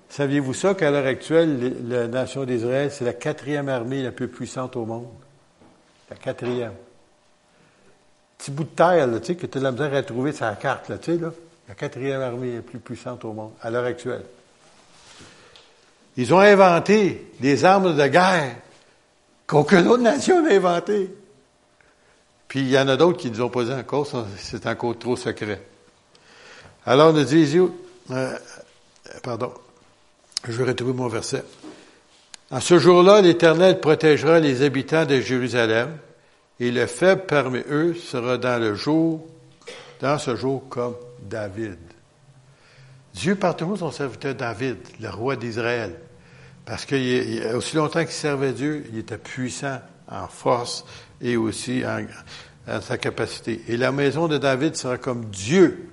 Saviez-vous 0.09 0.53
ça 0.53 0.73
qu'à 0.73 0.89
l'heure 0.89 1.05
actuelle, 1.05 1.75
la 1.87 2.07
nation 2.07 2.43
d'Israël, 2.43 2.91
c'est 2.91 3.05
la 3.05 3.13
quatrième 3.13 3.69
armée 3.69 4.01
la 4.01 4.11
plus 4.11 4.27
puissante 4.27 4.75
au 4.75 4.85
monde? 4.85 5.07
La 6.09 6.15
quatrième. 6.15 6.73
Petit 8.37 8.51
bout 8.51 8.63
de 8.63 8.69
terre, 8.69 9.05
là, 9.05 9.19
tu 9.19 9.27
sais, 9.27 9.35
que 9.35 9.45
tu 9.45 9.57
as 9.59 9.61
la 9.61 9.71
misère 9.71 9.93
à 9.93 10.01
trouver 10.01 10.31
sur 10.31 10.45
la 10.45 10.55
carte, 10.55 10.89
là, 10.89 10.97
tu 10.97 11.11
sais, 11.11 11.17
là. 11.19 11.31
La 11.67 11.75
quatrième 11.75 12.21
armée 12.21 12.55
la 12.55 12.61
plus 12.61 12.79
puissante 12.79 13.23
au 13.25 13.33
monde, 13.33 13.51
à 13.61 13.69
l'heure 13.69 13.85
actuelle. 13.85 14.23
Ils 16.17 16.33
ont 16.33 16.39
inventé 16.39 17.31
des 17.39 17.63
armes 17.63 17.95
de 17.95 18.07
guerre 18.07 18.55
qu'aucune 19.45 19.87
autre 19.87 20.01
nation 20.01 20.41
n'a 20.41 20.55
inventé. 20.55 21.13
Puis 22.47 22.61
il 22.61 22.69
y 22.69 22.79
en 22.79 22.87
a 22.87 22.97
d'autres 22.97 23.19
qui 23.19 23.29
nous 23.29 23.41
ont 23.41 23.49
dit 23.49 23.71
encore, 23.71 24.07
c'est 24.37 24.65
encore 24.65 24.97
trop 24.97 25.15
secret. 25.15 25.61
Alors 26.85 27.13
nous 27.13 27.23
dit 27.23 27.59
euh, 28.09 28.37
pardon, 29.21 29.53
je 30.47 30.51
vais 30.53 30.65
retrouver 30.65 30.93
mon 30.93 31.07
verset. 31.07 31.43
En 32.51 32.59
ce 32.59 32.79
jour-là, 32.79 33.21
l'Éternel 33.21 33.79
protégera 33.79 34.39
les 34.39 34.63
habitants 34.63 35.05
de 35.05 35.19
Jérusalem, 35.19 35.97
et 36.59 36.71
le 36.71 36.85
faible 36.87 37.23
parmi 37.27 37.59
eux 37.69 37.93
sera 37.93 38.37
dans 38.37 38.59
le 38.59 38.73
jour, 38.75 39.25
dans 40.01 40.17
ce 40.17 40.35
jour 40.35 40.67
comme 40.67 40.95
David. 41.21 41.77
Dieu 43.13 43.35
part 43.35 43.55
toujours 43.55 43.77
son 43.77 43.91
serviteur 43.91 44.35
David, 44.35 44.77
le 44.99 45.09
roi 45.09 45.35
d'Israël. 45.35 45.95
Parce 46.65 46.85
que 46.85 47.55
aussi 47.55 47.75
longtemps 47.75 48.01
qu'il 48.01 48.11
servait 48.11 48.53
Dieu, 48.53 48.85
il 48.91 48.99
était 48.99 49.17
puissant 49.17 49.79
en 50.07 50.27
force 50.27 50.85
et 51.21 51.35
aussi 51.35 51.83
en, 51.85 52.81
sa 52.81 52.97
capacité. 52.97 53.61
Et 53.67 53.77
la 53.77 53.91
maison 53.91 54.27
de 54.27 54.37
David 54.37 54.75
sera 54.75 54.97
comme 54.97 55.25
Dieu, 55.25 55.89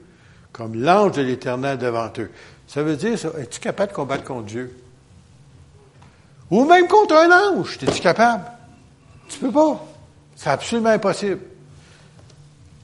comme 0.52 0.74
l'ange 0.74 1.12
de 1.12 1.22
l'Éternel 1.22 1.78
devant 1.78 2.12
eux. 2.18 2.30
Ça 2.66 2.82
veut 2.82 2.96
dire, 2.96 3.18
es-tu 3.38 3.60
capable 3.60 3.92
de 3.92 3.96
combattre 3.96 4.24
contre 4.24 4.46
Dieu? 4.46 4.76
Ou 6.50 6.64
même 6.64 6.86
contre 6.88 7.14
un 7.14 7.30
ange, 7.30 7.78
es-tu 7.82 8.00
capable? 8.00 8.44
Tu 9.28 9.38
peux 9.38 9.52
pas. 9.52 9.84
C'est 10.36 10.50
absolument 10.50 10.90
impossible. 10.90 11.40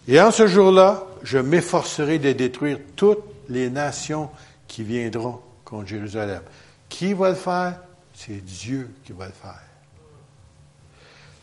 Et 0.09 0.21
en 0.21 0.31
ce 0.31 0.47
jour-là, 0.47 1.05
je 1.23 1.39
m'efforcerai 1.39 2.19
de 2.19 2.33
détruire 2.33 2.79
toutes 2.97 3.23
les 3.49 3.71
nations 3.71 4.31
qui 4.67 4.83
viendront 4.83 5.41
contre 5.65 5.89
Jérusalem. 5.89 6.43
Qui 6.89 7.13
va 7.13 7.31
le 7.31 7.35
faire? 7.35 7.79
C'est 8.15 8.45
Dieu 8.45 8.91
qui 9.05 9.13
va 9.13 9.27
le 9.27 9.33
faire. 9.33 9.61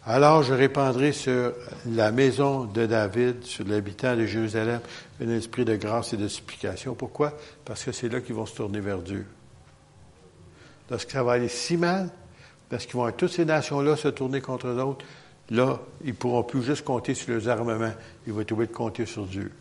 Alors 0.06 0.43
je 0.43 0.54
répandrai 0.54 1.12
sur 1.12 1.54
la 1.86 2.12
maison 2.12 2.63
de 2.63 2.86
David, 2.86 3.43
sur 3.43 3.65
l'habitant 3.65 4.15
de 4.15 4.25
Jérusalem, 4.25 4.80
un 5.22 5.30
esprit 5.30 5.66
de 5.66 5.76
grâce 5.76 6.14
et 6.14 6.18
de 6.18 6.28
supplication. 6.28 6.96
Pourquoi? 6.96 7.38
Parce 7.66 7.84
que 7.84 7.92
c'est 7.92 8.10
là 8.10 8.22
qu'ils 8.22 8.36
vont 8.36 8.46
se 8.46 8.56
tourner 8.56 8.80
vers 8.80 9.00
Dieu. 9.00 9.26
Va 10.90 11.32
aller 11.32 11.50
si 11.50 11.78
mal, 11.78 12.10
parce 12.70 12.86
qu'ils 12.86 12.96
vont 12.96 13.08
être 13.08 13.18
toutes 13.18 13.32
ces 13.32 13.46
nations-là 13.46 13.96
se 13.96 14.08
tourner 14.08 14.42
contre 14.42 14.68
l'autre, 14.68 15.06
là, 15.50 15.80
ils 16.04 16.10
ne 16.10 16.14
pourront 16.14 16.44
plus 16.44 16.64
juste 16.64 16.84
compter 16.84 17.14
sur 17.14 17.34
leurs 17.34 17.48
armements, 17.48 17.94
ils 18.26 18.34
vont 18.34 18.42
être 18.42 18.52
obligés 18.52 18.72
de 18.72 18.76
compter 18.76 19.06
sur 19.06 19.26
Dieu. 19.26 19.52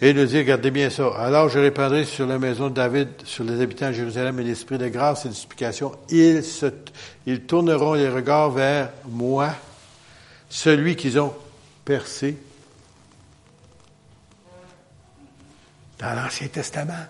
Et 0.00 0.10
il 0.10 0.16
nous 0.16 0.26
dit, 0.26 0.38
regardez 0.38 0.70
bien 0.70 0.90
ça. 0.90 1.08
Alors 1.16 1.48
je 1.48 1.58
répandrai 1.58 2.04
sur 2.04 2.26
la 2.26 2.38
maison 2.38 2.68
de 2.68 2.74
David, 2.74 3.08
sur 3.24 3.44
les 3.44 3.60
habitants 3.60 3.88
de 3.88 3.92
Jérusalem, 3.92 4.38
un 4.38 4.46
esprit 4.46 4.76
de 4.76 4.88
grâce 4.88 5.24
et 5.24 5.28
de 5.28 5.34
supplication. 5.34 5.92
Ils, 6.10 6.42
se, 6.42 6.66
ils 7.26 7.42
tourneront 7.42 7.94
les 7.94 8.08
regards 8.08 8.50
vers 8.50 8.90
moi, 9.08 9.50
celui 10.48 10.96
qu'ils 10.96 11.18
ont 11.18 11.32
percé 11.84 12.36
dans 16.04 16.14
l'Ancien 16.14 16.48
Testament. 16.48 17.06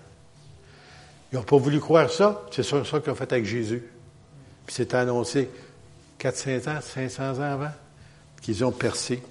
Ils 1.32 1.36
n'ont 1.36 1.42
pas 1.42 1.56
voulu 1.56 1.80
croire 1.80 2.10
ça. 2.10 2.42
C'est 2.52 2.62
ça, 2.62 2.80
qu'ils 2.80 3.10
ont 3.10 3.14
fait 3.14 3.32
avec 3.32 3.44
Jésus. 3.44 3.82
Puis 4.66 4.74
c'est 4.76 4.94
annoncé 4.94 5.50
400 6.18 6.50
ans, 6.68 6.80
500 6.80 7.38
ans 7.38 7.42
avant 7.42 7.72
qu'ils 8.40 8.64
ont 8.64 8.70
percé. 8.70 9.22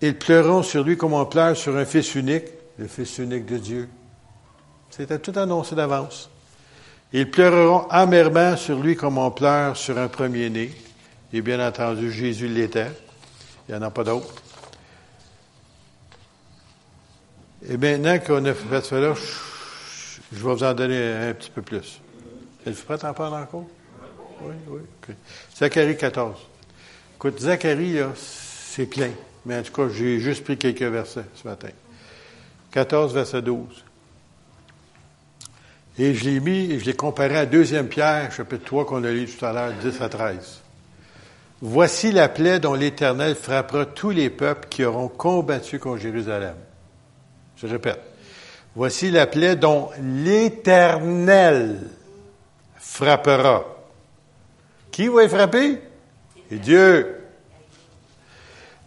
Ils 0.00 0.16
pleureront 0.16 0.62
sur 0.62 0.82
lui 0.82 0.96
comme 0.96 1.12
on 1.12 1.26
pleure 1.26 1.56
sur 1.56 1.76
un 1.76 1.84
fils 1.84 2.14
unique, 2.14 2.46
le 2.78 2.86
fils 2.86 3.18
unique 3.18 3.44
de 3.44 3.58
Dieu. 3.58 3.88
C'était 4.88 5.18
tout 5.18 5.38
annoncé 5.38 5.74
d'avance. 5.74 6.30
Ils 7.12 7.30
pleureront 7.30 7.86
amèrement 7.90 8.56
sur 8.56 8.80
lui 8.80 8.96
comme 8.96 9.18
on 9.18 9.30
pleure 9.30 9.76
sur 9.76 9.98
un 9.98 10.08
premier-né. 10.08 10.72
Et 11.32 11.42
bien 11.42 11.64
entendu, 11.66 12.10
Jésus 12.10 12.48
l'était. 12.48 12.90
Il 13.68 13.74
n'y 13.74 13.78
en 13.78 13.82
a 13.82 13.90
pas 13.90 14.04
d'autre. 14.04 14.42
Et 17.68 17.76
maintenant 17.76 18.18
qu'on 18.18 18.44
a 18.46 18.54
fait 18.54 18.84
cela, 18.84 19.14
je 20.32 20.36
vais 20.36 20.42
vous 20.42 20.64
en 20.64 20.72
donner 20.72 21.12
un 21.12 21.34
petit 21.34 21.50
peu 21.50 21.62
plus. 21.62 22.00
Êtes-vous 22.66 22.84
prêt 22.84 23.04
à 23.04 23.10
en 23.10 23.14
parler 23.14 23.36
encore? 23.36 23.66
Oui, 24.42 24.54
oui. 24.68 25.14
Zacharie 25.56 25.96
14. 25.96 26.38
Écoute, 27.16 27.40
Zacharie, 27.40 27.98
c'est 28.16 28.86
plein. 28.86 29.10
Mais 29.44 29.58
en 29.58 29.62
tout 29.62 29.72
cas, 29.72 29.88
j'ai 29.92 30.20
juste 30.20 30.44
pris 30.44 30.56
quelques 30.56 30.82
versets 30.82 31.24
ce 31.34 31.46
matin. 31.46 31.68
14, 32.72 33.12
verset 33.12 33.42
12. 33.42 33.66
Et 35.98 36.14
je 36.14 36.24
l'ai 36.24 36.40
mis, 36.40 36.72
et 36.72 36.78
je 36.78 36.86
l'ai 36.86 36.94
comparé 36.94 37.36
à 37.36 37.46
deuxième 37.46 37.88
Pierre, 37.88 38.32
chapitre 38.32 38.64
3, 38.64 38.86
qu'on 38.86 39.04
a 39.04 39.10
lu 39.10 39.26
tout 39.26 39.44
à 39.44 39.52
l'heure, 39.52 39.72
10 39.82 40.00
à 40.00 40.08
13. 40.08 40.60
Voici 41.60 42.10
la 42.10 42.30
plaie 42.30 42.58
dont 42.58 42.72
l'Éternel 42.72 43.34
frappera 43.34 43.84
tous 43.84 44.10
les 44.10 44.30
peuples 44.30 44.68
qui 44.70 44.84
auront 44.84 45.08
combattu 45.08 45.78
contre 45.78 46.00
Jérusalem. 46.00 46.54
Je 47.60 47.66
répète. 47.66 48.00
Voici 48.74 49.10
la 49.10 49.26
plaie 49.26 49.56
dont 49.56 49.90
l'Éternel 50.00 51.80
frappera. 52.76 53.64
Qui 54.90 55.08
va 55.08 55.24
y 55.24 55.28
frapper? 55.28 55.78
Et 56.50 56.56
Dieu. 56.56 57.16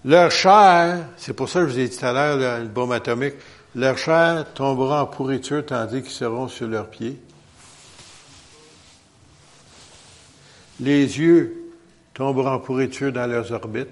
Leur 0.05 0.31
chair, 0.31 1.05
c'est 1.17 1.33
pour 1.33 1.49
ça 1.49 1.61
que 1.61 1.67
je 1.67 1.73
vous 1.73 1.79
ai 1.79 1.87
dit 1.87 1.97
tout 1.97 2.05
à 2.05 2.11
l'heure, 2.11 2.59
le 2.59 2.67
bombe 2.67 2.91
atomique, 2.91 3.35
leur 3.75 3.97
chair 3.97 4.45
tombera 4.53 5.03
en 5.03 5.07
pourriture 5.07 5.65
tandis 5.65 6.01
qu'ils 6.01 6.11
seront 6.11 6.47
sur 6.47 6.67
leurs 6.67 6.89
pieds. 6.89 7.19
Les 10.79 11.19
yeux 11.19 11.71
tomberont 12.13 12.53
en 12.53 12.59
pourriture 12.59 13.11
dans 13.13 13.27
leurs 13.27 13.51
orbites. 13.51 13.87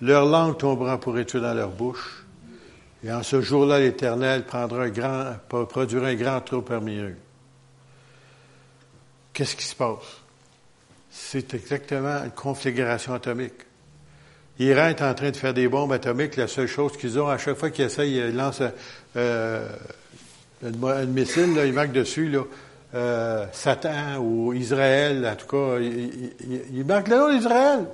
Leur 0.00 0.24
langue 0.24 0.56
tombera 0.56 0.94
en 0.94 0.98
pourriture 0.98 1.42
dans 1.42 1.54
leur 1.54 1.68
bouche. 1.68 2.21
Et 3.04 3.12
en 3.12 3.22
ce 3.22 3.40
jour-là, 3.40 3.80
l'Éternel 3.80 4.44
produira 4.44 5.38
un 5.48 6.14
grand 6.14 6.40
trou 6.40 6.62
parmi 6.62 6.98
eux. 6.98 7.16
Qu'est-ce 9.32 9.56
qui 9.56 9.64
se 9.64 9.74
passe? 9.74 10.20
C'est 11.10 11.54
exactement 11.54 12.24
une 12.24 12.30
conflagration 12.30 13.14
atomique. 13.14 13.66
L'Iran 14.58 14.88
est 14.88 15.02
en 15.02 15.14
train 15.14 15.30
de 15.30 15.36
faire 15.36 15.54
des 15.54 15.66
bombes 15.66 15.92
atomiques. 15.92 16.36
La 16.36 16.46
seule 16.46 16.68
chose 16.68 16.96
qu'ils 16.96 17.18
ont, 17.18 17.28
à 17.28 17.38
chaque 17.38 17.56
fois 17.56 17.70
qu'ils 17.70 17.86
essayent, 17.86 18.16
ils 18.16 18.36
lancent 18.36 18.62
euh, 19.16 19.68
un, 20.64 21.04
missile, 21.06 21.58
ils 21.64 21.72
marquent 21.72 21.92
dessus 21.92 22.32
euh, 22.94 23.46
Satan 23.52 24.18
ou 24.20 24.52
Israël, 24.52 25.26
en 25.26 25.34
tout 25.34 25.46
cas, 25.46 25.80
ils, 25.80 26.84
marquent 26.84 27.08
le 27.08 27.36
d'Israël. 27.36 27.86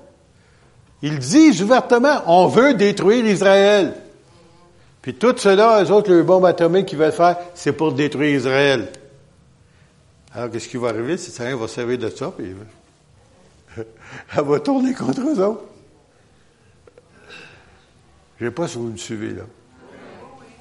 Ils 1.03 1.19
disent 1.19 1.63
ouvertement, 1.63 2.23
on 2.27 2.49
veut 2.49 2.75
détruire 2.75 3.25
Israël. 3.25 3.95
Puis 5.03 5.15
tout 5.15 5.35
cela, 5.37 5.83
eux 5.83 5.91
autres, 5.91 6.13
les 6.13 6.23
bombes 6.23 6.45
atomiques 6.45 6.87
qu'ils 6.87 6.99
veulent 6.99 7.13
faire, 7.13 7.37
c'est 7.55 7.73
pour 7.73 7.93
détruire 7.93 8.37
Israël. 8.37 8.89
Alors, 10.35 10.51
qu'est-ce 10.51 10.69
qui 10.69 10.77
va 10.77 10.89
arriver? 10.89 11.15
Israël 11.15 11.55
va 11.55 11.69
servir 11.69 11.99
de 11.99 12.09
ça, 12.11 12.33
puis 12.37 12.55
elle 13.77 14.45
va 14.45 14.61
tourner 14.61 14.95
contre 14.95 15.21
eux 15.21 15.43
autres? 15.43 15.65
Je 18.39 18.45
ne 18.45 18.51
sais 18.51 18.55
pas 18.55 18.69
si 18.69 18.77
vous 18.77 18.91
me 18.91 18.97
suivez 18.97 19.31
là. 19.31 19.43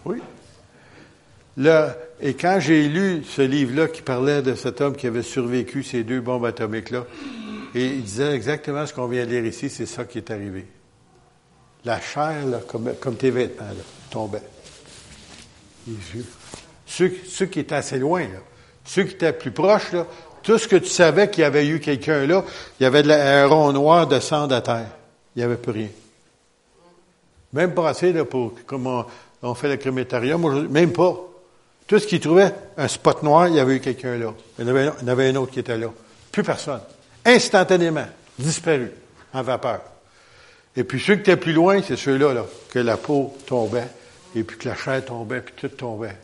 Oui. 0.05 0.21
Là, 1.57 1.95
et 2.21 2.33
quand 2.33 2.59
j'ai 2.59 2.87
lu 2.87 3.23
ce 3.23 3.41
livre-là 3.41 3.87
qui 3.87 4.01
parlait 4.01 4.41
de 4.41 4.55
cet 4.55 4.81
homme 4.81 4.95
qui 4.95 5.07
avait 5.07 5.23
survécu 5.23 5.83
ces 5.83 6.03
deux 6.03 6.21
bombes 6.21 6.45
atomiques-là, 6.45 7.05
et 7.75 7.85
il 7.85 8.03
disait 8.03 8.33
exactement 8.33 8.85
ce 8.85 8.93
qu'on 8.93 9.07
vient 9.07 9.25
de 9.25 9.31
lire 9.31 9.45
ici, 9.45 9.69
c'est 9.69 9.85
ça 9.85 10.05
qui 10.05 10.19
est 10.19 10.31
arrivé. 10.31 10.65
La 11.85 11.99
chair, 11.99 12.45
là, 12.45 12.59
comme, 12.67 12.93
comme 12.99 13.15
tes 13.15 13.29
vêtements, 13.29 13.67
là, 13.67 13.83
tombait. 14.09 14.41
Ceux, 16.85 17.13
ceux 17.27 17.45
qui 17.45 17.59
étaient 17.59 17.75
assez 17.75 17.99
loin, 17.99 18.21
là, 18.21 18.39
ceux 18.85 19.03
qui 19.03 19.13
étaient 19.13 19.33
plus 19.33 19.51
proches, 19.51 19.91
tout 20.43 20.57
ce 20.57 20.67
que 20.67 20.77
tu 20.77 20.89
savais 20.89 21.29
qu'il 21.29 21.41
y 21.41 21.45
avait 21.45 21.67
eu 21.67 21.79
quelqu'un 21.79 22.25
là, 22.25 22.43
il 22.79 22.83
y 22.83 22.85
avait 22.85 23.03
de 23.03 23.09
la, 23.09 23.47
noir 23.47 24.07
de 24.07 24.19
sang 24.19 24.49
à 24.49 24.61
terre. 24.61 24.87
Il 25.35 25.39
n'y 25.39 25.43
avait 25.43 25.57
plus 25.57 25.71
rien. 25.71 25.89
Même 27.53 27.73
pas 27.73 27.89
assez 27.89 28.13
là, 28.13 28.25
pour, 28.25 28.53
comme 28.65 29.05
on, 29.41 29.53
fait 29.53 29.69
le 29.69 29.77
crémétarium 29.77 30.43
aujourd'hui, 30.43 30.69
même 30.69 30.93
pas. 30.93 31.15
Tout 31.85 31.99
ce 31.99 32.07
qui 32.07 32.19
trouvait 32.19 32.53
un 32.77 32.87
spot 32.87 33.23
noir, 33.23 33.47
il 33.47 33.55
y 33.55 33.59
avait 33.59 33.75
eu 33.75 33.79
quelqu'un 33.79 34.17
là. 34.17 34.33
Il 34.59 34.65
y, 34.65 34.69
avait, 34.69 34.85
il 34.85 35.03
y 35.03 35.05
en 35.05 35.07
avait 35.07 35.29
un 35.29 35.35
autre 35.35 35.51
qui 35.51 35.59
était 35.59 35.77
là. 35.77 35.87
Plus 36.31 36.43
personne. 36.43 36.81
Instantanément, 37.25 38.07
disparu, 38.37 38.91
en 39.33 39.41
vapeur. 39.41 39.81
Et 40.77 40.83
puis 40.83 40.99
ceux 40.99 41.15
qui 41.15 41.21
étaient 41.21 41.37
plus 41.37 41.53
loin, 41.53 41.81
c'est 41.81 41.97
ceux-là, 41.97 42.33
là, 42.33 42.45
que 42.69 42.77
la 42.77 42.97
peau 42.97 43.35
tombait, 43.47 43.87
et 44.35 44.43
puis 44.43 44.57
que 44.57 44.69
la 44.69 44.75
chair 44.75 45.03
tombait, 45.03 45.41
puis 45.41 45.55
tout 45.57 45.75
tombait. 45.75 46.15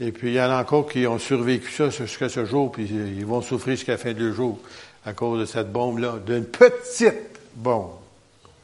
Et 0.00 0.10
puis 0.10 0.30
il 0.30 0.34
y 0.34 0.40
en 0.40 0.50
a 0.50 0.60
encore 0.60 0.88
qui 0.88 1.06
ont 1.06 1.20
survécu 1.20 1.70
ça 1.70 1.88
jusqu'à 1.88 2.28
ce 2.28 2.44
jour, 2.44 2.72
puis 2.72 2.84
ils 2.84 3.24
vont 3.24 3.40
souffrir 3.42 3.76
jusqu'à 3.76 3.92
la 3.92 3.98
fin 3.98 4.12
du 4.12 4.34
jour 4.34 4.58
à 5.04 5.12
cause 5.12 5.38
de 5.38 5.46
cette 5.46 5.70
bombe-là, 5.70 6.16
d'une 6.26 6.44
petite 6.44 7.38
bombe. 7.54 7.92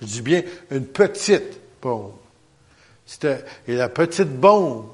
Je 0.01 0.07
dis 0.07 0.23
bien 0.23 0.43
une 0.73 0.87
petite 0.87 1.61
bombe. 1.81 2.15
Et 3.69 3.75
la 3.77 3.89
petite 3.89 4.29
bombe 4.29 4.89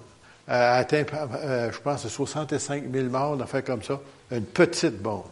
a 0.47 0.76
atteint, 0.76 1.05
euh, 1.43 1.72
je 1.72 1.79
pense, 1.79 2.07
65 2.07 2.85
000 2.93 3.07
morts, 3.07 3.39
d'en 3.39 3.47
faire 3.47 3.64
comme 3.64 3.83
ça. 3.83 3.99
Une 4.31 4.45
petite 4.45 5.01
bombe. 5.01 5.24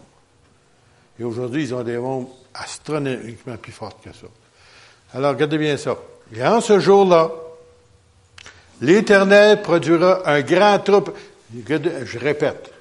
Et 1.21 1.25
aujourd'hui, 1.25 1.65
ils 1.65 1.75
ont 1.75 1.83
des 1.83 1.99
bombes 1.99 2.29
astronomiquement 2.55 3.57
plus 3.59 3.73
fortes 3.73 4.03
que 4.03 4.13
ça. 4.13 4.27
Alors, 5.15 5.33
regardez 5.33 5.59
bien 5.59 5.77
ça. 5.77 5.97
Et 6.35 6.43
en 6.45 6.61
ce 6.61 6.79
jour-là, 6.79 7.31
l'Éternel 8.81 9.63
produira 9.63 10.29
un 10.29 10.41
grand 10.43 10.79
troupe. 10.79 11.17
Je 11.55 12.19
répète. 12.19 12.73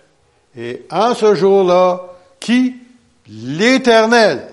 Et 0.58 0.86
en 0.90 1.14
ce 1.14 1.36
jour-là, 1.36 2.02
qui? 2.40 2.76
L'Éternel. 3.28 4.48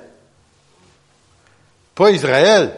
Pas 1.94 2.10
Israël. 2.10 2.72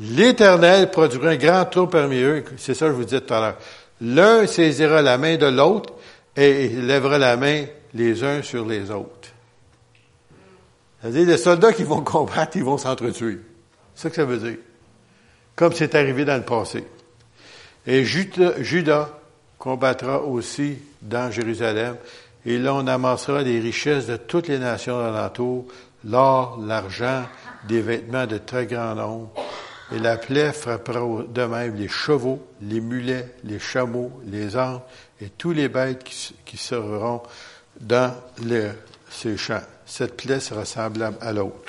L'Éternel 0.00 0.90
produira 0.90 1.30
un 1.30 1.36
grand 1.36 1.64
trou 1.66 1.86
parmi 1.86 2.20
eux. 2.20 2.44
C'est 2.56 2.74
ça 2.74 2.86
que 2.86 2.92
je 2.92 2.96
vous 2.96 3.04
disais 3.04 3.20
tout 3.20 3.34
à 3.34 3.40
l'heure. 3.40 3.56
L'un 4.00 4.46
saisira 4.46 5.02
la 5.02 5.18
main 5.18 5.36
de 5.36 5.46
l'autre 5.46 5.92
et 6.36 6.68
lèvera 6.68 7.18
la 7.18 7.36
main 7.36 7.64
les 7.94 8.24
uns 8.24 8.42
sur 8.42 8.66
les 8.66 8.90
autres. 8.90 9.28
C'est-à-dire, 11.00 11.26
les 11.26 11.36
soldats 11.36 11.72
qui 11.72 11.84
vont 11.84 12.00
combattre, 12.00 12.56
ils 12.56 12.64
vont 12.64 12.78
s'entretuer. 12.78 13.38
C'est 13.94 14.02
ça 14.02 14.10
que 14.10 14.16
ça 14.16 14.24
veut 14.24 14.38
dire. 14.38 14.58
Comme 15.56 15.72
c'est 15.72 15.94
arrivé 15.94 16.24
dans 16.24 16.36
le 16.36 16.42
passé. 16.42 16.84
Et 17.86 18.04
Judas 18.04 19.10
combattra 19.58 20.20
aussi 20.22 20.78
dans 21.00 21.30
Jérusalem. 21.30 21.96
Et 22.46 22.58
là, 22.58 22.74
on 22.74 22.86
amassera 22.86 23.42
les 23.42 23.60
richesses 23.60 24.06
de 24.06 24.16
toutes 24.16 24.48
les 24.48 24.58
nations 24.58 24.98
alentour, 24.98 25.66
l'or, 26.04 26.60
l'argent, 26.62 27.24
des 27.66 27.80
vêtements 27.80 28.26
de 28.26 28.38
très 28.38 28.66
grand 28.66 28.94
nombre, 28.94 29.32
et 29.92 29.98
la 29.98 30.16
plaie 30.16 30.52
frappera 30.52 31.22
de 31.28 31.44
même 31.44 31.74
les 31.76 31.88
chevaux, 31.88 32.46
les 32.60 32.80
mulets, 32.80 33.34
les 33.44 33.58
chameaux, 33.58 34.12
les 34.26 34.56
ânes 34.56 34.80
et 35.20 35.28
tous 35.28 35.52
les 35.52 35.68
bêtes 35.68 36.04
qui, 36.04 36.34
qui 36.44 36.56
seront 36.56 37.22
dans 37.80 38.14
ces 39.10 39.36
champs. 39.36 39.62
Cette 39.86 40.16
plaie 40.16 40.40
sera 40.40 40.64
semblable 40.64 41.16
à 41.20 41.32
l'autre. 41.32 41.60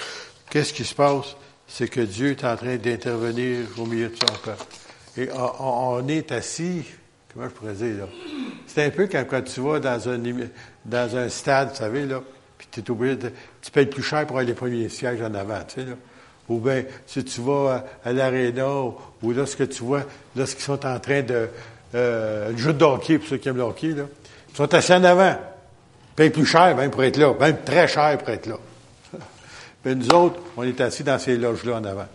Qu'est-ce 0.49 0.73
qui 0.73 0.85
se 0.85 0.95
passe? 0.95 1.35
C'est 1.67 1.87
que 1.87 2.01
Dieu 2.01 2.31
est 2.31 2.43
en 2.43 2.55
train 2.55 2.77
d'intervenir 2.77 3.65
au 3.77 3.85
milieu 3.85 4.09
de 4.09 4.15
son 4.15 4.33
peuple. 4.43 4.63
Et 5.17 5.29
on, 5.33 6.07
est 6.07 6.31
assis, 6.31 6.83
comment 7.33 7.47
je 7.47 7.53
pourrais 7.53 7.73
dire, 7.73 7.97
là? 7.97 8.07
C'est 8.67 8.83
un 8.83 8.89
peu 8.89 9.07
comme 9.07 9.25
quand 9.25 9.41
tu 9.41 9.61
vas 9.61 9.79
dans 9.79 10.09
un, 10.09 10.19
dans 10.85 11.17
un 11.17 11.29
stade, 11.29 11.69
vous 11.69 11.75
savez, 11.75 12.05
là, 12.05 12.21
puis 12.57 12.67
tu 12.71 12.81
es 12.81 12.91
obligé 12.91 13.15
de, 13.15 13.31
tu 13.61 13.71
payes 13.71 13.85
plus 13.85 14.03
cher 14.03 14.27
pour 14.27 14.37
aller 14.37 14.47
les 14.47 14.53
premiers 14.53 14.89
sièges 14.89 15.21
en 15.21 15.33
avant, 15.33 15.61
tu 15.67 15.75
sais, 15.75 15.87
là. 15.87 15.95
Ou 16.47 16.59
bien, 16.59 16.83
si 17.07 17.23
tu 17.23 17.41
vas 17.41 17.85
à, 18.03 18.13
l'aréna, 18.13 18.67
ou, 19.23 19.31
lorsque 19.31 19.67
tu 19.69 19.83
vois, 19.83 20.03
lorsqu'ils 20.35 20.63
sont 20.63 20.85
en 20.85 20.99
train 20.99 21.21
de... 21.21 21.49
Euh, 21.95 22.51
le 22.51 22.57
jeu 22.57 22.73
de 22.73 22.83
hockey, 22.83 23.17
pour 23.17 23.27
ceux 23.27 23.37
qui 23.37 23.49
aiment 23.49 23.57
le 23.57 23.63
là, 23.63 23.71
ils 24.49 24.55
sont 24.55 24.73
assis 24.73 24.93
en 24.93 25.03
avant. 25.03 25.31
Ils 25.31 26.15
payent 26.15 26.29
plus 26.29 26.45
cher, 26.45 26.75
même, 26.75 26.91
pour 26.91 27.03
être 27.03 27.17
là. 27.17 27.33
Même 27.39 27.57
très 27.63 27.87
cher 27.87 28.17
pour 28.17 28.29
être 28.29 28.45
là. 28.45 28.57
Mais 29.85 29.93
nous 29.93 30.09
autres, 30.09 30.39
on 30.57 30.63
est 30.63 30.81
assis 30.81 31.03
dans 31.03 31.19
ces 31.19 31.37
loges-là 31.37 31.75
en 31.75 31.83
avant. 31.83 32.07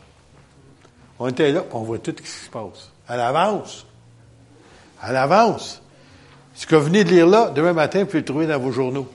On 1.20 1.28
était 1.28 1.52
là, 1.52 1.64
on 1.70 1.82
voit 1.82 1.98
tout 1.98 2.12
ce 2.16 2.22
qui 2.22 2.28
se 2.28 2.50
passe. 2.50 2.90
À 3.06 3.16
l'avance. 3.16 3.86
À 5.00 5.12
l'avance. 5.12 5.80
Ce 6.54 6.66
que 6.66 6.74
vous 6.74 6.86
venez 6.86 7.04
de 7.04 7.10
lire 7.10 7.28
là, 7.28 7.50
demain 7.54 7.72
matin, 7.72 8.00
vous 8.00 8.06
pouvez 8.06 8.18
le 8.18 8.24
trouver 8.24 8.46
dans 8.48 8.58
vos 8.58 8.72
journaux. 8.72 9.08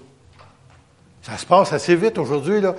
Ça 1.21 1.37
se 1.37 1.45
passe 1.45 1.73
assez 1.73 1.95
vite 1.95 2.17
aujourd'hui, 2.17 2.61
là. 2.61 2.75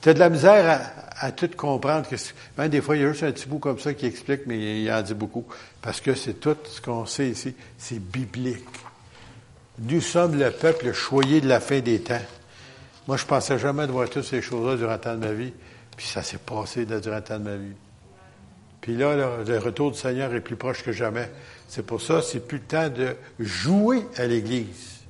Tu 0.00 0.08
as 0.08 0.14
de 0.14 0.18
la 0.18 0.28
misère 0.28 0.92
à, 1.18 1.26
à 1.26 1.32
tout 1.32 1.50
comprendre. 1.56 2.06
Que 2.06 2.16
même 2.58 2.68
des 2.68 2.82
fois, 2.82 2.96
il 2.96 3.02
y 3.02 3.04
a 3.04 3.08
juste 3.08 3.22
un 3.22 3.32
petit 3.32 3.48
bout 3.48 3.58
comme 3.58 3.78
ça 3.78 3.94
qui 3.94 4.04
explique, 4.06 4.42
mais 4.46 4.82
il 4.82 4.92
en 4.92 5.00
dit 5.00 5.14
beaucoup. 5.14 5.46
Parce 5.80 6.00
que 6.00 6.14
c'est 6.14 6.34
tout 6.34 6.56
ce 6.64 6.80
qu'on 6.80 7.06
sait 7.06 7.30
ici, 7.30 7.54
c'est 7.78 7.98
biblique. 8.00 8.66
Nous 9.78 10.00
sommes 10.00 10.38
le 10.38 10.50
peuple 10.50 10.92
choyé 10.92 11.40
de 11.40 11.48
la 11.48 11.60
fin 11.60 11.80
des 11.80 12.00
temps. 12.00 12.20
Moi, 13.08 13.16
je 13.16 13.24
pensais 13.24 13.58
jamais 13.58 13.86
de 13.86 13.92
voir 13.92 14.10
toutes 14.10 14.24
ces 14.24 14.42
choses-là 14.42 14.76
durant 14.76 14.92
le 14.92 14.98
temps 14.98 15.14
de 15.14 15.26
ma 15.26 15.32
vie. 15.32 15.54
Puis 15.96 16.06
ça 16.06 16.22
s'est 16.22 16.36
passé 16.36 16.84
durant 16.84 17.16
le 17.16 17.22
temps 17.22 17.38
de 17.38 17.44
ma 17.44 17.56
vie. 17.56 17.72
Puis 18.82 18.94
là, 18.98 19.16
le 19.46 19.58
retour 19.58 19.92
du 19.92 19.98
Seigneur 19.98 20.34
est 20.34 20.42
plus 20.42 20.56
proche 20.56 20.84
que 20.84 20.92
jamais. 20.92 21.30
C'est 21.68 21.86
pour 21.86 22.02
ça, 22.02 22.20
c'est 22.20 22.46
plus 22.46 22.58
le 22.58 22.64
temps 22.64 22.90
de 22.90 23.16
jouer 23.40 24.02
à 24.18 24.26
l'Église 24.26 25.00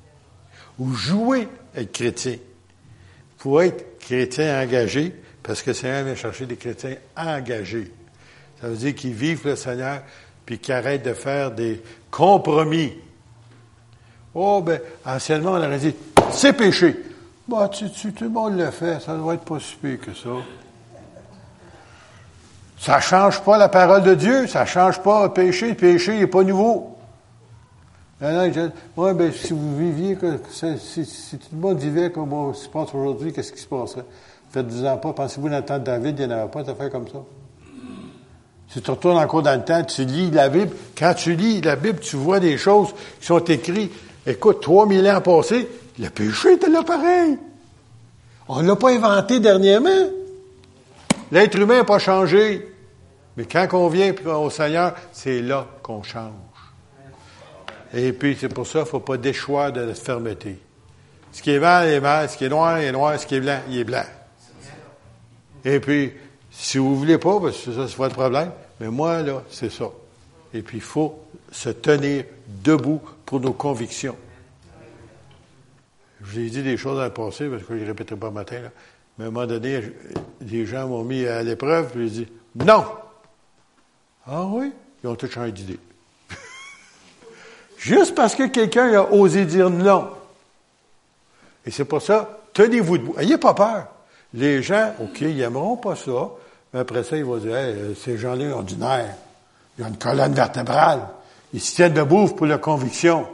ou 0.79 0.93
jouer 0.93 1.49
à 1.75 1.81
être 1.81 1.91
chrétien. 1.91 2.37
Pour 3.37 3.61
être 3.61 3.99
chrétien 3.99 4.63
engagé, 4.63 5.13
parce 5.43 5.61
que 5.61 5.71
le 5.71 5.73
Seigneur 5.73 6.05
vient 6.05 6.15
chercher 6.15 6.45
des 6.45 6.55
chrétiens 6.55 6.95
engagés. 7.17 7.91
Ça 8.61 8.69
veut 8.69 8.77
dire 8.77 8.95
qu'ils 8.95 9.13
vivent 9.13 9.45
le 9.45 9.57
Seigneur, 9.57 10.03
puis 10.45 10.57
qu'ils 10.57 10.73
arrêtent 10.73 11.03
de 11.03 11.13
faire 11.13 11.51
des 11.51 11.81
compromis. 12.09 12.93
Oh, 14.33 14.61
ben, 14.61 14.79
anciennement, 15.05 15.51
on 15.51 15.57
aurait 15.57 15.79
dit, 15.79 15.95
c'est 16.31 16.53
péché. 16.53 16.95
Bah, 17.49 17.67
tu, 17.67 17.89
tu, 17.89 18.13
tout 18.13 18.25
le 18.25 18.29
monde 18.29 18.57
le 18.57 18.69
fait, 18.69 18.99
ça 18.99 19.15
doit 19.15 19.33
être 19.33 19.43
pas 19.43 19.59
si 19.59 19.75
pire 19.75 19.99
que 19.99 20.13
ça. 20.13 20.29
Ça 22.77 22.99
change 22.99 23.41
pas 23.41 23.57
la 23.57 23.69
parole 23.69 24.03
de 24.03 24.13
Dieu, 24.13 24.45
ça 24.45 24.65
change 24.65 25.01
pas 25.01 25.23
le 25.23 25.33
péché, 25.33 25.69
le 25.69 25.75
péché 25.75 26.19
n'est 26.19 26.27
pas 26.27 26.43
nouveau. 26.43 26.95
Non, 28.21 28.51
ouais, 28.97 29.13
ben, 29.13 29.31
si 29.31 29.53
vous 29.53 29.77
viviez, 29.77 30.15
si, 30.77 31.05
si, 31.05 31.37
tout 31.37 31.47
le 31.53 31.59
monde 31.59 31.79
vivait 31.79 32.11
comme 32.11 32.31
on 32.33 32.53
se 32.53 32.69
passe 32.69 32.93
aujourd'hui, 32.93 33.33
qu'est-ce 33.33 33.51
qui 33.51 33.61
se 33.61 33.67
passerait? 33.67 34.05
Faites-vous-en 34.51 34.97
pas. 34.97 35.13
Pensez-vous 35.13 35.49
dans 35.49 35.57
le 35.57 35.65
temps 35.65 35.79
de 35.79 35.85
David, 35.85 36.19
il 36.19 36.27
n'y 36.27 36.33
en 36.33 36.37
avait 36.37 36.51
pas 36.51 36.61
d'affaires 36.61 36.91
comme 36.91 37.07
ça? 37.07 37.19
Si 38.67 38.81
tu 38.81 38.91
retournes 38.91 39.17
encore 39.17 39.41
dans 39.41 39.55
le 39.55 39.65
temps, 39.65 39.83
tu 39.83 40.05
lis 40.05 40.29
la 40.29 40.49
Bible. 40.49 40.71
Quand 40.95 41.13
tu 41.15 41.33
lis 41.33 41.61
la 41.61 41.75
Bible, 41.75 41.99
tu 41.99 42.15
vois 42.15 42.39
des 42.39 42.57
choses 42.57 42.93
qui 43.19 43.25
sont 43.25 43.39
écrites. 43.39 43.91
Écoute, 44.27 44.61
3000 44.61 45.09
ans 45.09 45.21
passés, 45.21 45.67
le 45.99 46.09
péché 46.09 46.53
était 46.53 46.69
là 46.69 46.83
pareil. 46.83 47.37
On 48.47 48.61
ne 48.61 48.67
l'a 48.67 48.75
pas 48.75 48.91
inventé 48.91 49.39
dernièrement. 49.39 50.09
L'être 51.31 51.59
humain 51.59 51.77
n'a 51.77 51.83
pas 51.83 51.99
changé. 51.99 52.73
Mais 53.37 53.45
quand 53.45 53.67
on 53.73 53.89
vient 53.89 54.13
au 54.25 54.49
Seigneur, 54.49 54.95
c'est 55.11 55.41
là 55.41 55.67
qu'on 55.83 56.01
change. 56.01 56.33
Et 57.93 58.13
puis, 58.13 58.37
c'est 58.39 58.49
pour 58.49 58.65
ça 58.65 58.79
qu'il 58.79 58.81
ne 58.81 58.85
faut 58.85 58.99
pas 58.99 59.17
déchoir 59.17 59.71
de 59.71 59.81
la 59.81 59.93
fermeté. 59.93 60.57
Ce 61.31 61.41
qui 61.41 61.51
est 61.51 61.59
mal 61.59 61.87
est 61.87 61.99
mal, 61.99 62.29
ce 62.29 62.37
qui 62.37 62.45
est 62.45 62.49
noir 62.49 62.77
est 62.77 62.91
noir, 62.91 63.19
ce 63.19 63.25
qui 63.25 63.35
est 63.35 63.39
blanc, 63.39 63.59
il 63.69 63.77
est 63.77 63.83
blanc. 63.83 64.03
Et 65.63 65.79
puis, 65.79 66.13
si 66.51 66.77
vous 66.77 66.91
ne 66.91 66.95
voulez 66.95 67.17
pas, 67.17 67.39
parce 67.39 67.57
que 67.57 67.71
ça, 67.71 67.87
c'est 67.87 67.97
votre 67.97 68.15
problème, 68.15 68.51
mais 68.79 68.87
moi, 68.87 69.21
là, 69.21 69.43
c'est 69.49 69.71
ça. 69.71 69.89
Et 70.53 70.61
puis, 70.61 70.77
il 70.77 70.83
faut 70.83 71.19
se 71.51 71.69
tenir 71.69 72.23
debout 72.47 73.01
pour 73.25 73.39
nos 73.39 73.53
convictions. 73.53 74.15
Je 76.21 76.25
vous 76.25 76.39
ai 76.39 76.49
dit 76.49 76.63
des 76.63 76.77
choses 76.77 76.97
dans 76.97 77.03
le 77.03 77.13
passé, 77.13 77.47
parce 77.47 77.63
que 77.63 77.77
je 77.77 77.83
ne 77.83 77.87
répéterai 77.87 78.19
pas 78.19 78.29
matin, 78.29 78.61
là. 78.61 78.69
mais 79.17 79.25
à 79.25 79.27
un 79.27 79.31
moment 79.31 79.47
donné, 79.47 79.81
les 80.41 80.65
gens 80.65 80.87
m'ont 80.87 81.03
mis 81.03 81.25
à 81.25 81.41
l'épreuve, 81.43 81.91
puis 81.91 82.09
j'ai 82.09 82.25
dit 82.25 82.27
non! 82.55 82.85
Ah 84.27 84.43
oui? 84.43 84.71
Ils 85.03 85.07
ont 85.07 85.15
tous 85.15 85.29
changé 85.29 85.51
d'idée. 85.51 85.79
Juste 87.77 88.13
parce 88.15 88.35
que 88.35 88.47
quelqu'un 88.47 88.93
a 88.93 89.11
osé 89.11 89.45
dire 89.45 89.69
non. 89.69 90.09
Et 91.65 91.71
c'est 91.71 91.85
pour 91.85 92.01
ça, 92.01 92.39
tenez-vous 92.53 92.97
debout. 92.97 93.15
Ayez 93.17 93.37
pas 93.37 93.53
peur. 93.53 93.87
Les 94.33 94.61
gens, 94.61 94.93
OK, 94.99 95.21
ils 95.21 95.37
n'aimeront 95.37 95.77
pas 95.77 95.95
ça, 95.95 96.29
mais 96.73 96.81
après 96.81 97.03
ça, 97.03 97.17
ils 97.17 97.25
vont 97.25 97.37
dire, 97.37 97.55
hey, 97.55 97.95
ces 97.95 98.17
gens-là 98.17 98.57
ont 98.57 98.61
du 98.61 98.75
nerf. 98.75 99.15
Ils 99.77 99.85
ont 99.85 99.87
une 99.87 99.97
colonne 99.97 100.33
vertébrale. 100.33 101.07
Ils 101.53 101.61
se 101.61 101.75
tiennent 101.75 101.93
debout 101.93 102.27
pour 102.27 102.45
la 102.45 102.57
conviction. 102.57 103.27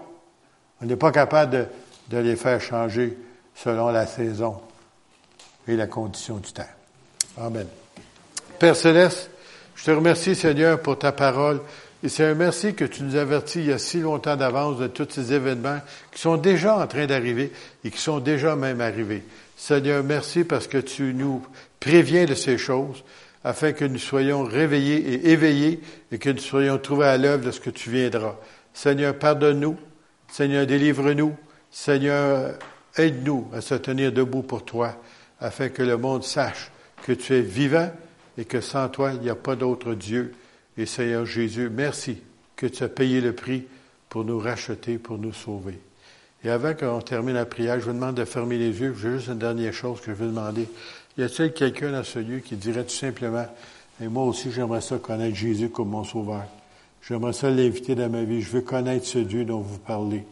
On 0.81 0.85
n'est 0.85 0.95
pas 0.95 1.11
capable 1.11 1.51
de, 1.51 1.65
de 2.09 2.17
les 2.17 2.35
faire 2.35 2.61
changer 2.61 3.17
selon 3.55 3.89
la 3.89 4.05
saison 4.05 4.61
et 5.67 5.75
la 5.75 5.87
condition 5.87 6.37
du 6.37 6.51
temps. 6.51 6.63
Amen. 7.37 7.67
Père 8.59 8.75
Céleste, 8.75 9.29
je 9.75 9.85
te 9.85 9.91
remercie, 9.91 10.35
Seigneur, 10.35 10.81
pour 10.81 10.97
ta 10.97 11.11
parole. 11.11 11.61
Et 12.03 12.09
c'est 12.09 12.25
un 12.25 12.35
merci 12.35 12.75
que 12.75 12.85
tu 12.85 13.03
nous 13.03 13.15
avertis 13.15 13.59
il 13.59 13.65
y 13.67 13.71
a 13.71 13.79
si 13.79 13.99
longtemps 13.99 14.35
d'avance 14.35 14.77
de 14.77 14.87
tous 14.87 15.07
ces 15.09 15.33
événements 15.33 15.79
qui 16.11 16.21
sont 16.21 16.37
déjà 16.37 16.77
en 16.77 16.87
train 16.87 17.07
d'arriver 17.07 17.51
et 17.83 17.89
qui 17.89 17.99
sont 17.99 18.19
déjà 18.19 18.55
même 18.55 18.79
arrivés. 18.79 19.23
Seigneur, 19.57 20.03
merci 20.03 20.43
parce 20.43 20.67
que 20.67 20.77
tu 20.77 21.13
nous 21.13 21.41
préviens 21.79 22.25
de 22.25 22.35
ces 22.35 22.57
choses 22.57 23.03
afin 23.43 23.73
que 23.73 23.85
nous 23.85 23.99
soyons 23.99 24.43
réveillés 24.43 24.97
et 24.97 25.31
éveillés 25.31 25.79
et 26.11 26.17
que 26.17 26.29
nous 26.29 26.39
soyons 26.39 26.77
trouvés 26.77 27.07
à 27.07 27.17
l'œuvre 27.17 27.45
de 27.45 27.51
ce 27.51 27.59
que 27.59 27.69
tu 27.69 27.89
viendras. 27.89 28.35
Seigneur, 28.73 29.17
pardonne-nous. 29.17 29.77
Seigneur, 30.31 30.65
délivre-nous. 30.65 31.35
Seigneur, 31.77 32.53
aide-nous 32.95 33.49
à 33.53 33.59
se 33.59 33.75
tenir 33.75 34.13
debout 34.13 34.43
pour 34.43 34.63
toi 34.63 34.95
afin 35.41 35.67
que 35.67 35.83
le 35.83 35.97
monde 35.97 36.23
sache 36.23 36.71
que 37.03 37.11
tu 37.11 37.33
es 37.33 37.41
vivant 37.41 37.91
et 38.37 38.45
que 38.45 38.61
sans 38.61 38.87
toi, 38.87 39.11
il 39.13 39.19
n'y 39.19 39.29
a 39.29 39.35
pas 39.35 39.57
d'autre 39.57 39.93
Dieu. 39.93 40.33
Et 40.77 40.85
Seigneur 40.85 41.25
Jésus, 41.25 41.69
merci 41.69 42.19
que 42.55 42.65
tu 42.65 42.81
as 42.81 42.87
payé 42.87 43.19
le 43.19 43.33
prix 43.33 43.65
pour 44.07 44.23
nous 44.23 44.39
racheter, 44.39 44.97
pour 44.97 45.17
nous 45.17 45.33
sauver. 45.33 45.77
Et 46.45 46.49
avant 46.49 46.73
qu'on 46.75 47.01
termine 47.01 47.35
la 47.35 47.45
prière, 47.45 47.77
je 47.81 47.87
vous 47.87 47.93
demande 47.93 48.15
de 48.15 48.23
fermer 48.23 48.57
les 48.57 48.79
yeux. 48.79 48.95
J'ai 48.97 49.11
juste 49.11 49.27
une 49.27 49.37
dernière 49.37 49.73
chose 49.73 49.99
que 49.99 50.11
je 50.11 50.15
veux 50.15 50.27
demander. 50.27 50.69
Y 51.17 51.23
a-t-il 51.23 51.51
quelqu'un 51.51 51.91
dans 51.91 52.05
ce 52.05 52.19
lieu 52.19 52.39
qui 52.39 52.55
dirait 52.55 52.85
tout 52.85 52.95
simplement, 52.95 53.47
et 54.01 54.07
moi 54.07 54.23
aussi 54.23 54.49
j'aimerais 54.49 54.79
ça 54.79 54.97
connaître 54.97 55.35
Jésus 55.35 55.69
comme 55.69 55.89
mon 55.89 56.05
sauveur. 56.05 56.45
J'aimerais 57.05 57.33
ça 57.33 57.49
l'inviter 57.49 57.95
dans 57.95 58.09
ma 58.09 58.23
vie. 58.23 58.41
Je 58.41 58.51
veux 58.51 58.61
connaître 58.61 59.05
ce 59.05 59.19
Dieu 59.19 59.43
dont 59.43 59.59
vous 59.59 59.77
parlez. 59.79 60.23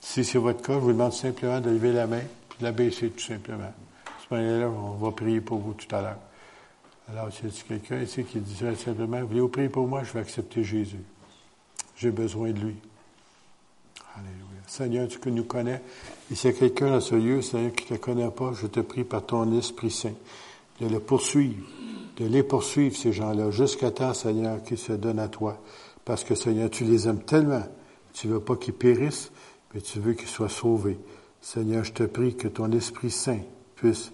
Si 0.00 0.24
c'est 0.24 0.38
votre 0.38 0.62
cas, 0.62 0.74
je 0.74 0.78
vous 0.78 0.92
demande 0.92 1.12
simplement 1.12 1.60
de 1.60 1.70
lever 1.70 1.92
la 1.92 2.06
main 2.06 2.18
et 2.18 2.60
de 2.60 2.64
la 2.64 2.72
baisser 2.72 3.10
tout 3.10 3.24
simplement. 3.24 3.72
Ce 4.28 4.34
moment-là, 4.34 4.68
on 4.68 4.92
va 4.92 5.12
prier 5.12 5.40
pour 5.40 5.58
vous 5.58 5.74
tout 5.74 5.94
à 5.94 6.00
l'heure. 6.00 6.18
Alors, 7.10 7.26
a 7.26 7.30
quelqu'un 7.68 8.02
ici 8.02 8.24
qui 8.24 8.38
dirait 8.38 8.76
simplement, 8.76 9.22
voulez-vous 9.22 9.48
prier 9.48 9.68
pour 9.68 9.86
moi? 9.86 10.02
Je 10.04 10.12
vais 10.12 10.20
accepter 10.20 10.62
Jésus. 10.62 11.02
J'ai 11.96 12.10
besoin 12.10 12.50
de 12.52 12.60
lui. 12.60 12.76
Alléluia. 14.14 14.62
Seigneur, 14.66 15.08
tu 15.08 15.30
nous 15.30 15.44
connais. 15.44 15.82
Et 16.30 16.34
s'il 16.34 16.52
y 16.52 16.54
a 16.54 16.56
quelqu'un 16.56 16.90
dans 16.90 17.00
ce 17.00 17.16
lieu, 17.16 17.42
Seigneur, 17.42 17.72
qui 17.72 17.92
ne 17.92 17.98
te 17.98 18.02
connaît 18.02 18.30
pas, 18.30 18.52
je 18.52 18.68
te 18.68 18.80
prie 18.80 19.04
par 19.04 19.26
ton 19.26 19.58
Esprit 19.58 19.90
Saint 19.90 20.14
de 20.80 20.86
le 20.86 21.00
poursuivre, 21.00 21.66
de 22.16 22.26
les 22.26 22.42
poursuivre, 22.42 22.96
ces 22.96 23.12
gens-là, 23.12 23.50
jusqu'à 23.50 23.90
temps, 23.90 24.14
Seigneur, 24.14 24.62
qu'ils 24.62 24.78
se 24.78 24.92
donnent 24.92 25.18
à 25.18 25.28
toi. 25.28 25.60
Parce 26.04 26.24
que, 26.24 26.34
Seigneur, 26.34 26.70
tu 26.70 26.84
les 26.84 27.08
aimes 27.08 27.22
tellement. 27.22 27.64
Tu 28.12 28.28
ne 28.28 28.34
veux 28.34 28.40
pas 28.40 28.56
qu'ils 28.56 28.74
périssent, 28.74 29.30
mais 29.74 29.80
tu 29.80 30.00
veux 30.00 30.14
qu'ils 30.14 30.28
soient 30.28 30.48
sauvés. 30.48 30.98
Seigneur, 31.40 31.84
je 31.84 31.92
te 31.92 32.02
prie 32.02 32.36
que 32.36 32.48
ton 32.48 32.70
Esprit 32.72 33.10
Saint 33.10 33.40
puisse 33.76 34.12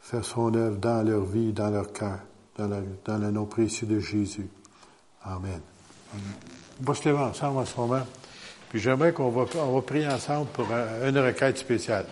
faire 0.00 0.24
son 0.24 0.54
œuvre 0.54 0.76
dans 0.76 1.06
leur 1.06 1.24
vie, 1.24 1.52
dans 1.52 1.70
leur 1.70 1.92
cœur, 1.92 2.18
dans, 2.56 3.18
le 3.18 3.30
nom 3.30 3.44
précieux 3.44 3.86
de 3.86 4.00
Jésus. 4.00 4.48
Amen. 5.24 5.60
On 6.14 6.84
va 6.84 6.94
se 6.94 7.08
lever 7.08 7.20
ensemble 7.20 7.58
en 7.58 7.64
ce 7.64 7.76
moment. 7.76 8.06
Puis 8.70 8.80
j'aimerais 8.80 9.12
qu'on 9.12 9.30
va, 9.30 9.44
on 9.56 9.74
va 9.74 9.82
prier 9.82 10.08
ensemble 10.08 10.46
pour 10.50 10.66
une 10.70 11.18
requête 11.18 11.58
spéciale. 11.58 12.06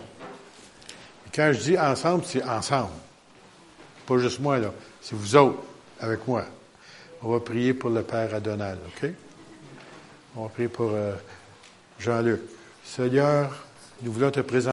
quand 1.33 1.51
je 1.53 1.59
dis 1.59 1.77
ensemble, 1.77 2.23
c'est 2.25 2.43
ensemble. 2.43 2.91
Pas 4.05 4.17
juste 4.17 4.39
moi, 4.39 4.59
là. 4.59 4.71
C'est 5.01 5.15
vous 5.15 5.35
autres, 5.35 5.59
avec 5.99 6.27
moi. 6.27 6.45
On 7.23 7.31
va 7.31 7.39
prier 7.39 7.73
pour 7.73 7.89
le 7.89 8.03
Père 8.03 8.33
Adonal, 8.33 8.77
OK? 8.87 9.09
On 10.35 10.43
va 10.43 10.49
prier 10.49 10.67
pour 10.69 10.91
euh, 10.91 11.15
Jean-Luc. 11.99 12.41
Seigneur, 12.83 13.49
nous 14.01 14.11
voulons 14.11 14.31
te 14.31 14.39
présenter. 14.41 14.69